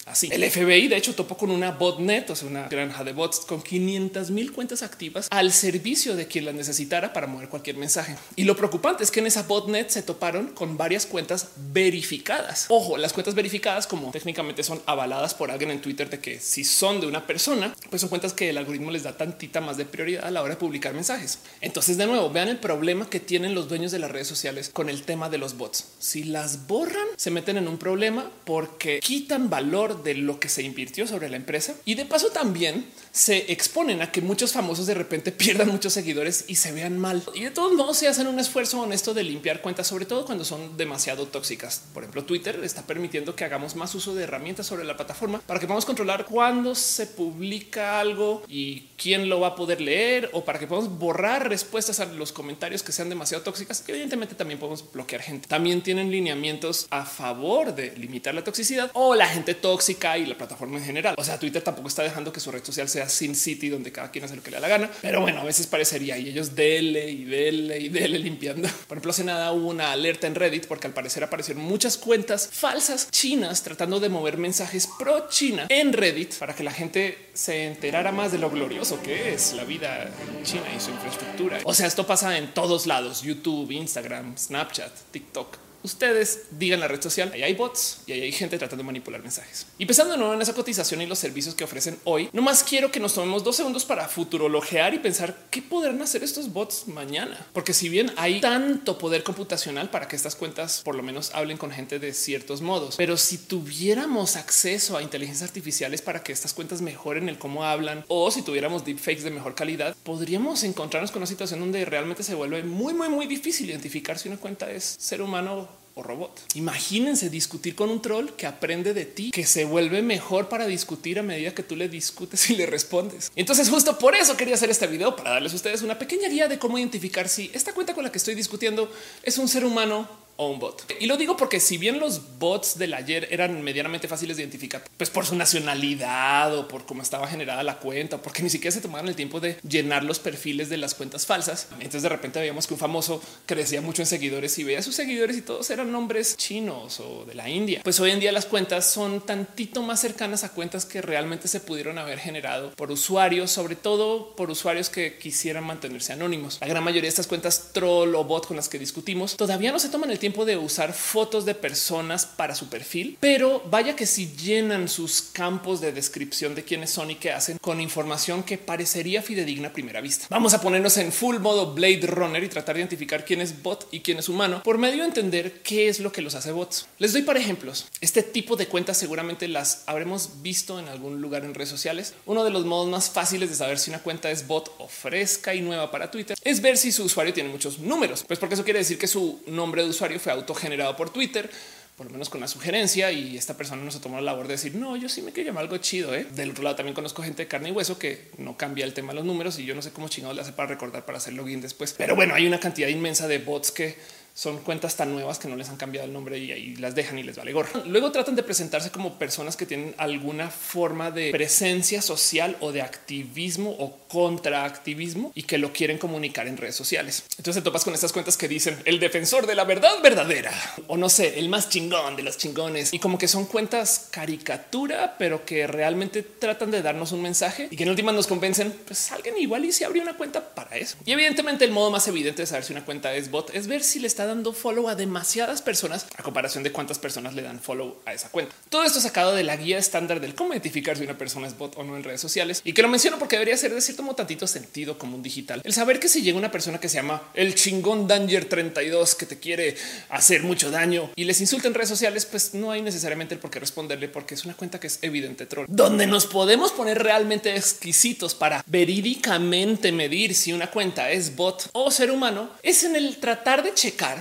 Así 0.06 0.28
el 0.32 0.48
FBI 0.50 0.88
de 0.88 0.96
hecho 0.96 1.14
topó 1.14 1.36
con 1.36 1.50
una 1.50 1.72
botnet, 1.72 2.28
o 2.30 2.36
sea, 2.36 2.48
una 2.48 2.68
granja 2.68 3.04
de 3.04 3.12
bots 3.12 3.40
con 3.40 3.62
500 3.62 4.30
mil 4.30 4.52
cuentas 4.52 4.82
activas 4.82 5.28
al 5.30 5.52
servicio 5.52 6.16
de 6.16 6.26
quien 6.26 6.44
las 6.44 6.54
necesitara 6.54 7.12
para 7.12 7.26
mover 7.26 7.48
cualquier 7.48 7.76
mensaje. 7.76 8.16
Y 8.36 8.44
lo 8.44 8.56
preocupante 8.56 9.04
es 9.04 9.10
que 9.10 9.20
en 9.20 9.26
esa 9.26 9.44
botnet 9.44 9.90
se 9.90 10.02
toparon 10.02 10.48
con 10.48 10.76
varias 10.76 11.06
cuentas 11.06 11.48
verificadas. 11.72 12.66
Ojo, 12.68 12.96
las 12.96 13.12
cuentas 13.12 13.34
verificadas 13.34 13.86
como 13.86 14.10
técnicamente 14.10 14.62
son 14.62 14.80
avaladas 14.86 15.34
por 15.34 15.50
alguien 15.50 15.70
en 15.70 15.80
Twitter 15.80 16.10
de 16.10 16.18
que 16.18 16.40
si 16.40 16.64
son 16.64 17.00
de 17.00 17.06
una 17.06 17.26
persona, 17.26 17.74
pues 17.90 18.00
son 18.00 18.08
cuentas 18.08 18.32
que 18.32 18.50
el 18.50 18.58
algoritmo 18.58 18.90
les 18.90 19.02
da 19.02 19.16
tantita 19.16 19.60
más 19.60 19.76
de 19.76 19.84
prioridad 19.84 20.24
a 20.24 20.30
la 20.30 20.42
hora 20.42 20.54
de 20.54 20.60
publicar 20.60 20.94
mensajes. 20.94 21.38
Entonces, 21.60 21.96
de 21.96 22.06
nuevo, 22.06 22.30
vean 22.30 22.48
el 22.48 22.58
problema 22.58 23.08
que 23.08 23.20
tienen 23.20 23.54
los 23.54 23.68
dueños 23.68 23.92
de 23.92 23.98
las 23.98 24.10
redes 24.10 24.26
sociales 24.26 24.70
con 24.72 24.88
el 24.88 25.02
tema 25.02 25.28
de 25.28 25.38
los 25.38 25.56
bots. 25.56 25.84
Si 25.98 26.24
las 26.24 26.66
borran, 26.66 27.06
se 27.16 27.30
meten 27.30 27.56
en 27.56 27.68
un 27.68 27.78
problema 27.78 28.30
porque 28.44 29.00
quitan 29.00 29.50
valor 29.50 29.91
de 29.94 30.14
lo 30.14 30.40
que 30.40 30.48
se 30.48 30.62
invirtió 30.62 31.06
sobre 31.06 31.28
la 31.28 31.36
empresa. 31.36 31.74
Y 31.84 31.94
de 31.94 32.04
paso 32.04 32.30
también 32.30 32.86
se 33.12 33.52
exponen 33.52 34.00
a 34.00 34.10
que 34.10 34.22
muchos 34.22 34.52
famosos 34.52 34.86
de 34.86 34.94
repente 34.94 35.30
pierdan 35.32 35.68
muchos 35.68 35.92
seguidores 35.92 36.46
y 36.48 36.56
se 36.56 36.72
vean 36.72 36.98
mal. 36.98 37.22
Y 37.34 37.44
de 37.44 37.50
todos 37.50 37.74
modos 37.74 37.98
se 37.98 38.08
hacen 38.08 38.26
un 38.26 38.40
esfuerzo 38.40 38.80
honesto 38.80 39.14
de 39.14 39.22
limpiar 39.22 39.60
cuentas, 39.60 39.86
sobre 39.86 40.06
todo 40.06 40.24
cuando 40.24 40.44
son 40.44 40.76
demasiado 40.76 41.26
tóxicas. 41.26 41.82
Por 41.92 42.02
ejemplo, 42.02 42.24
Twitter 42.24 42.58
está 42.64 42.82
permitiendo 42.82 43.36
que 43.36 43.44
hagamos 43.44 43.76
más 43.76 43.94
uso 43.94 44.14
de 44.14 44.24
herramientas 44.24 44.66
sobre 44.66 44.84
la 44.84 44.96
plataforma 44.96 45.40
para 45.40 45.60
que 45.60 45.66
podamos 45.66 45.84
controlar 45.84 46.24
cuándo 46.24 46.74
se 46.74 47.06
publica 47.06 48.00
algo 48.00 48.42
y 48.48 48.88
quién 48.96 49.28
lo 49.28 49.40
va 49.40 49.48
a 49.48 49.54
poder 49.56 49.80
leer 49.80 50.30
o 50.32 50.44
para 50.44 50.58
que 50.58 50.66
podamos 50.66 50.98
borrar 50.98 51.48
respuestas 51.48 52.00
a 52.00 52.06
los 52.06 52.32
comentarios 52.32 52.82
que 52.82 52.92
sean 52.92 53.10
demasiado 53.10 53.44
tóxicas. 53.44 53.84
Y 53.86 53.90
evidentemente 53.90 54.34
también 54.34 54.58
podemos 54.58 54.90
bloquear 54.90 55.20
gente. 55.20 55.48
También 55.48 55.82
tienen 55.82 56.10
lineamientos 56.10 56.86
a 56.90 57.04
favor 57.04 57.74
de 57.74 57.94
limitar 57.96 58.34
la 58.34 58.44
toxicidad 58.44 58.90
o 58.94 59.14
la 59.14 59.28
gente 59.28 59.54
tóxica 59.54 60.16
y 60.16 60.24
la 60.24 60.38
plataforma 60.38 60.78
en 60.78 60.84
general. 60.84 61.14
O 61.18 61.24
sea, 61.24 61.38
Twitter 61.38 61.62
tampoco 61.62 61.88
está 61.88 62.02
dejando 62.02 62.32
que 62.32 62.40
su 62.40 62.50
red 62.50 62.64
social 62.64 62.88
sea 62.88 63.01
sin 63.08 63.34
City, 63.34 63.68
donde 63.68 63.92
cada 63.92 64.10
quien 64.10 64.24
hace 64.24 64.36
lo 64.36 64.42
que 64.42 64.50
le 64.50 64.56
da 64.56 64.60
la 64.60 64.68
gana. 64.68 64.90
Pero 65.00 65.20
bueno, 65.20 65.40
a 65.40 65.44
veces 65.44 65.66
parecería 65.66 66.18
y 66.18 66.28
ellos 66.28 66.54
dele 66.54 67.10
y 67.10 67.24
dele 67.24 67.78
y 67.78 67.88
dele 67.88 68.18
limpiando. 68.18 68.68
Por 68.88 68.96
ejemplo, 68.96 69.10
hace 69.10 69.24
nada 69.24 69.52
hubo 69.52 69.68
una 69.68 69.92
alerta 69.92 70.26
en 70.26 70.34
Reddit 70.34 70.66
porque 70.66 70.86
al 70.86 70.92
parecer 70.92 71.24
aparecieron 71.24 71.62
muchas 71.62 71.96
cuentas 71.96 72.48
falsas 72.52 73.10
chinas 73.10 73.62
tratando 73.62 74.00
de 74.00 74.08
mover 74.08 74.38
mensajes 74.38 74.88
pro 74.98 75.28
China 75.28 75.66
en 75.68 75.92
Reddit 75.92 76.34
para 76.34 76.54
que 76.54 76.62
la 76.62 76.72
gente 76.72 77.30
se 77.34 77.66
enterara 77.66 78.12
más 78.12 78.32
de 78.32 78.38
lo 78.38 78.50
glorioso 78.50 79.02
que 79.02 79.34
es 79.34 79.52
la 79.54 79.64
vida 79.64 80.04
en 80.04 80.44
China 80.44 80.64
y 80.76 80.80
su 80.80 80.90
infraestructura. 80.90 81.60
O 81.64 81.74
sea, 81.74 81.86
esto 81.86 82.06
pasa 82.06 82.36
en 82.38 82.52
todos 82.54 82.86
lados, 82.86 83.22
YouTube, 83.22 83.70
Instagram, 83.70 84.36
Snapchat, 84.36 84.92
TikTok 85.10 85.71
ustedes 85.82 86.42
digan 86.50 86.80
la 86.80 86.88
red 86.88 87.00
social, 87.00 87.30
ahí 87.34 87.42
hay 87.42 87.54
bots 87.54 88.00
y 88.06 88.12
ahí 88.12 88.22
hay 88.22 88.32
gente 88.32 88.58
tratando 88.58 88.82
de 88.82 88.86
manipular 88.86 89.22
mensajes. 89.22 89.66
Y 89.78 89.86
pensando 89.86 90.16
nuevo 90.16 90.34
en 90.34 90.42
esa 90.42 90.54
cotización 90.54 91.02
y 91.02 91.06
los 91.06 91.18
servicios 91.18 91.54
que 91.54 91.64
ofrecen 91.64 91.98
hoy, 92.04 92.28
no 92.32 92.42
más 92.42 92.62
quiero 92.62 92.90
que 92.90 93.00
nos 93.00 93.14
tomemos 93.14 93.44
dos 93.44 93.56
segundos 93.56 93.84
para 93.84 94.08
futurologear 94.08 94.94
y 94.94 94.98
pensar 94.98 95.36
qué 95.50 95.62
podrán 95.62 96.00
hacer 96.02 96.22
estos 96.22 96.52
bots 96.52 96.88
mañana. 96.88 97.46
Porque 97.52 97.72
si 97.72 97.88
bien 97.88 98.12
hay 98.16 98.40
tanto 98.40 98.98
poder 98.98 99.22
computacional 99.22 99.90
para 99.90 100.08
que 100.08 100.16
estas 100.16 100.36
cuentas 100.36 100.82
por 100.84 100.94
lo 100.94 101.02
menos 101.02 101.32
hablen 101.34 101.58
con 101.58 101.70
gente 101.70 101.98
de 101.98 102.12
ciertos 102.12 102.62
modos, 102.62 102.96
pero 102.96 103.16
si 103.16 103.38
tuviéramos 103.38 104.36
acceso 104.36 104.96
a 104.96 105.02
inteligencias 105.02 105.48
artificiales 105.48 106.02
para 106.02 106.22
que 106.22 106.32
estas 106.32 106.54
cuentas 106.54 106.82
mejoren 106.82 107.28
el 107.28 107.38
cómo 107.38 107.64
hablan 107.64 108.04
o 108.08 108.30
si 108.30 108.42
tuviéramos 108.42 108.84
deepfakes 108.84 109.24
de 109.24 109.30
mejor 109.30 109.54
calidad, 109.54 109.96
podríamos 110.02 110.62
encontrarnos 110.64 111.10
con 111.10 111.20
una 111.20 111.26
situación 111.26 111.60
donde 111.60 111.84
realmente 111.84 112.22
se 112.22 112.34
vuelve 112.34 112.62
muy, 112.62 112.94
muy, 112.94 113.08
muy 113.08 113.26
difícil 113.26 113.70
identificar 113.70 114.18
si 114.18 114.28
una 114.28 114.38
cuenta 114.38 114.70
es 114.70 114.96
ser 114.98 115.22
humano 115.22 115.68
o 115.94 116.02
robot. 116.02 116.40
Imagínense 116.54 117.28
discutir 117.28 117.74
con 117.74 117.90
un 117.90 118.00
troll 118.00 118.30
que 118.30 118.46
aprende 118.46 118.94
de 118.94 119.04
ti, 119.04 119.30
que 119.30 119.46
se 119.46 119.64
vuelve 119.64 120.02
mejor 120.02 120.48
para 120.48 120.66
discutir 120.66 121.18
a 121.18 121.22
medida 121.22 121.54
que 121.54 121.62
tú 121.62 121.76
le 121.76 121.88
discutes 121.88 122.50
y 122.50 122.56
le 122.56 122.66
respondes. 122.66 123.30
Entonces 123.36 123.68
justo 123.68 123.98
por 123.98 124.14
eso 124.14 124.36
quería 124.36 124.54
hacer 124.54 124.70
este 124.70 124.86
video 124.86 125.16
para 125.16 125.30
darles 125.30 125.52
a 125.52 125.56
ustedes 125.56 125.82
una 125.82 125.98
pequeña 125.98 126.28
guía 126.28 126.48
de 126.48 126.58
cómo 126.58 126.78
identificar 126.78 127.28
si 127.28 127.50
esta 127.52 127.72
cuenta 127.72 127.94
con 127.94 128.04
la 128.04 128.12
que 128.12 128.18
estoy 128.18 128.34
discutiendo 128.34 128.90
es 129.22 129.38
un 129.38 129.48
ser 129.48 129.64
humano 129.64 130.21
o 130.36 130.50
un 130.50 130.58
bot. 130.58 130.84
Y 131.00 131.06
lo 131.06 131.16
digo 131.16 131.36
porque 131.36 131.60
si 131.60 131.78
bien 131.78 131.98
los 131.98 132.38
bots 132.38 132.78
del 132.78 132.94
ayer 132.94 133.28
eran 133.30 133.62
medianamente 133.62 134.08
fáciles 134.08 134.36
de 134.36 134.42
identificar, 134.42 134.82
pues 134.96 135.10
por 135.10 135.26
su 135.26 135.34
nacionalidad 135.36 136.56
o 136.56 136.68
por 136.68 136.86
cómo 136.86 137.02
estaba 137.02 137.26
generada 137.28 137.62
la 137.62 137.78
cuenta, 137.78 138.20
porque 138.20 138.42
ni 138.42 138.50
siquiera 138.50 138.72
se 138.72 138.80
tomaron 138.80 139.08
el 139.08 139.16
tiempo 139.16 139.40
de 139.40 139.58
llenar 139.68 140.04
los 140.04 140.18
perfiles 140.18 140.68
de 140.68 140.76
las 140.76 140.94
cuentas 140.94 141.26
falsas. 141.26 141.68
Entonces 141.74 142.02
de 142.02 142.08
repente 142.08 142.40
veíamos 142.40 142.66
que 142.66 142.74
un 142.74 142.80
famoso 142.80 143.22
crecía 143.46 143.80
mucho 143.80 144.02
en 144.02 144.06
seguidores 144.06 144.58
y 144.58 144.64
veía 144.64 144.82
sus 144.82 144.94
seguidores 144.94 145.36
y 145.36 145.42
todos 145.42 145.70
eran 145.70 145.92
nombres 145.92 146.36
chinos 146.36 147.00
o 147.00 147.24
de 147.24 147.34
la 147.34 147.48
India. 147.48 147.80
Pues 147.84 148.00
hoy 148.00 148.10
en 148.10 148.20
día 148.20 148.32
las 148.32 148.46
cuentas 148.46 148.90
son 148.90 149.20
tantito 149.24 149.82
más 149.82 150.00
cercanas 150.00 150.44
a 150.44 150.52
cuentas 150.52 150.84
que 150.84 151.02
realmente 151.02 151.48
se 151.48 151.60
pudieron 151.60 151.98
haber 151.98 152.18
generado 152.18 152.70
por 152.72 152.90
usuarios, 152.90 153.50
sobre 153.50 153.76
todo 153.76 154.34
por 154.36 154.50
usuarios 154.50 154.88
que 154.88 155.18
quisieran 155.18 155.64
mantenerse 155.64 156.12
anónimos. 156.12 156.58
La 156.60 156.66
gran 156.66 156.82
mayoría 156.82 157.02
de 157.02 157.08
estas 157.08 157.26
cuentas 157.26 157.70
troll 157.72 158.14
o 158.14 158.24
bot 158.24 158.46
con 158.46 158.56
las 158.56 158.68
que 158.68 158.78
discutimos 158.78 159.36
todavía 159.36 159.72
no 159.72 159.78
se 159.78 159.88
toman 159.88 160.10
el 160.10 160.18
tiempo 160.22 160.44
de 160.44 160.56
usar 160.56 160.92
fotos 160.92 161.44
de 161.44 161.56
personas 161.56 162.26
para 162.26 162.54
su 162.54 162.68
perfil, 162.68 163.18
pero 163.18 163.60
vaya 163.68 163.96
que 163.96 164.06
si 164.06 164.30
llenan 164.36 164.88
sus 164.88 165.20
campos 165.20 165.80
de 165.80 165.90
descripción 165.90 166.54
de 166.54 166.62
quiénes 166.62 166.90
son 166.90 167.10
y 167.10 167.16
qué 167.16 167.32
hacen 167.32 167.58
con 167.58 167.80
información 167.80 168.44
que 168.44 168.56
parecería 168.56 169.20
fidedigna 169.20 169.68
a 169.68 169.72
primera 169.72 170.00
vista. 170.00 170.26
Vamos 170.30 170.54
a 170.54 170.60
ponernos 170.60 170.96
en 170.98 171.10
full 171.10 171.38
modo 171.38 171.74
Blade 171.74 172.06
Runner 172.06 172.44
y 172.44 172.48
tratar 172.48 172.76
de 172.76 172.82
identificar 172.82 173.24
quién 173.24 173.40
es 173.40 173.64
bot 173.64 173.88
y 173.90 173.98
quién 173.98 174.20
es 174.20 174.28
humano 174.28 174.62
por 174.62 174.78
medio 174.78 174.98
de 174.98 175.08
entender 175.08 175.60
qué 175.64 175.88
es 175.88 175.98
lo 175.98 176.12
que 176.12 176.22
los 176.22 176.36
hace 176.36 176.52
bots. 176.52 176.86
Les 176.98 177.12
doy 177.12 177.22
para 177.22 177.40
ejemplos. 177.40 177.88
Este 178.00 178.22
tipo 178.22 178.54
de 178.54 178.68
cuentas 178.68 178.98
seguramente 178.98 179.48
las 179.48 179.82
habremos 179.86 180.40
visto 180.40 180.78
en 180.78 180.86
algún 180.86 181.20
lugar 181.20 181.44
en 181.44 181.52
redes 181.52 181.70
sociales. 181.70 182.14
Uno 182.26 182.44
de 182.44 182.50
los 182.50 182.64
modos 182.64 182.88
más 182.88 183.10
fáciles 183.10 183.50
de 183.50 183.56
saber 183.56 183.80
si 183.80 183.90
una 183.90 183.98
cuenta 183.98 184.30
es 184.30 184.46
bot 184.46 184.72
o 184.78 184.86
fresca 184.86 185.52
y 185.52 185.62
nueva 185.62 185.90
para 185.90 186.12
Twitter 186.12 186.36
es 186.44 186.62
ver 186.62 186.78
si 186.78 186.92
su 186.92 187.02
usuario 187.02 187.34
tiene 187.34 187.48
muchos 187.48 187.80
números, 187.80 188.22
pues 188.28 188.38
porque 188.38 188.54
eso 188.54 188.62
quiere 188.62 188.78
decir 188.78 188.98
que 188.98 189.08
su 189.08 189.42
nombre 189.48 189.82
de 189.82 189.88
usuario 189.88 190.11
fue 190.18 190.32
autogenerado 190.32 190.96
por 190.96 191.10
Twitter 191.10 191.50
por 191.96 192.06
lo 192.06 192.12
menos 192.12 192.30
con 192.30 192.40
la 192.40 192.48
sugerencia 192.48 193.12
y 193.12 193.36
esta 193.36 193.56
persona 193.56 193.82
no 193.82 193.90
se 193.90 194.00
tomó 194.00 194.16
la 194.16 194.22
labor 194.22 194.48
de 194.48 194.54
decir 194.54 194.74
no, 194.74 194.96
yo 194.96 195.08
sí 195.08 195.20
me 195.22 195.30
quiero 195.32 195.48
llamar 195.48 195.64
algo 195.64 195.76
chido. 195.76 196.14
¿eh? 196.14 196.26
Del 196.34 196.50
otro 196.50 196.64
lado 196.64 196.74
también 196.76 196.94
conozco 196.94 197.22
gente 197.22 197.42
de 197.42 197.48
carne 197.48 197.68
y 197.68 197.72
hueso 197.72 197.98
que 197.98 198.30
no 198.38 198.56
cambia 198.56 198.84
el 198.84 198.94
tema 198.94 199.12
de 199.12 199.16
los 199.16 199.24
números 199.24 199.58
y 199.58 199.64
yo 199.64 199.74
no 199.74 199.82
sé 199.82 199.92
cómo 199.92 200.08
chingado 200.08 200.32
le 200.34 200.40
hace 200.40 200.52
para 200.52 200.68
recordar 200.68 201.04
para 201.04 201.18
hacer 201.18 201.34
login 201.34 201.60
después. 201.60 201.94
Pero 201.96 202.16
bueno, 202.16 202.34
hay 202.34 202.46
una 202.46 202.58
cantidad 202.58 202.88
inmensa 202.88 203.28
de 203.28 203.38
bots 203.38 203.70
que 203.70 203.96
son 204.34 204.58
cuentas 204.58 204.96
tan 204.96 205.12
nuevas 205.12 205.38
que 205.38 205.48
no 205.48 205.56
les 205.56 205.68
han 205.68 205.76
cambiado 205.76 206.06
el 206.06 206.12
nombre 206.12 206.38
y 206.38 206.52
ahí 206.52 206.76
las 206.76 206.94
dejan 206.94 207.18
y 207.18 207.22
les 207.22 207.36
vale 207.36 207.52
gorro. 207.52 207.84
Luego 207.86 208.10
tratan 208.12 208.34
de 208.34 208.42
presentarse 208.42 208.90
como 208.90 209.18
personas 209.18 209.56
que 209.56 209.66
tienen 209.66 209.94
alguna 209.98 210.48
forma 210.48 211.10
de 211.10 211.30
presencia 211.30 212.00
social 212.00 212.56
o 212.60 212.72
de 212.72 212.80
activismo 212.80 213.70
o 213.78 213.98
contraactivismo 214.08 215.32
y 215.34 215.42
que 215.42 215.58
lo 215.58 215.72
quieren 215.72 215.98
comunicar 215.98 216.48
en 216.48 216.56
redes 216.56 216.76
sociales. 216.76 217.24
Entonces 217.36 217.62
te 217.62 217.64
topas 217.64 217.84
con 217.84 217.94
estas 217.94 218.12
cuentas 218.12 218.36
que 218.36 218.48
dicen 218.48 218.78
el 218.86 219.00
defensor 219.00 219.46
de 219.46 219.54
la 219.54 219.64
verdad 219.64 220.00
verdadera 220.02 220.52
o 220.86 220.96
no 220.96 221.08
sé, 221.08 221.38
el 221.38 221.48
más 221.48 221.68
chingón 221.68 222.16
de 222.16 222.22
los 222.22 222.38
chingones 222.38 222.94
y 222.94 222.98
como 222.98 223.18
que 223.18 223.28
son 223.28 223.44
cuentas 223.44 224.08
caricatura, 224.10 225.16
pero 225.18 225.44
que 225.44 225.66
realmente 225.66 226.22
tratan 226.22 226.70
de 226.70 226.80
darnos 226.80 227.12
un 227.12 227.22
mensaje 227.22 227.68
y 227.70 227.76
que 227.76 227.82
en 227.82 227.90
últimas 227.90 228.14
nos 228.14 228.26
convencen. 228.26 228.72
Pues 228.86 229.12
alguien 229.12 229.36
igual 229.38 229.64
y 229.64 229.72
se 229.72 229.84
abrió 229.84 230.02
una 230.02 230.16
cuenta 230.16 230.54
para 230.54 230.76
eso. 230.76 230.96
Y 231.04 231.12
evidentemente 231.12 231.64
el 231.64 231.70
modo 231.70 231.90
más 231.90 232.08
evidente 232.08 232.42
de 232.42 232.46
saber 232.46 232.64
si 232.64 232.72
una 232.72 232.84
cuenta 232.84 233.14
es 233.14 233.30
bot 233.30 233.54
es 233.54 233.66
ver 233.66 233.82
si 233.82 233.98
le 233.98 234.06
está 234.06 234.21
dando 234.26 234.52
follow 234.52 234.88
a 234.88 234.94
demasiadas 234.94 235.62
personas 235.62 236.06
a 236.16 236.22
comparación 236.22 236.62
de 236.62 236.72
cuántas 236.72 236.98
personas 236.98 237.34
le 237.34 237.42
dan 237.42 237.60
follow 237.60 238.00
a 238.04 238.12
esa 238.12 238.28
cuenta. 238.28 238.54
Todo 238.68 238.84
esto 238.84 239.00
sacado 239.00 239.34
de 239.34 239.44
la 239.44 239.56
guía 239.56 239.78
estándar 239.78 240.20
del 240.20 240.34
cómo 240.34 240.52
identificar 240.52 240.96
si 240.96 241.04
una 241.04 241.18
persona 241.18 241.46
es 241.46 241.56
bot 241.56 241.76
o 241.76 241.84
no 241.84 241.96
en 241.96 242.04
redes 242.04 242.20
sociales 242.20 242.62
y 242.64 242.72
que 242.72 242.82
lo 242.82 242.88
menciono 242.88 243.18
porque 243.18 243.36
debería 243.36 243.56
ser 243.56 243.74
de 243.74 243.80
cierto 243.80 244.02
modo 244.02 244.16
tantito 244.16 244.46
sentido 244.46 244.98
común 244.98 245.22
digital. 245.22 245.60
El 245.64 245.72
saber 245.72 246.00
que 246.00 246.08
si 246.08 246.22
llega 246.22 246.38
una 246.38 246.50
persona 246.50 246.78
que 246.78 246.88
se 246.88 246.96
llama 246.96 247.22
el 247.34 247.54
chingón 247.54 248.06
Danger 248.06 248.44
32 248.46 249.14
que 249.14 249.26
te 249.26 249.38
quiere 249.38 249.76
hacer 250.10 250.42
mucho 250.42 250.70
daño 250.70 251.10
y 251.16 251.24
les 251.24 251.40
insulta 251.40 251.68
en 251.68 251.74
redes 251.74 251.88
sociales, 251.88 252.26
pues 252.26 252.54
no 252.54 252.70
hay 252.70 252.82
necesariamente 252.82 253.34
el 253.34 253.40
por 253.40 253.50
qué 253.50 253.60
responderle 253.60 254.08
porque 254.08 254.34
es 254.34 254.44
una 254.44 254.54
cuenta 254.54 254.80
que 254.80 254.86
es 254.86 254.98
evidente 255.02 255.46
troll. 255.46 255.66
Donde 255.68 256.06
nos 256.06 256.26
podemos 256.26 256.72
poner 256.72 257.02
realmente 257.02 257.56
exquisitos 257.56 258.34
para 258.34 258.62
verídicamente 258.66 259.92
medir 259.92 260.34
si 260.34 260.52
una 260.52 260.70
cuenta 260.70 261.10
es 261.10 261.36
bot 261.36 261.70
o 261.72 261.90
ser 261.90 262.10
humano 262.10 262.50
es 262.62 262.84
en 262.84 262.96
el 262.96 263.16
tratar 263.16 263.62
de 263.62 263.74
checar 263.74 264.11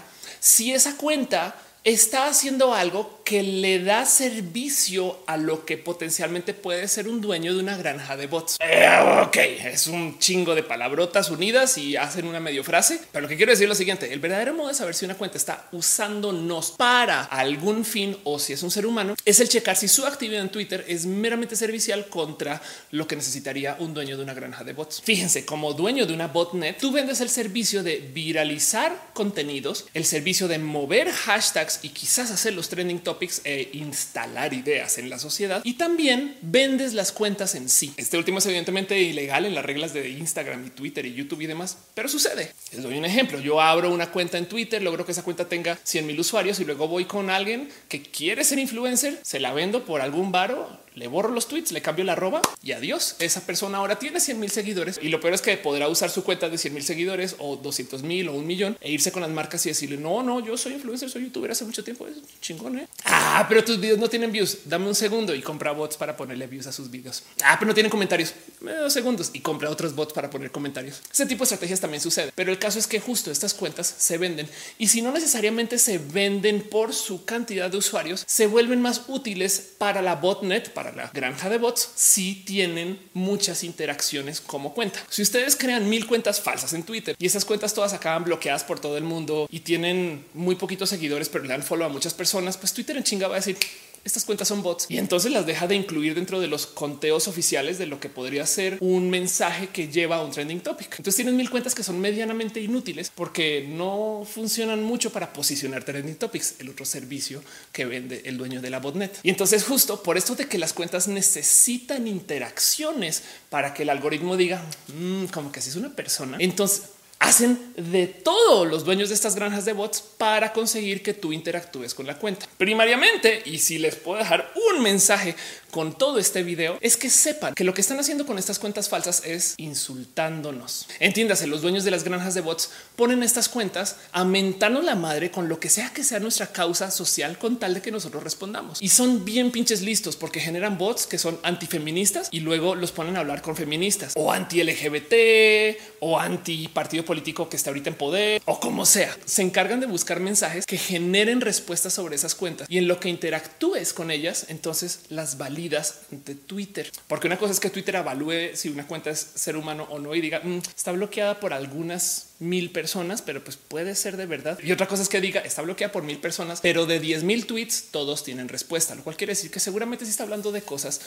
si 0.42 0.74
esa 0.74 0.98
cuenta 0.98 1.56
está 1.84 2.26
haciendo 2.26 2.74
algo 2.74 3.21
que 3.32 3.44
le 3.44 3.80
da 3.80 4.06
servicio 4.06 5.24
a 5.26 5.38
lo 5.38 5.64
que 5.64 5.78
potencialmente 5.78 6.54
puede 6.54 6.86
ser 6.90 7.08
un 7.08 7.22
dueño 7.22 7.54
de 7.54 7.62
una 7.62 7.78
granja 7.78 8.18
de 8.18 8.28
bots. 8.28 8.58
Eh, 8.60 8.86
ok, 9.26 9.38
es 9.72 9.88
un 9.88 10.20
chingo 10.20 10.54
de 10.54 10.64
palabrotas 10.64 11.32
unidas 11.32 11.78
y 11.78 11.96
hacen 11.96 12.28
una 12.28 12.42
medio 12.42 12.62
frase, 12.62 13.00
pero 13.10 13.22
lo 13.22 13.30
que 13.30 13.38
quiero 13.38 13.54
decir 13.54 13.64
es 13.64 13.70
lo 13.70 13.76
siguiente, 13.76 14.12
el 14.12 14.20
verdadero 14.20 14.54
modo 14.54 14.68
de 14.68 14.74
saber 14.74 14.96
si 14.96 15.06
una 15.06 15.16
cuenta 15.16 15.38
está 15.38 15.70
usándonos 15.72 16.72
para 16.72 17.24
algún 17.24 17.86
fin 17.86 18.18
o 18.26 18.38
si 18.38 18.52
es 18.52 18.64
un 18.64 18.72
ser 18.72 18.86
humano 18.86 19.16
es 19.24 19.40
el 19.40 19.48
checar 19.48 19.78
si 19.78 19.88
su 19.88 20.06
actividad 20.06 20.42
en 20.42 20.50
Twitter 20.50 20.84
es 20.90 21.06
meramente 21.06 21.56
servicial 21.56 22.08
contra 22.08 22.62
lo 22.92 23.08
que 23.08 23.16
necesitaría 23.16 23.78
un 23.80 23.94
dueño 23.94 24.18
de 24.18 24.24
una 24.24 24.34
granja 24.34 24.66
de 24.66 24.74
bots. 24.74 25.02
Fíjense, 25.06 25.46
como 25.46 25.72
dueño 25.72 26.06
de 26.06 26.14
una 26.14 26.28
botnet, 26.28 26.78
tú 26.78 26.92
vendes 26.92 27.22
el 27.22 27.30
servicio 27.30 27.82
de 27.82 28.12
viralizar 28.14 29.12
contenidos, 29.14 29.86
el 29.94 30.04
servicio 30.04 30.50
de 30.50 30.60
mover 30.60 31.10
hashtags 31.10 31.80
y 31.82 31.90
quizás 31.90 32.30
hacer 32.30 32.52
los 32.52 32.68
trending 32.68 33.00
e 33.44 33.70
instalar 33.74 34.54
ideas 34.54 34.98
en 34.98 35.10
la 35.10 35.20
sociedad 35.20 35.62
y 35.64 35.74
también 35.74 36.36
vendes 36.42 36.94
las 36.94 37.12
cuentas 37.12 37.56
en 37.56 37.70
sí. 37.70 37.94
Este 37.98 38.18
último 38.18 38.40
es 38.40 38.46
evidentemente 38.48 39.00
ilegal 39.00 39.46
en 39.46 39.54
las 39.54 39.64
reglas 39.64 39.94
de 39.94 40.10
Instagram 40.10 40.66
y 40.66 40.70
Twitter 40.72 41.06
y 41.06 41.14
YouTube 41.14 41.42
y 41.42 41.48
demás, 41.48 41.78
pero 41.94 42.10
sucede. 42.10 42.52
Les 42.72 42.84
doy 42.84 42.98
un 42.98 43.06
ejemplo. 43.06 43.40
Yo 43.40 43.62
abro 43.62 43.94
una 43.94 44.12
cuenta 44.12 44.38
en 44.38 44.48
Twitter, 44.48 44.82
logro 44.82 45.06
que 45.06 45.12
esa 45.12 45.24
cuenta 45.24 45.48
tenga 45.48 45.78
100 45.84 46.08
mil 46.08 46.20
usuarios 46.20 46.60
y 46.60 46.66
luego 46.66 46.88
voy 46.88 47.06
con 47.06 47.30
alguien 47.30 47.70
que 47.88 48.02
quiere 48.02 48.44
ser 48.44 48.60
influencer, 48.60 49.20
se 49.22 49.40
la 49.40 49.54
vendo 49.54 49.86
por 49.86 50.02
algún 50.02 50.32
varo 50.32 50.81
le 50.96 51.08
borro 51.08 51.30
los 51.30 51.48
tweets, 51.48 51.72
le 51.72 51.82
cambio 51.82 52.06
la 52.06 52.14
arroba 52.14 52.42
y 52.64 52.74
adiós. 52.74 53.16
Esa 53.20 53.42
persona 53.46 53.78
ahora 53.78 54.00
tiene 54.00 54.20
100 54.20 54.40
mil 54.40 54.52
seguidores 54.52 55.00
y 55.02 55.10
lo 55.10 55.20
peor 55.20 55.34
es 55.34 55.42
que 55.42 55.56
podrá 55.58 55.88
usar 55.88 56.10
su 56.10 56.24
cuenta 56.24 56.50
de 56.50 56.58
100 56.58 56.74
mil 56.74 56.84
seguidores 56.84 57.36
o 57.40 57.56
200 57.56 58.04
mil 58.04 58.30
o 58.30 58.34
un 58.34 58.46
millón 58.46 58.78
e 58.82 58.92
irse 58.92 59.12
con 59.12 59.22
las 59.22 59.32
marcas 59.32 59.66
y 59.66 59.70
decirle 59.70 59.98
no, 59.98 60.24
no, 60.24 60.40
yo 60.40 60.58
soy 60.58 60.74
influencer, 60.74 61.10
soy 61.10 61.24
youtuber 61.24 61.52
hace 61.52 61.66
mucho 61.66 61.84
tiempo. 61.84 62.08
Es 62.08 62.18
chingón. 62.42 62.80
¿eh? 62.80 62.88
Ah, 63.06 63.46
pero 63.48 63.64
tus 63.64 63.80
videos 63.80 64.00
no 64.00 64.10
tienen 64.10 64.32
views. 64.32 64.60
Dame 64.66 64.88
un 64.88 64.96
segundo 64.96 65.34
y 65.34 65.42
compra 65.42 65.72
bots 65.72 65.98
para 65.98 66.16
ponerle 66.18 66.48
views 66.48 66.68
a 66.68 66.72
sus 66.72 66.90
videos. 66.90 67.24
Ah, 67.44 67.56
pero 67.60 67.68
no 67.70 67.74
tienen 67.74 67.90
comentarios. 67.90 68.34
Me 68.60 68.74
dos 68.74 68.94
segundos 68.94 69.32
y 69.34 69.40
compra 69.40 69.70
otros 69.70 69.96
bots 69.96 70.14
para 70.14 70.30
poner 70.30 70.52
comentarios. 70.52 71.02
Ese 71.12 71.26
tipo 71.26 71.40
de 71.40 71.46
estrategias 71.46 71.80
también 71.80 72.02
sucede, 72.02 72.32
pero 72.36 72.52
el 72.52 72.60
caso 72.60 72.80
es 72.80 72.88
que 72.88 73.00
justo 73.00 73.32
estas 73.32 73.54
cuentas 73.54 73.94
se 73.98 74.18
venden 74.18 74.48
y 74.78 74.88
si 74.88 75.02
no 75.02 75.12
necesariamente 75.12 75.78
se 75.78 75.98
venden 75.98 76.62
por 76.62 76.94
su 76.94 77.26
cantidad 77.26 77.70
de 77.70 77.78
usuarios, 77.78 78.24
se 78.28 78.48
vuelven 78.48 78.82
más 78.82 79.04
útiles 79.08 79.74
para 79.78 80.02
la 80.02 80.16
botnet, 80.16 80.72
la 80.90 81.12
granja 81.14 81.50
de 81.50 81.60
bots 81.60 81.92
si 81.96 82.34
tienen 82.34 83.00
muchas 83.14 83.64
interacciones 83.64 84.42
como 84.42 84.74
cuenta. 84.74 85.00
Si 85.10 85.22
ustedes 85.22 85.56
crean 85.56 85.88
mil 85.88 86.08
cuentas 86.08 86.42
falsas 86.42 86.74
en 86.74 86.84
Twitter 86.84 87.16
y 87.20 87.26
esas 87.26 87.46
cuentas 87.46 87.74
todas 87.74 87.94
acaban 87.94 88.24
bloqueadas 88.24 88.64
por 88.64 88.80
todo 88.80 88.98
el 88.98 89.04
mundo 89.04 89.48
y 89.52 89.60
tienen 89.60 90.26
muy 90.34 90.56
poquitos 90.56 90.90
seguidores, 90.90 91.30
pero 91.30 91.44
le 91.44 91.50
dan 91.50 91.62
follow 91.62 91.86
a 91.86 91.90
muchas 91.90 92.14
personas, 92.14 92.58
pues 92.58 92.74
Twitter 92.74 92.98
en 92.98 93.04
chinga 93.04 93.28
va 93.28 93.36
a 93.36 93.40
decir 93.40 93.58
estas 94.04 94.26
cuentas 94.26 94.48
son 94.48 94.64
bots 94.64 94.88
y 94.90 94.98
entonces 94.98 95.32
las 95.32 95.46
deja 95.46 95.68
de 95.68 95.76
incluir 95.76 96.16
dentro 96.16 96.40
de 96.40 96.48
los 96.48 96.66
conteos 96.68 97.28
oficiales 97.28 97.78
de 97.78 97.86
lo 97.86 98.00
que 98.00 98.10
podría 98.10 98.46
ser 98.46 98.78
un 98.82 99.10
mensaje 99.10 99.68
que 99.70 99.88
lleva 99.90 100.18
a 100.18 100.24
un 100.24 100.32
trending 100.32 100.62
topic. 100.62 100.88
Entonces 100.92 101.16
tienen 101.16 101.36
mil 101.38 101.50
cuentas 101.50 101.76
que 101.76 101.84
son 101.84 102.00
medianamente 102.00 102.60
inútiles 102.60 103.12
porque 103.14 103.66
no 103.70 104.26
funcionan 104.32 104.84
mucho 104.84 105.12
para 105.12 105.34
posicionar 105.34 105.84
trending 105.84 106.16
topics, 106.16 106.56
el 106.60 106.70
otro 106.70 106.86
servicio 106.86 107.44
que 107.72 107.86
vende 107.86 108.22
el 108.26 108.38
dueño 108.38 108.62
de 108.62 108.70
la 108.70 108.80
botnet. 108.80 109.20
Y 109.24 109.30
entonces 109.30 109.64
justo 109.64 110.02
por 110.04 110.18
esto 110.18 110.36
de 110.36 110.48
que 110.48 110.58
las 110.58 110.74
cuentas 110.74 111.08
necesitan 111.08 112.08
interacciones 112.08 113.24
para 113.50 113.74
que 113.74 113.84
el 113.84 113.90
algoritmo 113.90 114.38
diga 114.38 114.64
"Mm, 114.98 115.26
como 115.26 115.52
que 115.52 115.62
si 115.62 115.70
es 115.70 115.76
una 115.76 115.96
persona, 115.96 116.38
entonces 116.40 116.84
hacen 117.22 117.72
de 117.78 118.08
todo 118.08 118.66
los 118.66 118.84
dueños 118.84 119.10
de 119.10 119.16
estas 119.16 119.36
granjas 119.36 119.64
de 119.64 119.74
bots 119.74 120.02
para 120.02 120.52
conseguir 120.52 121.04
que 121.04 121.14
tú 121.14 121.32
interactúes 121.32 121.94
con 121.94 122.08
la 122.08 122.18
cuenta. 122.18 122.48
Primariamente, 122.58 123.44
y 123.46 123.60
si 123.60 123.78
les 123.78 123.96
puedo 123.96 124.18
dejar 124.18 124.52
un 124.70 124.82
mensaje 124.82 125.36
con 125.70 125.98
todo 125.98 126.18
este 126.20 126.44
video, 126.44 126.78
es 126.82 126.98
que 126.98 127.10
sepan 127.10 127.54
que 127.54 127.64
lo 127.64 127.74
que 127.74 127.82
están 127.82 128.00
haciendo 128.00 128.26
con 128.26 128.38
estas 128.38 128.60
cuentas 128.60 128.90
falsas 128.90 129.24
es 129.24 129.54
insultándonos. 129.58 130.88
Entiéndase, 131.00 131.48
los 131.48 131.62
dueños 131.62 131.84
de 131.84 131.92
las 131.92 132.04
granjas 132.04 132.34
de 132.34 132.42
bots 132.42 132.72
ponen 132.96 133.24
estas 133.24 133.48
cuentas 133.48 133.98
a 134.12 134.26
mentarnos 134.26 134.84
la 134.84 134.96
madre 134.96 135.32
con 135.32 135.48
lo 135.48 135.60
que 135.60 135.70
sea 135.70 135.94
que 135.94 136.04
sea 136.04 136.20
nuestra 136.20 136.48
causa 136.48 136.90
social 136.90 137.38
con 137.38 137.60
tal 137.60 137.76
de 137.76 137.82
que 137.82 137.92
nosotros 137.92 138.24
respondamos. 138.24 138.82
Y 138.82 138.90
son 138.90 139.24
bien 139.24 139.52
pinches 139.52 139.82
listos 139.82 140.16
porque 140.16 140.40
generan 140.40 140.78
bots 140.78 141.06
que 141.06 141.20
son 141.20 141.40
antifeministas 141.44 142.30
y 142.32 142.40
luego 142.40 142.74
los 142.76 142.92
ponen 142.92 143.16
a 143.16 143.20
hablar 143.20 143.44
con 143.44 143.56
feministas 143.56 144.14
o 144.16 144.32
anti 144.32 144.64
LGBT 144.64 145.80
o 146.00 146.20
anti 146.20 146.68
partido 146.68 147.06
político 147.12 147.50
que 147.50 147.58
está 147.58 147.72
ahorita 147.72 147.90
en 147.90 147.96
poder 147.98 148.42
o 148.46 148.62
como 148.62 148.86
sea. 148.86 149.14
Se 149.26 149.42
encargan 149.42 149.82
de 149.82 149.86
buscar 149.86 150.22
mensajes 150.22 150.66
que 150.66 150.78
generen 150.78 151.42
respuestas 151.42 151.92
sobre 151.94 152.16
esas 152.16 152.36
cuentas 152.36 152.70
y 152.70 152.78
en 152.78 152.88
lo 152.88 153.02
que 153.02 153.10
interactúes 153.10 153.92
con 153.92 154.12
ellas, 154.12 154.46
entonces 154.48 155.02
las 155.10 155.38
validas 155.38 156.04
de 156.10 156.36
Twitter. 156.36 156.90
Porque 157.10 157.28
una 157.28 157.38
cosa 157.38 157.52
es 157.52 157.60
que 157.60 157.70
Twitter 157.70 157.96
evalúe 157.96 158.56
si 158.56 158.70
una 158.70 158.88
cuenta 158.88 159.10
es 159.10 159.28
ser 159.36 159.58
humano 159.58 159.88
o 159.90 160.00
no 160.00 160.16
y 160.16 160.22
diga 160.22 160.40
"Mm, 160.42 160.60
está 160.74 160.94
bloqueada 160.94 161.42
por 161.42 161.52
algunas 161.52 162.28
mil 162.40 162.72
personas, 162.72 163.22
pero 163.22 163.44
pues 163.44 163.58
puede 163.58 163.94
ser 163.94 164.16
de 164.16 164.26
verdad. 164.26 164.58
Y 164.64 164.72
otra 164.72 164.88
cosa 164.88 165.04
es 165.04 165.10
que 165.10 165.20
diga 165.20 165.42
está 165.42 165.62
bloqueada 165.64 165.92
por 165.92 166.04
mil 166.04 166.18
personas, 166.18 166.62
pero 166.62 166.86
de 166.86 167.02
10 167.02 167.24
mil 167.24 167.46
tweets 167.46 167.88
todos 167.92 168.24
tienen 168.24 168.48
respuesta, 168.48 168.96
lo 168.96 169.04
cual 169.04 169.18
quiere 169.18 169.32
decir 169.34 169.52
que 169.52 169.60
seguramente 169.60 170.06
se 170.06 170.12
está 170.12 170.24
hablando 170.24 170.54
de 170.54 170.62
cosas 170.62 171.02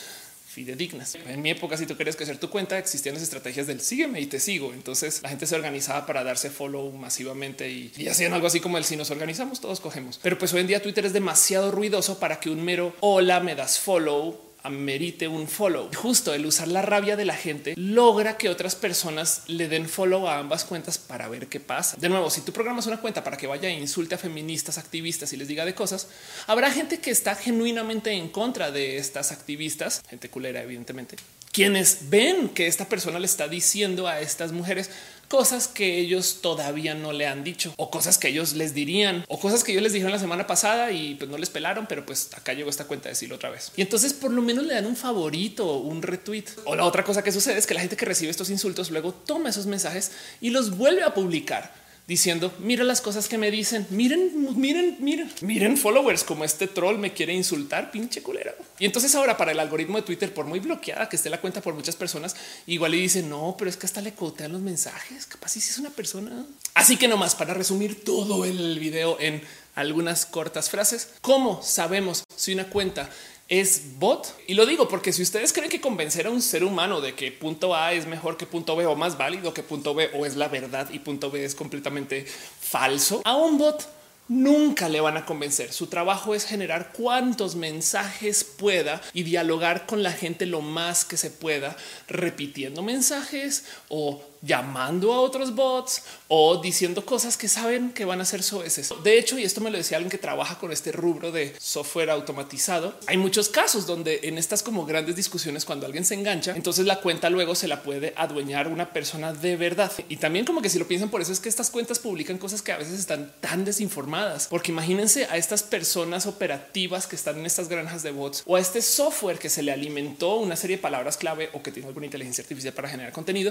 fidedignas. 0.55 1.16
En 1.26 1.42
mi 1.42 1.50
época, 1.50 1.76
si 1.76 1.86
tú 1.86 1.96
querías 1.96 2.16
crecer 2.16 2.38
tu 2.38 2.48
cuenta, 2.48 2.78
existían 2.78 3.14
las 3.14 3.22
estrategias 3.22 3.66
del 3.66 3.80
sígueme 3.80 4.20
y 4.20 4.26
te 4.26 4.40
sigo. 4.40 4.72
Entonces 4.72 5.20
la 5.22 5.28
gente 5.28 5.46
se 5.46 5.57
organizaba 5.57 6.07
para 6.07 6.24
darse 6.24 6.48
follow 6.48 6.92
masivamente 6.92 7.68
y, 7.68 7.92
y 7.96 8.09
hacían 8.09 8.32
algo 8.32 8.46
así 8.46 8.61
como 8.61 8.78
el 8.78 8.84
si 8.84 8.96
nos 8.96 9.11
organizamos, 9.11 9.61
todos 9.61 9.80
cogemos. 9.80 10.20
Pero 10.22 10.38
pues 10.38 10.52
hoy 10.55 10.61
en 10.61 10.68
día 10.68 10.80
Twitter 10.80 11.05
es 11.05 11.12
demasiado 11.12 11.70
ruidoso 11.70 12.18
para 12.18 12.38
que 12.38 12.50
un 12.50 12.64
mero 12.64 12.94
hola 13.00 13.40
me 13.40 13.55
das 13.55 13.78
follow 13.78 14.43
amerite 14.64 15.28
un 15.28 15.46
follow. 15.46 15.90
Justo 15.94 16.34
el 16.34 16.46
usar 16.46 16.68
la 16.68 16.82
rabia 16.82 17.16
de 17.16 17.24
la 17.24 17.36
gente 17.36 17.74
logra 17.76 18.36
que 18.36 18.48
otras 18.48 18.74
personas 18.74 19.42
le 19.46 19.68
den 19.68 19.88
follow 19.88 20.26
a 20.26 20.38
ambas 20.38 20.64
cuentas 20.64 20.98
para 20.98 21.28
ver 21.28 21.46
qué 21.46 21.60
pasa. 21.60 21.96
De 22.00 22.08
nuevo, 22.08 22.30
si 22.30 22.40
tú 22.40 22.52
programas 22.52 22.86
una 22.86 23.00
cuenta 23.00 23.22
para 23.22 23.36
que 23.36 23.46
vaya 23.46 23.68
e 23.68 23.78
insulte 23.78 24.16
a 24.16 24.18
feministas, 24.18 24.78
activistas 24.78 25.32
y 25.32 25.36
les 25.36 25.48
diga 25.48 25.64
de 25.64 25.74
cosas, 25.74 26.08
habrá 26.46 26.70
gente 26.70 26.98
que 26.98 27.10
está 27.10 27.34
genuinamente 27.34 28.10
en 28.12 28.28
contra 28.28 28.70
de 28.70 28.96
estas 28.96 29.30
activistas, 29.32 30.02
gente 30.08 30.30
culera, 30.30 30.62
evidentemente, 30.62 31.16
quienes 31.52 32.10
ven 32.10 32.48
que 32.48 32.66
esta 32.66 32.88
persona 32.88 33.20
le 33.20 33.26
está 33.26 33.46
diciendo 33.46 34.08
a 34.08 34.20
estas 34.20 34.50
mujeres 34.50 34.90
cosas 35.28 35.68
que 35.68 35.98
ellos 35.98 36.38
todavía 36.40 36.94
no 36.94 37.12
le 37.12 37.26
han 37.26 37.44
dicho 37.44 37.72
o 37.76 37.90
cosas 37.90 38.18
que 38.18 38.28
ellos 38.28 38.54
les 38.54 38.74
dirían 38.74 39.24
o 39.28 39.38
cosas 39.38 39.64
que 39.64 39.72
ellos 39.72 39.82
les 39.82 39.92
dijeron 39.92 40.12
la 40.12 40.18
semana 40.18 40.46
pasada 40.46 40.92
y 40.92 41.14
pues 41.14 41.30
no 41.30 41.38
les 41.38 41.50
pelaron, 41.50 41.86
pero 41.86 42.04
pues 42.04 42.30
acá 42.34 42.52
llegó 42.52 42.70
esta 42.70 42.84
cuenta 42.84 43.04
de 43.04 43.10
decirlo 43.10 43.36
otra 43.36 43.50
vez. 43.50 43.72
Y 43.76 43.82
entonces 43.82 44.12
por 44.12 44.30
lo 44.30 44.42
menos 44.42 44.66
le 44.66 44.74
dan 44.74 44.86
un 44.86 44.96
favorito, 44.96 45.78
un 45.78 46.02
retweet. 46.02 46.44
O 46.64 46.74
la 46.74 46.84
otra 46.84 47.04
cosa 47.04 47.22
que 47.22 47.32
sucede 47.32 47.58
es 47.58 47.66
que 47.66 47.74
la 47.74 47.80
gente 47.80 47.96
que 47.96 48.04
recibe 48.04 48.30
estos 48.30 48.50
insultos 48.50 48.90
luego 48.90 49.12
toma 49.12 49.50
esos 49.50 49.66
mensajes 49.66 50.12
y 50.40 50.50
los 50.50 50.76
vuelve 50.76 51.02
a 51.02 51.14
publicar 51.14 51.84
diciendo 52.07 52.52
mira 52.59 52.84
las 52.84 53.00
cosas 53.00 53.28
que 53.28 53.38
me 53.38 53.50
dicen. 53.50 53.86
Miren, 53.90 54.30
miren, 54.57 54.96
miren, 55.00 55.32
miren 55.40 55.76
followers 55.76 56.24
como 56.24 56.44
este 56.44 56.66
troll 56.66 56.98
me 56.98 57.12
quiere 57.12 57.32
insultar, 57.32 57.90
pinche 57.90 58.22
culera. 58.22 58.55
Y 58.78 58.84
entonces 58.84 59.14
ahora 59.14 59.36
para 59.36 59.52
el 59.52 59.61
algoritmo 59.61 59.98
de 59.98 60.02
Twitter, 60.02 60.32
por 60.32 60.46
muy 60.46 60.61
bloqueada 60.61 61.09
que 61.09 61.16
esté 61.16 61.30
la 61.30 61.40
cuenta 61.40 61.61
por 61.61 61.74
muchas 61.74 61.96
personas, 61.96 62.36
igual 62.66 62.92
le 62.92 62.98
dice 62.98 63.22
no, 63.22 63.55
pero 63.59 63.70
es 63.70 63.76
que 63.76 63.86
hasta 63.86 64.00
le 64.00 64.12
cotean 64.12 64.52
los 64.52 64.61
mensajes. 64.61 65.26
Capaz 65.26 65.50
si 65.50 65.61
es 65.61 65.78
una 65.78 65.90
persona. 65.90 66.44
Así 66.74 66.96
que 66.96 67.09
nomás 67.09 67.34
para 67.34 67.55
resumir 67.55 68.05
todo 68.05 68.44
el 68.44 68.78
video 68.78 69.18
en 69.20 69.42
algunas 69.74 70.26
cortas 70.26 70.70
frases, 70.70 71.09
¿cómo 71.20 71.62
sabemos 71.62 72.24
si 72.36 72.52
una 72.52 72.68
cuenta 72.68 73.11
es 73.49 73.99
bot. 73.99 74.34
Y 74.47 74.55
lo 74.55 74.66
digo 74.66 74.88
porque 74.88 75.12
si 75.12 75.22
ustedes 75.22 75.53
creen 75.53 75.70
que 75.70 75.80
convencer 75.80 76.26
a 76.26 76.30
un 76.30 76.42
ser 76.42 76.64
humano 76.64 77.01
de 77.01 77.14
que 77.14 77.32
punto 77.32 77.74
A 77.74 77.92
es 77.92 78.07
mejor 78.07 78.36
que 78.36 78.47
punto 78.47 78.76
B 78.76 78.86
o 78.86 78.97
más 78.97 79.18
válido 79.18 79.55
que 79.55 79.62
punto 79.62 79.95
B 79.95 80.11
o 80.14 80.26
es 80.26 80.36
la 80.36 80.49
verdad 80.49 80.88
y 80.90 80.99
punto 80.99 81.30
B 81.30 81.45
es 81.45 81.55
completamente 81.55 82.24
falso, 82.24 83.22
a 83.24 83.36
un 83.36 83.59
bot 83.59 83.86
nunca 84.28 84.88
le 84.88 85.01
van 85.01 85.16
a 85.16 85.26
convencer. 85.26 85.72
Su 85.72 85.88
trabajo 85.88 86.34
es 86.34 86.45
generar 86.45 86.92
cuantos 86.92 87.57
mensajes 87.57 88.45
pueda 88.45 89.01
y 89.12 89.22
dialogar 89.22 89.86
con 89.86 90.03
la 90.03 90.12
gente 90.12 90.47
lo 90.47 90.61
más 90.61 91.05
que 91.05 91.16
se 91.16 91.30
pueda, 91.30 91.76
repitiendo 92.09 92.82
mensajes 92.82 93.64
o 93.88 94.22
llamando 94.45 95.12
a 95.12 95.20
otros 95.20 95.55
bots 95.55 96.03
o 96.28 96.61
diciendo 96.61 97.05
cosas 97.05 97.36
que 97.36 97.49
saben 97.49 97.92
que 97.92 98.05
van 98.05 98.20
a 98.20 98.24
ser 98.24 98.42
soeces. 98.42 98.92
De 99.03 99.18
hecho, 99.18 99.38
y 99.38 99.45
esto 99.45 99.61
me 99.61 99.70
lo 99.70 99.78
decía 99.78 99.97
alguien 99.97 100.11
que 100.11 100.18
trabaja 100.18 100.59
con 100.59 100.72
este 100.72 100.92
rubro 100.92 101.32
de 101.32 101.55
software 101.59 102.11
automatizado, 102.11 102.99
hay 103.07 103.16
muchos 103.16 103.49
casos 103.49 103.86
donde 103.86 104.20
en 104.24 104.38
estas 104.38 104.62
como 104.62 104.84
grandes 104.84 105.16
discusiones, 105.16 105.64
cuando 105.64 105.86
alguien 105.86 106.05
se 106.05 106.14
engancha, 106.14 106.55
entonces 106.57 106.86
la 106.86 107.01
cuenta 107.01 107.30
luego 107.30 107.55
se 107.55 107.68
la 107.68 107.82
puede 107.82 108.12
adueñar 108.16 108.68
una 108.68 108.92
persona 108.92 109.32
de 109.32 109.57
verdad. 109.57 109.92
Y 110.09 110.16
también 110.16 110.45
como 110.45 110.61
que 110.61 110.68
si 110.68 110.78
lo 110.78 110.86
piensan 110.86 111.11
por 111.11 111.20
eso 111.20 111.32
es 111.32 111.40
que 111.40 111.49
estas 111.49 111.70
cuentas 111.70 111.99
publican 111.99 112.38
cosas 112.38 112.62
que 112.62 112.72
a 112.72 112.78
veces 112.78 112.99
están 112.99 113.32
tan 113.40 113.64
desinformadas, 113.64 114.49
porque 114.49 114.72
imagínense 114.72 115.26
a 115.26 115.36
estas 115.36 115.62
personas 115.62 116.26
operativas 116.26 117.07
que 117.07 117.16
están 117.16 117.38
en 117.38 117.47
estas 117.47 117.68
granjas 117.68 118.03
de 118.03 118.11
bots 118.11 118.42
o 118.47 118.57
a 118.57 118.61
este 118.61 118.82
software 118.82 119.38
que 119.38 119.49
se 119.49 119.62
le 119.62 119.72
alimentó 119.72 120.36
una 120.36 120.57
serie 120.57 120.76
de 120.76 120.82
palabras 120.82 121.16
clave 121.16 121.51
o 121.53 121.62
que 121.62 121.70
tiene 121.70 121.88
alguna 121.88 122.07
inteligencia 122.07 122.42
artificial 122.42 122.74
para 122.74 122.88
generar 122.88 123.12
contenido, 123.12 123.51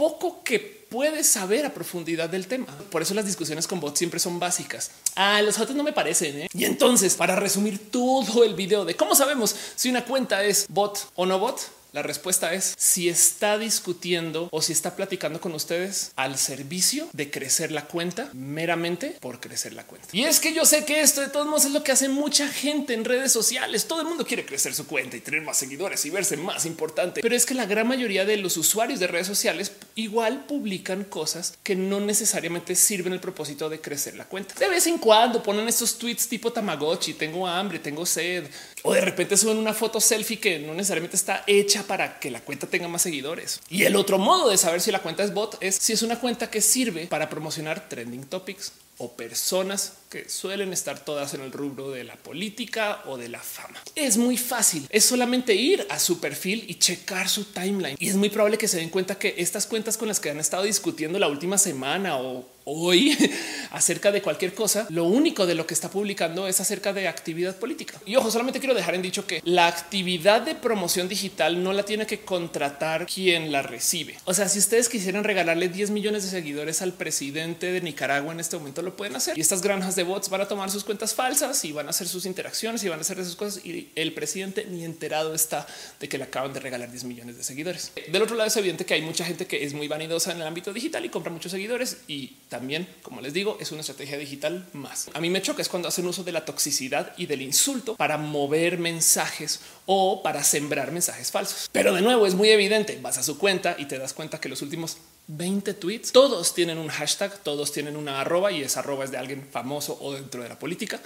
poco 0.00 0.42
que 0.42 0.58
puedes 0.58 1.26
saber 1.26 1.66
a 1.66 1.74
profundidad 1.74 2.30
del 2.30 2.46
tema. 2.46 2.74
Por 2.90 3.02
eso 3.02 3.12
las 3.12 3.26
discusiones 3.26 3.66
con 3.66 3.80
bots 3.80 3.98
siempre 3.98 4.18
son 4.18 4.38
básicas. 4.40 4.92
Ah, 5.14 5.42
los 5.42 5.58
otros 5.58 5.76
no 5.76 5.82
me 5.82 5.92
parecen. 5.92 6.40
¿eh? 6.40 6.48
Y 6.54 6.64
entonces, 6.64 7.16
para 7.16 7.36
resumir 7.36 7.90
todo 7.90 8.42
el 8.42 8.54
video 8.54 8.86
de 8.86 8.96
cómo 8.96 9.14
sabemos 9.14 9.54
si 9.76 9.90
una 9.90 10.06
cuenta 10.06 10.42
es 10.42 10.64
bot 10.70 11.12
o 11.16 11.26
no 11.26 11.38
bot, 11.38 11.60
la 11.92 12.02
respuesta 12.02 12.54
es 12.54 12.74
si 12.78 13.08
está 13.08 13.58
discutiendo 13.58 14.48
o 14.52 14.62
si 14.62 14.72
está 14.72 14.94
platicando 14.94 15.40
con 15.40 15.52
ustedes 15.54 16.12
al 16.14 16.38
servicio 16.38 17.08
de 17.12 17.30
crecer 17.30 17.72
la 17.72 17.86
cuenta 17.86 18.30
meramente 18.32 19.16
por 19.20 19.40
crecer 19.40 19.72
la 19.72 19.84
cuenta. 19.84 20.08
Y 20.12 20.22
es 20.22 20.38
que 20.38 20.54
yo 20.54 20.64
sé 20.64 20.84
que 20.84 21.00
esto 21.00 21.20
de 21.20 21.28
todos 21.28 21.46
modos 21.46 21.64
es 21.64 21.72
lo 21.72 21.82
que 21.82 21.90
hace 21.90 22.08
mucha 22.08 22.46
gente 22.46 22.94
en 22.94 23.04
redes 23.04 23.32
sociales. 23.32 23.86
Todo 23.86 24.02
el 24.02 24.06
mundo 24.06 24.24
quiere 24.24 24.46
crecer 24.46 24.72
su 24.72 24.86
cuenta 24.86 25.16
y 25.16 25.20
tener 25.20 25.42
más 25.42 25.56
seguidores 25.58 26.04
y 26.06 26.10
verse 26.10 26.36
más 26.36 26.64
importante. 26.64 27.22
Pero 27.22 27.34
es 27.34 27.44
que 27.44 27.54
la 27.54 27.66
gran 27.66 27.88
mayoría 27.88 28.24
de 28.24 28.36
los 28.36 28.56
usuarios 28.56 29.00
de 29.00 29.08
redes 29.08 29.26
sociales 29.26 29.72
igual 30.00 30.46
publican 30.46 31.04
cosas 31.04 31.58
que 31.62 31.76
no 31.76 32.00
necesariamente 32.00 32.74
sirven 32.74 33.12
el 33.12 33.20
propósito 33.20 33.68
de 33.68 33.80
crecer 33.80 34.16
la 34.16 34.24
cuenta. 34.24 34.54
De 34.54 34.68
vez 34.68 34.86
en 34.86 34.98
cuando 34.98 35.42
ponen 35.42 35.68
estos 35.68 35.98
tweets 35.98 36.28
tipo 36.28 36.52
Tamagotchi, 36.52 37.14
tengo 37.14 37.46
hambre, 37.46 37.78
tengo 37.78 38.04
sed, 38.06 38.46
o 38.82 38.92
de 38.92 39.00
repente 39.00 39.36
suben 39.36 39.58
una 39.58 39.74
foto 39.74 40.00
selfie 40.00 40.38
que 40.38 40.58
no 40.58 40.74
necesariamente 40.74 41.16
está 41.16 41.44
hecha 41.46 41.82
para 41.82 42.18
que 42.18 42.30
la 42.30 42.40
cuenta 42.40 42.66
tenga 42.66 42.88
más 42.88 43.02
seguidores. 43.02 43.60
Y 43.68 43.84
el 43.84 43.96
otro 43.96 44.18
modo 44.18 44.50
de 44.50 44.56
saber 44.56 44.80
si 44.80 44.90
la 44.90 45.00
cuenta 45.00 45.22
es 45.22 45.32
bot 45.32 45.56
es 45.60 45.76
si 45.76 45.92
es 45.92 46.02
una 46.02 46.18
cuenta 46.18 46.50
que 46.50 46.60
sirve 46.60 47.06
para 47.06 47.28
promocionar 47.28 47.88
trending 47.88 48.24
topics 48.24 48.72
o 49.00 49.12
personas 49.12 49.94
que 50.10 50.28
suelen 50.28 50.74
estar 50.74 51.04
todas 51.04 51.32
en 51.32 51.40
el 51.40 51.52
rubro 51.52 51.90
de 51.90 52.04
la 52.04 52.16
política 52.16 53.02
o 53.06 53.16
de 53.16 53.30
la 53.30 53.40
fama. 53.40 53.82
Es 53.94 54.18
muy 54.18 54.36
fácil, 54.36 54.86
es 54.90 55.06
solamente 55.06 55.54
ir 55.54 55.86
a 55.88 55.98
su 55.98 56.20
perfil 56.20 56.66
y 56.68 56.74
checar 56.74 57.28
su 57.28 57.44
timeline. 57.44 57.96
Y 57.98 58.08
es 58.10 58.16
muy 58.16 58.28
probable 58.28 58.58
que 58.58 58.68
se 58.68 58.76
den 58.76 58.90
cuenta 58.90 59.18
que 59.18 59.34
estas 59.38 59.66
cuentas 59.66 59.96
con 59.96 60.08
las 60.08 60.20
que 60.20 60.28
han 60.28 60.38
estado 60.38 60.64
discutiendo 60.64 61.18
la 61.18 61.28
última 61.28 61.56
semana 61.56 62.18
o 62.18 62.46
hoy 62.70 63.16
acerca 63.70 64.12
de 64.12 64.22
cualquier 64.22 64.54
cosa, 64.54 64.86
lo 64.90 65.04
único 65.04 65.46
de 65.46 65.54
lo 65.54 65.66
que 65.66 65.74
está 65.74 65.90
publicando 65.90 66.46
es 66.46 66.60
acerca 66.60 66.92
de 66.92 67.08
actividad 67.08 67.56
política. 67.56 68.00
Y 68.06 68.16
ojo, 68.16 68.30
solamente 68.30 68.60
quiero 68.60 68.74
dejar 68.74 68.94
en 68.94 69.02
dicho 69.02 69.26
que 69.26 69.40
la 69.44 69.66
actividad 69.66 70.42
de 70.42 70.54
promoción 70.54 71.08
digital 71.08 71.62
no 71.62 71.72
la 71.72 71.84
tiene 71.84 72.06
que 72.06 72.20
contratar 72.20 73.06
quien 73.06 73.52
la 73.52 73.62
recibe. 73.62 74.16
O 74.24 74.34
sea, 74.34 74.48
si 74.48 74.58
ustedes 74.58 74.88
quisieran 74.88 75.24
regalarle 75.24 75.68
10 75.68 75.90
millones 75.90 76.24
de 76.24 76.30
seguidores 76.30 76.82
al 76.82 76.92
presidente 76.92 77.72
de 77.72 77.80
Nicaragua 77.80 78.32
en 78.32 78.40
este 78.40 78.56
momento 78.56 78.82
lo 78.82 78.96
pueden 78.96 79.16
hacer. 79.16 79.36
Y 79.36 79.40
estas 79.40 79.62
granjas 79.62 79.96
de 79.96 80.02
bots 80.02 80.28
van 80.28 80.40
a 80.40 80.48
tomar 80.48 80.70
sus 80.70 80.84
cuentas 80.84 81.14
falsas 81.14 81.64
y 81.64 81.72
van 81.72 81.86
a 81.86 81.90
hacer 81.90 82.08
sus 82.08 82.26
interacciones 82.26 82.82
y 82.84 82.88
van 82.88 82.98
a 82.98 83.02
hacer 83.02 83.18
esas 83.18 83.36
cosas 83.36 83.64
y 83.64 83.90
el 83.94 84.12
presidente 84.12 84.66
ni 84.66 84.84
enterado 84.84 85.34
está 85.34 85.66
de 85.98 86.08
que 86.08 86.18
le 86.18 86.24
acaban 86.24 86.52
de 86.52 86.60
regalar 86.60 86.90
10 86.90 87.04
millones 87.04 87.36
de 87.36 87.42
seguidores. 87.42 87.92
Del 88.10 88.22
otro 88.22 88.36
lado 88.36 88.48
es 88.48 88.56
evidente 88.56 88.84
que 88.84 88.94
hay 88.94 89.02
mucha 89.02 89.24
gente 89.24 89.46
que 89.46 89.64
es 89.64 89.74
muy 89.74 89.88
vanidosa 89.88 90.32
en 90.32 90.40
el 90.40 90.46
ámbito 90.46 90.72
digital 90.72 91.04
y 91.04 91.08
compra 91.08 91.32
muchos 91.32 91.52
seguidores 91.52 91.98
y 92.06 92.28
también, 92.48 92.59
como 93.02 93.20
les 93.20 93.32
digo, 93.32 93.56
es 93.60 93.72
una 93.72 93.80
estrategia 93.80 94.18
digital 94.18 94.68
más. 94.72 95.08
A 95.14 95.20
mí 95.20 95.30
me 95.30 95.42
choca 95.42 95.62
es 95.62 95.68
cuando 95.68 95.88
hacen 95.88 96.06
uso 96.06 96.24
de 96.24 96.32
la 96.32 96.44
toxicidad 96.44 97.12
y 97.16 97.26
del 97.26 97.42
insulto 97.42 97.96
para 97.96 98.18
mover 98.18 98.78
mensajes 98.78 99.60
o 99.86 100.22
para 100.22 100.44
sembrar 100.44 100.92
mensajes 100.92 101.30
falsos. 101.30 101.68
Pero 101.72 101.94
de 101.94 102.02
nuevo 102.02 102.26
es 102.26 102.34
muy 102.34 102.50
evidente, 102.50 102.98
vas 103.02 103.18
a 103.18 103.22
su 103.22 103.38
cuenta 103.38 103.76
y 103.78 103.86
te 103.86 103.98
das 103.98 104.12
cuenta 104.12 104.40
que 104.40 104.48
los 104.48 104.62
últimos 104.62 104.98
20 105.28 105.74
tweets, 105.74 106.12
todos 106.12 106.54
tienen 106.54 106.78
un 106.78 106.88
hashtag, 106.88 107.38
todos 107.42 107.72
tienen 107.72 107.96
una 107.96 108.20
arroba 108.20 108.50
y 108.52 108.62
esa 108.62 108.80
arroba 108.80 109.04
es 109.04 109.10
de 109.10 109.18
alguien 109.18 109.46
famoso 109.50 109.98
o 110.00 110.12
dentro 110.12 110.42
de 110.42 110.48
la 110.48 110.58
política. 110.58 111.00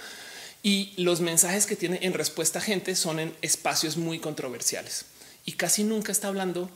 Y 0.63 0.93
los 0.97 1.21
mensajes 1.21 1.67
que 1.67 1.75
tiene 1.75 1.99
en 2.01 2.13
respuesta 2.13 2.59
a 2.59 2.61
gente 2.61 2.95
son 2.95 3.19
en 3.19 3.35
espacios 3.41 3.97
muy 3.97 4.19
controversiales 4.19 5.05
y 5.45 5.53
casi 5.53 5.83
nunca 5.83 6.11
está 6.11 6.27
hablando 6.27 6.69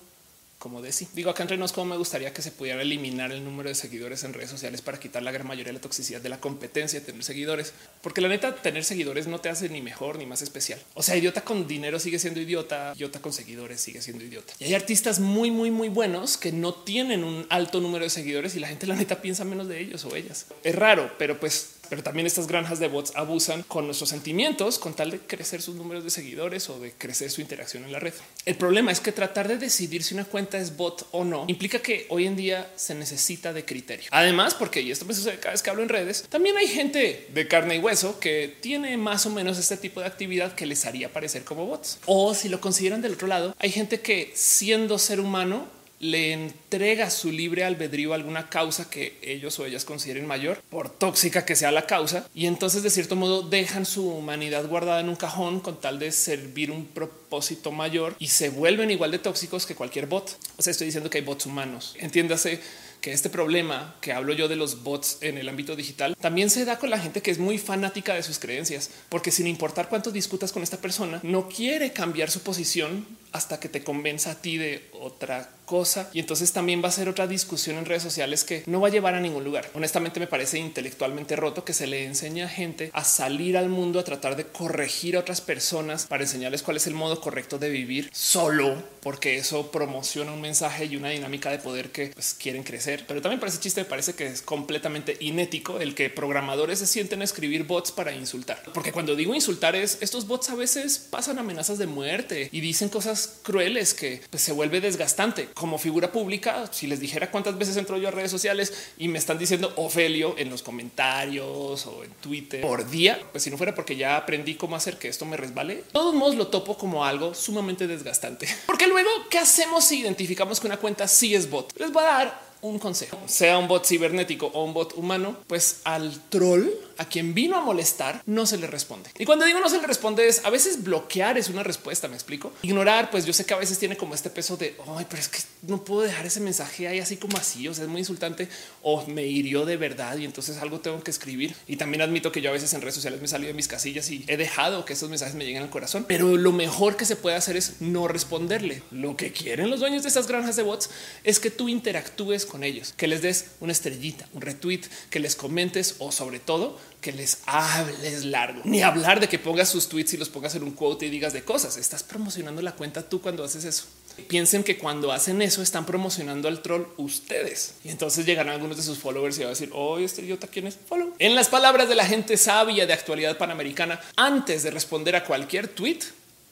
como 0.59 0.81
de. 0.81 0.93
Digo 1.13 1.31
acá 1.31 1.43
entre 1.43 1.57
nos 1.57 1.71
como 1.71 1.85
me 1.85 1.97
gustaría 1.97 2.33
que 2.33 2.41
se 2.41 2.51
pudiera 2.51 2.81
eliminar 2.81 3.31
el 3.31 3.43
número 3.43 3.69
de 3.69 3.75
seguidores 3.75 4.23
en 4.25 4.33
redes 4.33 4.49
sociales 4.49 4.81
para 4.81 4.99
quitar 4.99 5.23
la 5.23 5.31
gran 5.31 5.47
mayoría 5.47 5.69
de 5.69 5.73
la 5.73 5.81
toxicidad 5.81 6.19
de 6.19 6.29
la 6.29 6.39
competencia 6.39 6.99
de 6.99 7.05
tener 7.05 7.23
seguidores, 7.23 7.73
porque 8.01 8.21
la 8.21 8.27
neta 8.27 8.53
tener 8.55 8.83
seguidores 8.83 9.27
no 9.27 9.39
te 9.39 9.49
hace 9.49 9.69
ni 9.69 9.81
mejor 9.81 10.17
ni 10.17 10.25
más 10.25 10.41
especial. 10.41 10.79
O 10.93 11.01
sea, 11.01 11.15
idiota 11.15 11.41
con 11.41 11.67
dinero 11.67 11.99
sigue 11.99 12.19
siendo 12.19 12.41
idiota, 12.41 12.93
idiota 12.95 13.21
con 13.21 13.31
seguidores 13.31 13.79
sigue 13.79 14.01
siendo 14.01 14.23
idiota. 14.23 14.53
Y 14.59 14.65
hay 14.65 14.73
artistas 14.73 15.19
muy, 15.19 15.49
muy, 15.49 15.71
muy 15.71 15.87
buenos 15.87 16.37
que 16.37 16.51
no 16.51 16.73
tienen 16.73 17.23
un 17.23 17.47
alto 17.49 17.79
número 17.79 18.03
de 18.03 18.09
seguidores 18.09 18.55
y 18.55 18.59
la 18.59 18.67
gente 18.67 18.85
la 18.85 18.95
neta 18.95 19.21
piensa 19.21 19.45
menos 19.45 19.67
de 19.69 19.79
ellos 19.79 20.03
o 20.03 20.15
ellas. 20.15 20.47
Es 20.63 20.75
raro, 20.75 21.11
pero 21.17 21.39
pues 21.39 21.78
pero 21.89 22.03
también 22.03 22.27
estas 22.27 22.47
granjas 22.47 22.79
de 22.79 22.87
bots 22.87 23.11
abusan 23.15 23.63
con 23.63 23.85
nuestros 23.85 24.09
sentimientos 24.09 24.79
con 24.79 24.93
tal 24.93 25.11
de 25.11 25.19
crecer 25.19 25.61
sus 25.61 25.75
números 25.75 26.03
de 26.03 26.09
seguidores 26.09 26.69
o 26.69 26.79
de 26.79 26.91
crecer 26.91 27.31
su 27.31 27.41
interacción 27.41 27.83
en 27.83 27.91
la 27.91 27.99
red. 27.99 28.13
El 28.45 28.55
problema 28.55 28.91
es 28.91 28.99
que 28.99 29.11
tratar 29.11 29.47
de 29.47 29.57
decidir 29.57 30.03
si 30.03 30.13
una 30.13 30.25
cuenta 30.25 30.57
es 30.57 30.75
bot 30.75 31.07
o 31.11 31.23
no 31.23 31.45
implica 31.47 31.79
que 31.79 32.05
hoy 32.09 32.25
en 32.25 32.35
día 32.35 32.71
se 32.75 32.95
necesita 32.95 33.53
de 33.53 33.65
criterio. 33.65 34.07
Además, 34.11 34.53
porque 34.53 34.81
y 34.81 34.91
esto 34.91 35.05
me 35.05 35.13
sucede 35.13 35.39
cada 35.39 35.51
vez 35.51 35.61
que 35.61 35.69
hablo 35.69 35.83
en 35.83 35.89
redes, 35.89 36.25
también 36.29 36.57
hay 36.57 36.67
gente 36.67 37.27
de 37.33 37.47
carne 37.47 37.75
y 37.75 37.79
hueso 37.79 38.19
que 38.19 38.55
tiene 38.61 38.97
más 38.97 39.25
o 39.25 39.29
menos 39.29 39.57
este 39.57 39.77
tipo 39.77 39.99
de 39.99 40.07
actividad 40.07 40.53
que 40.55 40.65
les 40.65 40.85
haría 40.85 41.11
parecer 41.11 41.43
como 41.43 41.65
bots. 41.65 41.99
O 42.05 42.33
si 42.33 42.49
lo 42.49 42.61
consideran 42.61 43.01
del 43.01 43.13
otro 43.13 43.27
lado, 43.27 43.55
hay 43.59 43.71
gente 43.71 44.01
que 44.01 44.31
siendo 44.35 44.97
ser 44.97 45.19
humano 45.19 45.78
le 45.99 46.33
entrega 46.33 47.09
su 47.09 47.31
libre 47.31 47.63
albedrío 47.63 48.13
a 48.13 48.15
alguna 48.15 48.49
causa 48.49 48.89
que 48.89 49.17
ellos 49.21 49.59
o 49.59 49.65
ellas 49.65 49.85
consideren 49.85 50.25
mayor, 50.25 50.61
por 50.69 50.89
tóxica 50.89 51.45
que 51.45 51.55
sea 51.55 51.71
la 51.71 51.85
causa, 51.85 52.27
y 52.33 52.45
entonces 52.45 52.83
de 52.83 52.89
cierto 52.89 53.15
modo 53.15 53.41
dejan 53.41 53.85
su 53.85 54.09
humanidad 54.09 54.67
guardada 54.67 55.01
en 55.01 55.09
un 55.09 55.15
cajón 55.15 55.59
con 55.59 55.79
tal 55.79 55.99
de 55.99 56.11
servir 56.11 56.71
un 56.71 56.85
propósito 56.85 57.71
mayor 57.71 58.15
y 58.19 58.27
se 58.27 58.49
vuelven 58.49 58.91
igual 58.91 59.11
de 59.11 59.19
tóxicos 59.19 59.65
que 59.65 59.75
cualquier 59.75 60.07
bot. 60.07 60.37
O 60.57 60.61
sea, 60.61 60.71
estoy 60.71 60.85
diciendo 60.85 61.09
que 61.09 61.19
hay 61.19 61.23
bots 61.23 61.45
humanos. 61.45 61.95
Entiéndase 61.99 62.59
que 63.01 63.13
este 63.13 63.29
problema 63.29 63.95
que 64.01 64.11
hablo 64.11 64.33
yo 64.33 64.47
de 64.47 64.55
los 64.55 64.83
bots 64.83 65.19
en 65.21 65.37
el 65.37 65.47
ámbito 65.47 65.75
digital 65.75 66.17
también 66.19 66.49
se 66.49 66.65
da 66.65 66.79
con 66.79 66.89
la 66.89 66.99
gente 66.99 67.21
que 67.21 67.31
es 67.31 67.39
muy 67.39 67.57
fanática 67.57 68.13
de 68.13 68.23
sus 68.23 68.39
creencias, 68.39 68.89
porque 69.09 69.31
sin 69.31 69.47
importar 69.47 69.89
cuánto 69.89 70.11
discutas 70.11 70.51
con 70.51 70.63
esta 70.63 70.81
persona, 70.81 71.19
no 71.23 71.47
quiere 71.47 71.93
cambiar 71.93 72.29
su 72.29 72.41
posición 72.41 73.05
hasta 73.31 73.59
que 73.59 73.69
te 73.69 73.83
convenza 73.83 74.31
a 74.31 74.41
ti 74.41 74.57
de 74.57 74.89
otra 74.93 75.49
cosa. 75.65 76.09
Y 76.13 76.19
entonces 76.19 76.51
también 76.51 76.83
va 76.83 76.87
a 76.87 76.91
ser 76.91 77.09
otra 77.09 77.27
discusión 77.27 77.77
en 77.77 77.85
redes 77.85 78.01
sociales 78.01 78.43
que 78.43 78.63
no 78.65 78.81
va 78.81 78.87
a 78.87 78.91
llevar 78.91 79.13
a 79.13 79.19
ningún 79.19 79.43
lugar. 79.43 79.69
Honestamente 79.75 80.19
me 80.19 80.25
parece 80.25 80.57
intelectualmente 80.57 81.35
roto 81.35 81.63
que 81.63 81.73
se 81.73 81.85
le 81.85 82.05
enseña 82.05 82.45
a 82.45 82.49
gente 82.49 82.89
a 82.93 83.03
salir 83.03 83.55
al 83.55 83.69
mundo 83.69 83.99
a 83.99 84.03
tratar 84.03 84.35
de 84.35 84.45
corregir 84.45 85.15
a 85.15 85.19
otras 85.19 85.41
personas 85.41 86.07
para 86.07 86.23
enseñarles 86.23 86.63
cuál 86.63 86.77
es 86.77 86.87
el 86.87 86.95
modo 86.95 87.21
correcto 87.21 87.59
de 87.59 87.69
vivir 87.69 88.09
solo 88.11 88.83
porque 89.01 89.37
eso 89.37 89.71
promociona 89.71 90.33
un 90.33 90.41
mensaje 90.41 90.85
y 90.85 90.95
una 90.95 91.09
dinámica 91.09 91.51
de 91.51 91.59
poder 91.59 91.91
que 91.91 92.07
pues, 92.07 92.33
quieren 92.33 92.63
crecer. 92.63 93.05
Pero 93.07 93.21
también 93.21 93.39
para 93.39 93.51
ese 93.51 93.59
chiste 93.59 93.81
me 93.81 93.85
parece 93.85 94.13
que 94.13 94.25
es 94.25 94.41
completamente 94.41 95.17
inético 95.19 95.79
el 95.79 95.93
que 95.93 96.09
programadores 96.09 96.79
se 96.79 96.87
sienten 96.87 97.21
a 97.21 97.25
escribir 97.25 97.63
bots 97.65 97.91
para 97.91 98.13
insultar. 98.13 98.61
Porque 98.73 98.91
cuando 98.91 99.15
digo 99.15 99.35
insultar 99.35 99.75
es 99.75 99.99
estos 100.01 100.27
bots 100.27 100.49
a 100.49 100.55
veces 100.55 100.97
pasan 100.97 101.37
amenazas 101.37 101.77
de 101.77 101.87
muerte 101.87 102.49
y 102.51 102.61
dicen 102.61 102.89
cosas 102.89 103.18
crueles 103.27 103.93
que 103.93 104.21
pues, 104.29 104.43
se 104.43 104.51
vuelve 104.51 104.81
desgastante 104.81 105.49
como 105.53 105.77
figura 105.77 106.11
pública. 106.11 106.69
Si 106.71 106.87
les 106.87 106.99
dijera 106.99 107.31
cuántas 107.31 107.57
veces 107.57 107.77
entro 107.77 107.97
yo 107.97 108.07
a 108.07 108.11
redes 108.11 108.31
sociales 108.31 108.91
y 108.97 109.07
me 109.07 109.19
están 109.19 109.37
diciendo 109.37 109.73
Ofelio 109.75 110.35
en 110.37 110.49
los 110.49 110.63
comentarios 110.63 111.85
o 111.85 112.03
en 112.03 112.11
Twitter 112.21 112.61
por 112.61 112.89
día, 112.89 113.19
pues 113.31 113.43
si 113.43 113.49
no 113.49 113.57
fuera 113.57 113.75
porque 113.75 113.95
ya 113.95 114.17
aprendí 114.17 114.55
cómo 114.55 114.75
hacer 114.75 114.97
que 114.97 115.07
esto 115.07 115.25
me 115.25 115.37
resbale, 115.37 115.75
de 115.75 115.81
todos 115.83 116.13
modos 116.13 116.35
lo 116.35 116.47
topo 116.47 116.77
como 116.77 117.05
algo 117.05 117.33
sumamente 117.33 117.87
desgastante. 117.87 118.47
Porque 118.65 118.87
luego, 118.87 119.09
¿qué 119.29 119.39
hacemos 119.39 119.85
si 119.85 119.99
identificamos 119.99 120.59
que 120.59 120.67
una 120.67 120.77
cuenta 120.77 121.07
sí 121.07 121.35
es 121.35 121.49
bot? 121.49 121.77
Les 121.79 121.91
voy 121.91 122.03
a 122.03 122.07
dar 122.07 122.48
un 122.61 122.79
consejo, 122.79 123.17
sea 123.25 123.57
un 123.57 123.67
bot 123.67 123.85
cibernético 123.85 124.47
o 124.47 124.63
un 124.63 124.73
bot 124.73 124.93
humano, 124.95 125.37
pues 125.47 125.81
al 125.83 126.19
troll, 126.29 126.67
a 126.97 127.05
quien 127.05 127.33
vino 127.33 127.55
a 127.55 127.61
molestar, 127.61 128.21
no 128.25 128.45
se 128.45 128.57
le 128.57 128.67
responde. 128.67 129.09
Y 129.17 129.25
cuando 129.25 129.45
digo 129.45 129.59
no 129.59 129.69
se 129.69 129.79
le 129.79 129.87
responde 129.87 130.27
es 130.27 130.43
a 130.43 130.49
veces 130.49 130.83
bloquear 130.83 131.37
es 131.37 131.49
una 131.49 131.63
respuesta, 131.63 132.07
me 132.07 132.15
explico. 132.15 132.51
Ignorar, 132.61 133.09
pues 133.09 133.25
yo 133.25 133.33
sé 133.33 133.45
que 133.45 133.53
a 133.53 133.57
veces 133.57 133.79
tiene 133.79 133.95
como 133.95 134.13
este 134.13 134.29
peso 134.29 134.57
de, 134.57 134.75
ay, 134.97 135.05
pero 135.09 135.21
es 135.21 135.29
que 135.29 135.39
no 135.61 135.83
puedo 135.83 136.01
dejar 136.01 136.25
ese 136.25 136.41
mensaje 136.41 136.87
ahí 136.87 136.99
así 136.99 137.17
como 137.17 137.37
así, 137.37 137.67
o 137.67 137.73
sea, 137.73 137.85
es 137.85 137.89
muy 137.89 137.99
insultante 137.99 138.49
o 138.81 139.05
me 139.07 139.25
hirió 139.25 139.65
de 139.65 139.77
verdad 139.77 140.17
y 140.17 140.25
entonces 140.25 140.57
algo 140.57 140.79
tengo 140.79 141.01
que 141.01 141.11
escribir. 141.11 141.55
Y 141.67 141.77
también 141.77 142.01
admito 142.01 142.31
que 142.31 142.41
yo 142.41 142.49
a 142.49 142.53
veces 142.53 142.73
en 142.73 142.81
redes 142.81 142.95
sociales 142.95 143.21
me 143.21 143.27
salido 143.27 143.47
de 143.47 143.53
mis 143.53 143.67
casillas 143.67 144.09
y 144.09 144.25
he 144.27 144.37
dejado 144.37 144.85
que 144.85 144.93
esos 144.93 145.09
mensajes 145.09 145.35
me 145.35 145.45
lleguen 145.45 145.63
al 145.63 145.69
corazón, 145.69 146.05
pero 146.07 146.35
lo 146.35 146.51
mejor 146.51 146.97
que 146.97 147.05
se 147.05 147.15
puede 147.15 147.37
hacer 147.37 147.55
es 147.55 147.79
no 147.79 148.07
responderle. 148.07 148.83
Lo 148.91 149.15
que 149.15 149.31
quieren 149.31 149.69
los 149.69 149.79
dueños 149.79 150.03
de 150.03 150.09
estas 150.09 150.27
granjas 150.27 150.55
de 150.55 150.63
bots 150.63 150.89
es 151.23 151.39
que 151.39 151.51
tú 151.51 151.69
interactúes 151.69 152.45
con 152.49 152.63
ellos, 152.63 152.93
que 152.97 153.07
les 153.07 153.21
des 153.21 153.45
una 153.61 153.71
estrellita, 153.71 154.27
un 154.33 154.41
retweet, 154.41 154.81
que 155.09 155.19
les 155.19 155.35
comentes 155.35 155.95
o 155.99 156.11
sobre 156.11 156.39
todo 156.39 156.77
que 156.99 157.13
les 157.13 157.39
hables 157.45 158.25
largo, 158.25 158.61
ni 158.65 158.81
hablar 158.81 159.21
de 159.21 159.29
que 159.29 159.39
pongas 159.39 159.69
sus 159.69 159.87
tweets 159.87 160.13
y 160.13 160.17
los 160.17 160.27
pongas 160.29 160.55
en 160.55 160.63
un 160.63 160.71
quote 160.71 161.05
y 161.05 161.09
digas 161.09 161.31
de 161.31 161.43
cosas. 161.43 161.77
Estás 161.77 162.03
promocionando 162.03 162.61
la 162.61 162.73
cuenta 162.73 163.07
tú 163.07 163.21
cuando 163.21 163.43
haces 163.43 163.63
eso. 163.63 163.85
Piensen 164.27 164.65
que 164.65 164.77
cuando 164.77 165.13
hacen 165.13 165.41
eso 165.41 165.61
están 165.61 165.85
promocionando 165.85 166.49
al 166.49 166.61
troll 166.61 166.87
ustedes 166.97 167.75
y 167.85 167.89
entonces 167.89 168.25
llegarán 168.25 168.53
algunos 168.53 168.75
de 168.75 168.83
sus 168.83 168.97
followers 168.97 169.37
y 169.37 169.41
va 169.41 169.47
a 169.47 169.49
decir, 169.51 169.69
oh, 169.73 169.97
este 169.97 170.23
idiota 170.23 170.47
quién 170.47 170.67
es 170.67 170.77
follow. 170.87 171.13
En 171.19 171.35
las 171.35 171.47
palabras 171.47 171.87
de 171.87 171.95
la 171.95 172.05
gente 172.05 172.35
sabia 172.35 172.85
de 172.85 172.91
actualidad 172.91 173.37
panamericana, 173.37 174.01
antes 174.17 174.63
de 174.63 174.71
responder 174.71 175.15
a 175.15 175.23
cualquier 175.23 175.69
tweet, 175.69 175.99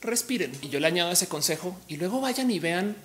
respiren. 0.02 0.52
Y 0.62 0.70
yo 0.70 0.80
le 0.80 0.88
añado 0.88 1.12
ese 1.12 1.28
consejo 1.28 1.78
y 1.88 1.98
luego 1.98 2.22
vayan 2.22 2.50
y 2.52 2.60
vean 2.60 2.95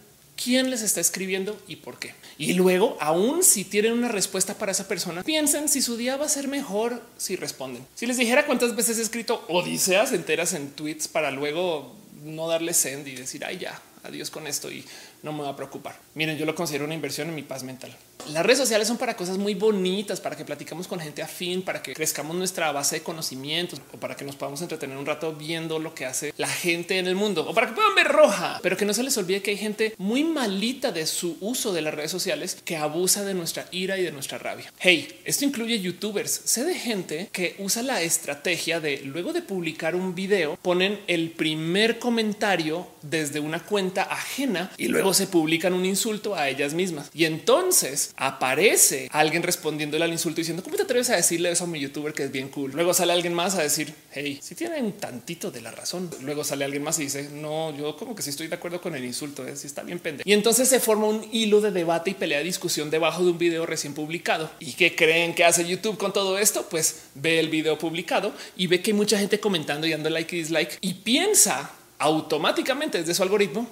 quién 0.42 0.70
les 0.70 0.82
está 0.82 1.00
escribiendo 1.00 1.60
y 1.68 1.76
por 1.76 1.98
qué. 1.98 2.14
Y 2.38 2.54
luego, 2.54 2.96
aún 3.00 3.42
si 3.42 3.64
tienen 3.64 3.92
una 3.92 4.08
respuesta 4.08 4.54
para 4.54 4.72
esa 4.72 4.88
persona, 4.88 5.22
piensen 5.22 5.68
si 5.68 5.82
su 5.82 5.96
día 5.96 6.16
va 6.16 6.26
a 6.26 6.28
ser 6.28 6.48
mejor 6.48 7.02
si 7.16 7.36
responden. 7.36 7.86
Si 7.94 8.06
les 8.06 8.16
dijera 8.16 8.46
cuántas 8.46 8.74
veces 8.74 8.98
he 8.98 9.02
escrito 9.02 9.44
odiseas 9.48 10.12
enteras 10.12 10.54
en 10.54 10.70
tweets 10.70 11.08
para 11.08 11.30
luego 11.30 11.94
no 12.24 12.48
darle 12.48 12.74
send 12.74 13.08
y 13.08 13.16
decir, 13.16 13.44
ay, 13.44 13.58
ya, 13.58 13.80
adiós 14.02 14.30
con 14.30 14.46
esto 14.46 14.70
y 14.70 14.84
no 15.22 15.32
me 15.32 15.42
va 15.42 15.50
a 15.50 15.56
preocupar. 15.56 15.96
Miren, 16.14 16.36
yo 16.36 16.46
lo 16.46 16.54
considero 16.54 16.84
una 16.84 16.94
inversión 16.94 17.28
en 17.28 17.34
mi 17.34 17.42
paz 17.42 17.62
mental. 17.62 17.96
Las 18.30 18.46
redes 18.46 18.58
sociales 18.58 18.86
son 18.86 18.98
para 18.98 19.16
cosas 19.16 19.36
muy 19.36 19.54
bonitas, 19.54 20.20
para 20.20 20.36
que 20.36 20.44
platicamos 20.44 20.86
con 20.86 21.00
gente 21.00 21.22
afín, 21.22 21.62
para 21.62 21.82
que 21.82 21.92
crezcamos 21.92 22.36
nuestra 22.36 22.70
base 22.70 22.96
de 22.96 23.02
conocimientos 23.02 23.80
o 23.92 23.96
para 23.98 24.14
que 24.14 24.24
nos 24.24 24.36
podamos 24.36 24.62
entretener 24.62 24.96
un 24.96 25.06
rato 25.06 25.34
viendo 25.34 25.80
lo 25.80 25.92
que 25.94 26.06
hace 26.06 26.32
la 26.36 26.46
gente 26.46 26.98
en 26.98 27.08
el 27.08 27.16
mundo 27.16 27.44
o 27.48 27.52
para 27.52 27.66
que 27.68 27.72
puedan 27.72 27.96
ver 27.96 28.06
roja, 28.06 28.60
pero 28.62 28.76
que 28.76 28.84
no 28.84 28.94
se 28.94 29.02
les 29.02 29.16
olvide 29.16 29.42
que 29.42 29.50
hay 29.50 29.56
gente 29.56 29.94
muy 29.98 30.22
malita 30.22 30.92
de 30.92 31.06
su 31.06 31.36
uso 31.40 31.72
de 31.72 31.82
las 31.82 31.94
redes 31.94 32.12
sociales 32.12 32.58
que 32.64 32.76
abusa 32.76 33.24
de 33.24 33.34
nuestra 33.34 33.66
ira 33.72 33.98
y 33.98 34.02
de 34.02 34.12
nuestra 34.12 34.38
rabia. 34.38 34.72
Hey, 34.78 35.20
esto 35.24 35.44
incluye 35.44 35.80
youtubers. 35.80 36.30
Sé 36.44 36.64
de 36.64 36.74
gente 36.74 37.28
que 37.32 37.56
usa 37.58 37.82
la 37.82 38.02
estrategia 38.02 38.78
de 38.78 39.00
luego 39.02 39.32
de 39.32 39.42
publicar 39.42 39.96
un 39.96 40.14
video, 40.14 40.56
ponen 40.62 41.00
el 41.08 41.32
primer 41.32 41.98
comentario 41.98 42.86
desde 43.02 43.40
una 43.40 43.64
cuenta 43.64 44.04
ajena 44.04 44.70
y 44.78 44.86
luego 44.88 45.11
se 45.14 45.26
publican 45.26 45.72
un 45.74 45.84
insulto 45.84 46.34
a 46.34 46.48
ellas 46.48 46.74
mismas. 46.74 47.10
Y 47.14 47.24
entonces 47.24 48.12
aparece 48.16 49.08
alguien 49.12 49.42
respondiéndole 49.42 50.04
al 50.04 50.12
insulto 50.12 50.40
diciendo 50.40 50.62
cómo 50.62 50.76
te 50.76 50.82
atreves 50.82 51.10
a 51.10 51.16
decirle 51.16 51.50
eso 51.50 51.64
a 51.64 51.66
mi 51.66 51.80
youtuber 51.80 52.12
que 52.12 52.24
es 52.24 52.32
bien 52.32 52.48
cool. 52.48 52.72
Luego 52.72 52.94
sale 52.94 53.12
alguien 53.12 53.34
más 53.34 53.54
a 53.54 53.62
decir 53.62 53.94
hey, 54.12 54.38
si 54.42 54.54
tienen 54.54 54.92
tantito 54.92 55.50
de 55.50 55.60
la 55.60 55.70
razón. 55.70 56.10
Luego 56.22 56.44
sale 56.44 56.64
alguien 56.64 56.82
más 56.82 56.98
y 56.98 57.04
dice 57.04 57.28
no, 57.32 57.76
yo 57.76 57.96
como 57.96 58.14
que 58.14 58.22
sí 58.22 58.30
estoy 58.30 58.48
de 58.48 58.54
acuerdo 58.54 58.80
con 58.80 58.94
el 58.94 59.04
insulto, 59.04 59.46
es 59.46 59.54
¿eh? 59.54 59.56
si 59.56 59.66
está 59.66 59.82
bien 59.82 59.98
pendejo. 59.98 60.28
Y 60.28 60.32
entonces 60.32 60.68
se 60.68 60.80
forma 60.80 61.06
un 61.06 61.26
hilo 61.32 61.60
de 61.60 61.70
debate 61.70 62.10
y 62.10 62.14
pelea 62.14 62.38
de 62.38 62.44
discusión 62.44 62.90
debajo 62.90 63.24
de 63.24 63.30
un 63.30 63.38
video 63.38 63.66
recién 63.66 63.94
publicado. 63.94 64.50
¿Y 64.60 64.72
qué 64.72 64.94
creen 64.94 65.34
que 65.34 65.44
hace 65.44 65.66
YouTube 65.66 65.98
con 65.98 66.12
todo 66.12 66.38
esto? 66.38 66.66
Pues 66.68 67.02
ve 67.14 67.38
el 67.38 67.48
video 67.48 67.78
publicado 67.78 68.32
y 68.56 68.66
ve 68.66 68.80
que 68.80 68.90
hay 68.90 68.96
mucha 68.96 69.18
gente 69.18 69.40
comentando 69.40 69.86
y 69.86 69.90
dando 69.90 70.10
like 70.10 70.34
y 70.34 70.40
dislike 70.40 70.78
y 70.80 70.94
piensa 70.94 71.70
automáticamente 71.98 72.98
desde 72.98 73.14
su 73.14 73.22
algoritmo 73.22 73.68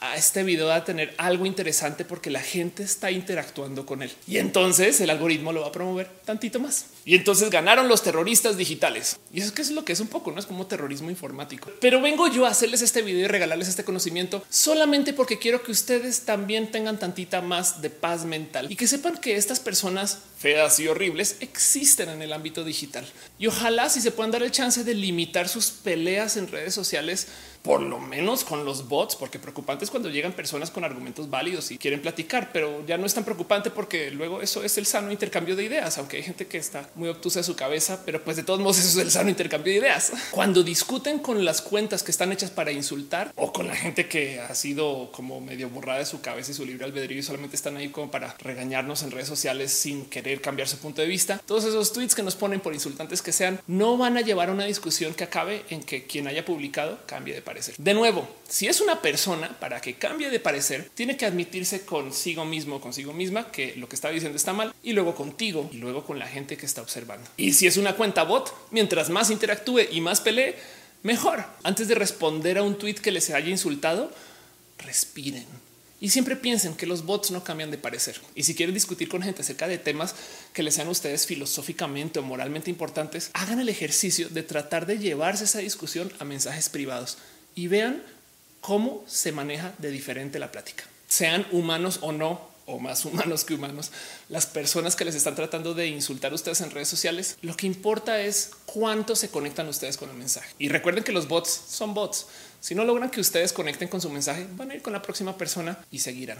a 0.00 0.16
este 0.16 0.42
video 0.42 0.68
va 0.68 0.76
a 0.76 0.84
tener 0.84 1.14
algo 1.18 1.46
interesante 1.46 2.04
porque 2.04 2.30
la 2.30 2.40
gente 2.40 2.82
está 2.82 3.10
interactuando 3.10 3.84
con 3.84 4.02
él 4.02 4.10
y 4.26 4.38
entonces 4.38 5.00
el 5.00 5.10
algoritmo 5.10 5.52
lo 5.52 5.60
va 5.60 5.68
a 5.68 5.72
promover 5.72 6.08
tantito 6.24 6.58
más. 6.58 6.86
Y 7.04 7.14
entonces 7.14 7.50
ganaron 7.50 7.88
los 7.88 8.02
terroristas 8.02 8.56
digitales. 8.56 9.18
Y 9.32 9.40
eso 9.40 9.52
es 9.56 9.70
lo 9.70 9.84
que 9.84 9.92
es 9.92 10.00
un 10.00 10.08
poco, 10.08 10.32
no 10.32 10.38
es 10.38 10.46
como 10.46 10.66
terrorismo 10.66 11.10
informático. 11.10 11.70
Pero 11.80 12.00
vengo 12.00 12.28
yo 12.28 12.46
a 12.46 12.50
hacerles 12.50 12.82
este 12.82 13.02
video 13.02 13.24
y 13.24 13.28
regalarles 13.28 13.68
este 13.68 13.84
conocimiento 13.84 14.44
solamente 14.48 15.12
porque 15.12 15.38
quiero 15.38 15.62
que 15.62 15.72
ustedes 15.72 16.22
también 16.22 16.70
tengan 16.70 16.98
tantita 16.98 17.40
más 17.40 17.82
de 17.82 17.90
paz 17.90 18.24
mental 18.24 18.70
y 18.70 18.76
que 18.76 18.86
sepan 18.86 19.16
que 19.18 19.36
estas 19.36 19.60
personas 19.60 20.18
feas 20.38 20.80
y 20.80 20.88
horribles 20.88 21.36
existen 21.40 22.08
en 22.08 22.22
el 22.22 22.32
ámbito 22.32 22.64
digital. 22.64 23.06
Y 23.38 23.46
ojalá 23.46 23.90
si 23.90 24.00
se 24.00 24.10
puedan 24.10 24.30
dar 24.30 24.42
el 24.42 24.50
chance 24.50 24.84
de 24.84 24.94
limitar 24.94 25.48
sus 25.48 25.70
peleas 25.70 26.36
en 26.36 26.48
redes 26.48 26.74
sociales, 26.74 27.28
por 27.62 27.82
lo 27.82 27.98
menos 27.98 28.44
con 28.44 28.64
los 28.64 28.88
bots, 28.88 29.16
porque 29.16 29.38
preocupante 29.38 29.84
es 29.84 29.90
cuando 29.90 30.08
llegan 30.08 30.32
personas 30.32 30.70
con 30.70 30.84
argumentos 30.84 31.28
válidos 31.28 31.70
y 31.70 31.78
quieren 31.78 32.00
platicar, 32.00 32.50
pero 32.52 32.84
ya 32.86 32.96
no 32.96 33.06
es 33.06 33.14
tan 33.14 33.24
preocupante 33.24 33.70
porque 33.70 34.10
luego 34.10 34.40
eso 34.40 34.64
es 34.64 34.78
el 34.78 34.86
sano 34.86 35.12
intercambio 35.12 35.56
de 35.56 35.64
ideas, 35.64 35.98
aunque 35.98 36.16
hay 36.16 36.22
gente 36.22 36.46
que 36.46 36.58
está 36.58 36.88
muy 36.94 37.08
obtusa 37.08 37.40
de 37.40 37.44
su 37.44 37.56
cabeza, 37.56 38.02
pero 38.04 38.22
pues 38.22 38.36
de 38.36 38.42
todos 38.42 38.60
modos 38.60 38.78
eso 38.80 39.00
es 39.00 39.06
el 39.06 39.10
sano 39.10 39.30
intercambio 39.30 39.72
de 39.72 39.78
ideas. 39.78 40.12
Cuando 40.30 40.62
discuten 40.62 41.18
con 41.18 41.44
las 41.44 41.60
cuentas 41.60 42.02
que 42.02 42.10
están 42.10 42.32
hechas 42.32 42.50
para 42.50 42.72
insultar 42.72 43.32
o 43.36 43.52
con 43.52 43.66
la 43.66 43.76
gente 43.76 44.08
que 44.08 44.40
ha 44.40 44.54
sido 44.54 45.10
como 45.12 45.40
medio 45.40 45.68
borrada 45.68 45.98
de 45.98 46.06
su 46.06 46.20
cabeza 46.20 46.50
y 46.52 46.54
su 46.54 46.64
libre 46.64 46.84
albedrío 46.84 47.18
y 47.18 47.22
solamente 47.22 47.56
están 47.56 47.76
ahí 47.76 47.88
como 47.88 48.10
para 48.10 48.34
regañarnos 48.38 49.02
en 49.02 49.10
redes 49.10 49.28
sociales 49.28 49.72
sin 49.72 50.06
querer 50.06 50.40
cambiar 50.40 50.68
su 50.68 50.78
punto 50.78 51.02
de 51.02 51.08
vista, 51.08 51.40
todos 51.46 51.64
esos 51.64 51.92
tweets 51.92 52.14
que 52.14 52.22
nos 52.22 52.36
ponen 52.36 52.60
por 52.60 52.74
insultantes 52.74 53.22
que 53.22 53.32
sean 53.32 53.60
no 53.66 53.96
van 53.96 54.16
a 54.16 54.20
llevar 54.20 54.48
a 54.48 54.52
una 54.52 54.64
discusión 54.64 55.14
que 55.14 55.24
acabe 55.24 55.64
en 55.70 55.82
que 55.82 56.06
quien 56.06 56.26
haya 56.26 56.44
publicado 56.44 56.98
cambie 57.06 57.34
de 57.34 57.42
De 57.78 57.94
nuevo, 57.94 58.28
si 58.48 58.68
es 58.68 58.80
una 58.80 59.02
persona 59.02 59.58
para 59.58 59.80
que 59.80 59.94
cambie 59.94 60.30
de 60.30 60.40
parecer, 60.40 60.90
tiene 60.94 61.16
que 61.16 61.26
admitirse 61.26 61.84
consigo 61.84 62.44
mismo, 62.44 62.80
consigo 62.80 63.12
misma 63.12 63.50
que 63.50 63.74
lo 63.76 63.88
que 63.88 63.96
está 63.96 64.10
diciendo 64.10 64.36
está 64.36 64.52
mal 64.52 64.74
y 64.82 64.92
luego 64.92 65.14
contigo 65.14 65.68
y 65.72 65.78
luego 65.78 66.04
con 66.04 66.18
la 66.18 66.26
gente 66.26 66.56
que 66.56 66.66
está 66.66 66.82
observando. 66.82 67.28
Y 67.36 67.52
si 67.52 67.66
es 67.66 67.76
una 67.76 67.96
cuenta 67.96 68.22
bot, 68.22 68.54
mientras 68.70 69.10
más 69.10 69.30
interactúe 69.30 69.80
y 69.90 70.00
más 70.00 70.20
pelee, 70.20 70.56
mejor. 71.02 71.44
Antes 71.62 71.88
de 71.88 71.94
responder 71.94 72.58
a 72.58 72.62
un 72.62 72.78
tweet 72.78 72.94
que 72.94 73.10
les 73.10 73.30
haya 73.30 73.48
insultado, 73.48 74.12
respiren. 74.78 75.46
Y 76.02 76.08
siempre 76.08 76.34
piensen 76.34 76.74
que 76.74 76.86
los 76.86 77.04
bots 77.04 77.30
no 77.30 77.44
cambian 77.44 77.70
de 77.70 77.76
parecer. 77.76 78.18
Y 78.34 78.44
si 78.44 78.54
quieren 78.54 78.74
discutir 78.74 79.08
con 79.08 79.22
gente 79.22 79.42
acerca 79.42 79.68
de 79.68 79.76
temas 79.76 80.14
que 80.54 80.62
les 80.62 80.74
sean 80.74 80.88
ustedes 80.88 81.26
filosóficamente 81.26 82.18
o 82.18 82.22
moralmente 82.22 82.70
importantes, 82.70 83.30
hagan 83.34 83.60
el 83.60 83.68
ejercicio 83.68 84.30
de 84.30 84.42
tratar 84.42 84.86
de 84.86 84.98
llevarse 84.98 85.44
esa 85.44 85.58
discusión 85.58 86.10
a 86.18 86.24
mensajes 86.24 86.70
privados 86.70 87.18
y 87.54 87.68
vean 87.68 88.02
cómo 88.60 89.04
se 89.06 89.32
maneja 89.32 89.72
de 89.78 89.90
diferente 89.90 90.38
la 90.38 90.52
plática. 90.52 90.84
Sean 91.08 91.46
humanos 91.50 91.98
o 92.02 92.12
no, 92.12 92.50
o 92.66 92.78
más 92.78 93.04
humanos 93.04 93.44
que 93.44 93.54
humanos, 93.54 93.90
las 94.28 94.46
personas 94.46 94.94
que 94.96 95.04
les 95.04 95.14
están 95.14 95.34
tratando 95.34 95.74
de 95.74 95.88
insultar 95.88 96.32
a 96.32 96.36
ustedes 96.36 96.60
en 96.60 96.70
redes 96.70 96.88
sociales, 96.88 97.36
lo 97.42 97.56
que 97.56 97.66
importa 97.66 98.20
es 98.20 98.50
cuánto 98.66 99.16
se 99.16 99.28
conectan 99.28 99.68
ustedes 99.68 99.96
con 99.96 100.10
el 100.10 100.16
mensaje. 100.16 100.54
Y 100.58 100.68
recuerden 100.68 101.04
que 101.04 101.12
los 101.12 101.26
bots 101.26 101.50
son 101.68 101.94
bots. 101.94 102.26
Si 102.60 102.74
no 102.74 102.84
logran 102.84 103.10
que 103.10 103.20
ustedes 103.20 103.52
conecten 103.52 103.88
con 103.88 104.00
su 104.00 104.10
mensaje, 104.10 104.46
van 104.52 104.70
a 104.70 104.74
ir 104.74 104.82
con 104.82 104.92
la 104.92 105.02
próxima 105.02 105.36
persona 105.36 105.78
y 105.90 105.98
seguirán. 105.98 106.38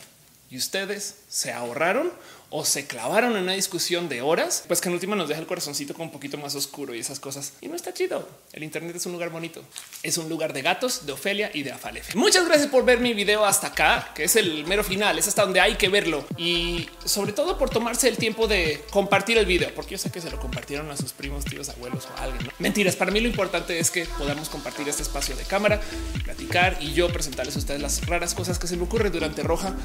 Y 0.51 0.57
ustedes 0.57 1.15
se 1.29 1.53
ahorraron 1.53 2.13
o 2.51 2.65
se 2.65 2.87
clavaron 2.87 3.37
en 3.37 3.45
una 3.45 3.53
discusión 3.53 4.09
de 4.09 4.23
horas, 4.23 4.65
pues 4.67 4.81
que 4.81 4.89
en 4.89 4.95
última 4.95 5.15
nos 5.15 5.29
deja 5.29 5.41
el 5.41 5.47
corazoncito 5.47 5.95
con 5.95 6.07
un 6.07 6.11
poquito 6.11 6.37
más 6.37 6.57
oscuro 6.57 6.95
y 6.95 6.99
esas 6.99 7.21
cosas. 7.21 7.53
Y 7.61 7.69
no 7.69 7.77
está 7.77 7.95
chido. 7.95 8.29
El 8.53 8.65
Internet 8.65 8.97
es 8.97 9.07
un 9.07 9.13
lugar 9.13 9.31
bonito. 9.31 9.63
Es 10.03 10.19
un 10.19 10.29
lugar 10.29 10.53
de 10.53 10.63
gatos, 10.63 11.07
de 11.07 11.13
Ofelia 11.13 11.53
y 11.55 11.63
de 11.63 11.71
Afalefe. 11.71 12.19
Muchas 12.19 12.47
gracias 12.47 12.69
por 12.69 12.85
ver 12.85 12.99
mi 12.99 13.15
video 13.15 13.45
hasta 13.45 13.69
acá, 13.69 14.11
que 14.17 14.25
es 14.25 14.35
el 14.35 14.67
mero 14.67 14.83
final. 14.83 15.17
Es 15.17 15.29
hasta 15.29 15.43
donde 15.43 15.61
hay 15.61 15.77
que 15.77 15.89
verlo 15.89 16.25
y 16.37 16.89
sobre 17.05 17.33
todo 17.33 17.57
por 17.57 17.71
tomarse 17.71 18.09
el 18.09 18.17
tiempo 18.17 18.49
de 18.49 18.83
compartir 18.91 19.39
el 19.39 19.47
video, 19.47 19.73
porque 19.73 19.93
yo 19.93 19.99
sé 19.99 20.11
que 20.11 20.21
se 20.21 20.31
lo 20.31 20.41
compartieron 20.41 20.91
a 20.91 20.97
sus 20.97 21.13
primos, 21.13 21.45
tíos, 21.45 21.69
abuelos 21.69 22.09
o 22.13 22.21
alguien. 22.21 22.51
Mentiras. 22.59 22.97
Para 22.97 23.13
mí 23.13 23.21
lo 23.21 23.29
importante 23.29 23.79
es 23.79 23.93
que 23.93 24.07
podamos 24.19 24.49
compartir 24.49 24.89
este 24.89 25.03
espacio 25.03 25.37
de 25.37 25.45
cámara, 25.45 25.81
platicar 26.25 26.79
y 26.81 26.95
yo 26.95 27.13
presentarles 27.13 27.55
a 27.55 27.61
ustedes 27.61 27.81
las 27.81 28.05
raras 28.07 28.35
cosas 28.35 28.59
que 28.59 28.67
se 28.67 28.77
me 28.77 28.83
ocurren 28.83 29.13
durante 29.13 29.45
Roja 29.45 29.77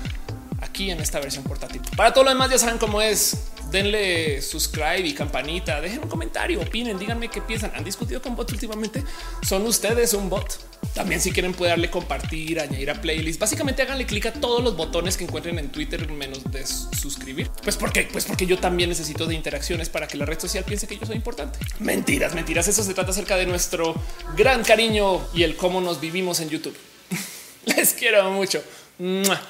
aquí 0.76 0.92
en 0.92 1.00
esta 1.00 1.22
versión 1.22 1.46
portátil. 1.46 1.82
Para 1.96 2.14
todo 2.14 2.26
lo 2.26 2.32
demás 2.32 2.52
ya 2.52 2.58
saben 2.58 2.78
cómo 2.78 3.02
es. 3.02 3.38
Denle 3.72 4.42
subscribe 4.42 5.08
y 5.08 5.14
campanita, 5.14 5.82
dejen 5.82 6.04
un 6.04 6.10
comentario, 6.10 6.62
opinen, 6.62 7.00
díganme 7.00 7.30
qué 7.30 7.42
piensan. 7.42 7.72
¿Han 7.76 7.84
discutido 7.84 8.22
con 8.22 8.36
bots 8.36 8.54
últimamente? 8.54 9.04
¿Son 9.42 9.66
ustedes 9.66 10.14
un 10.14 10.30
bot? 10.30 10.60
También 10.94 11.20
si 11.20 11.32
quieren 11.32 11.54
puede 11.54 11.72
darle 11.72 11.90
compartir, 11.90 12.60
añadir 12.60 12.92
a 12.92 13.02
playlist. 13.02 13.40
Básicamente 13.40 13.82
háganle 13.82 14.06
clic 14.06 14.28
a 14.28 14.34
todos 14.34 14.64
los 14.64 14.78
botones 14.78 15.18
que 15.18 15.24
encuentren 15.24 15.58
en 15.60 15.72
Twitter 15.72 16.10
menos 16.12 16.44
de 16.52 16.66
suscribir. 16.66 17.50
Pues 17.64 17.76
porque, 17.76 18.08
pues 18.12 18.26
porque 18.26 18.46
yo 18.46 18.60
también 18.60 18.90
necesito 18.90 19.26
de 19.26 19.34
interacciones 19.34 19.90
para 19.90 20.08
que 20.08 20.18
la 20.18 20.26
red 20.26 20.40
social 20.40 20.64
piense 20.64 20.88
que 20.88 20.98
yo 20.98 21.06
soy 21.06 21.16
importante. 21.16 21.58
Mentiras, 21.80 22.36
mentiras. 22.36 22.68
Eso 22.68 22.84
se 22.84 22.94
trata 22.94 23.12
acerca 23.12 23.36
de 23.36 23.46
nuestro 23.46 23.96
gran 24.38 24.64
cariño 24.64 25.22
y 25.34 25.44
el 25.44 25.56
cómo 25.56 25.82
nos 25.82 26.00
vivimos 26.00 26.40
en 26.40 26.50
YouTube. 26.50 26.78
Les 27.66 27.94
quiero 27.94 28.30
mucho. 28.32 28.62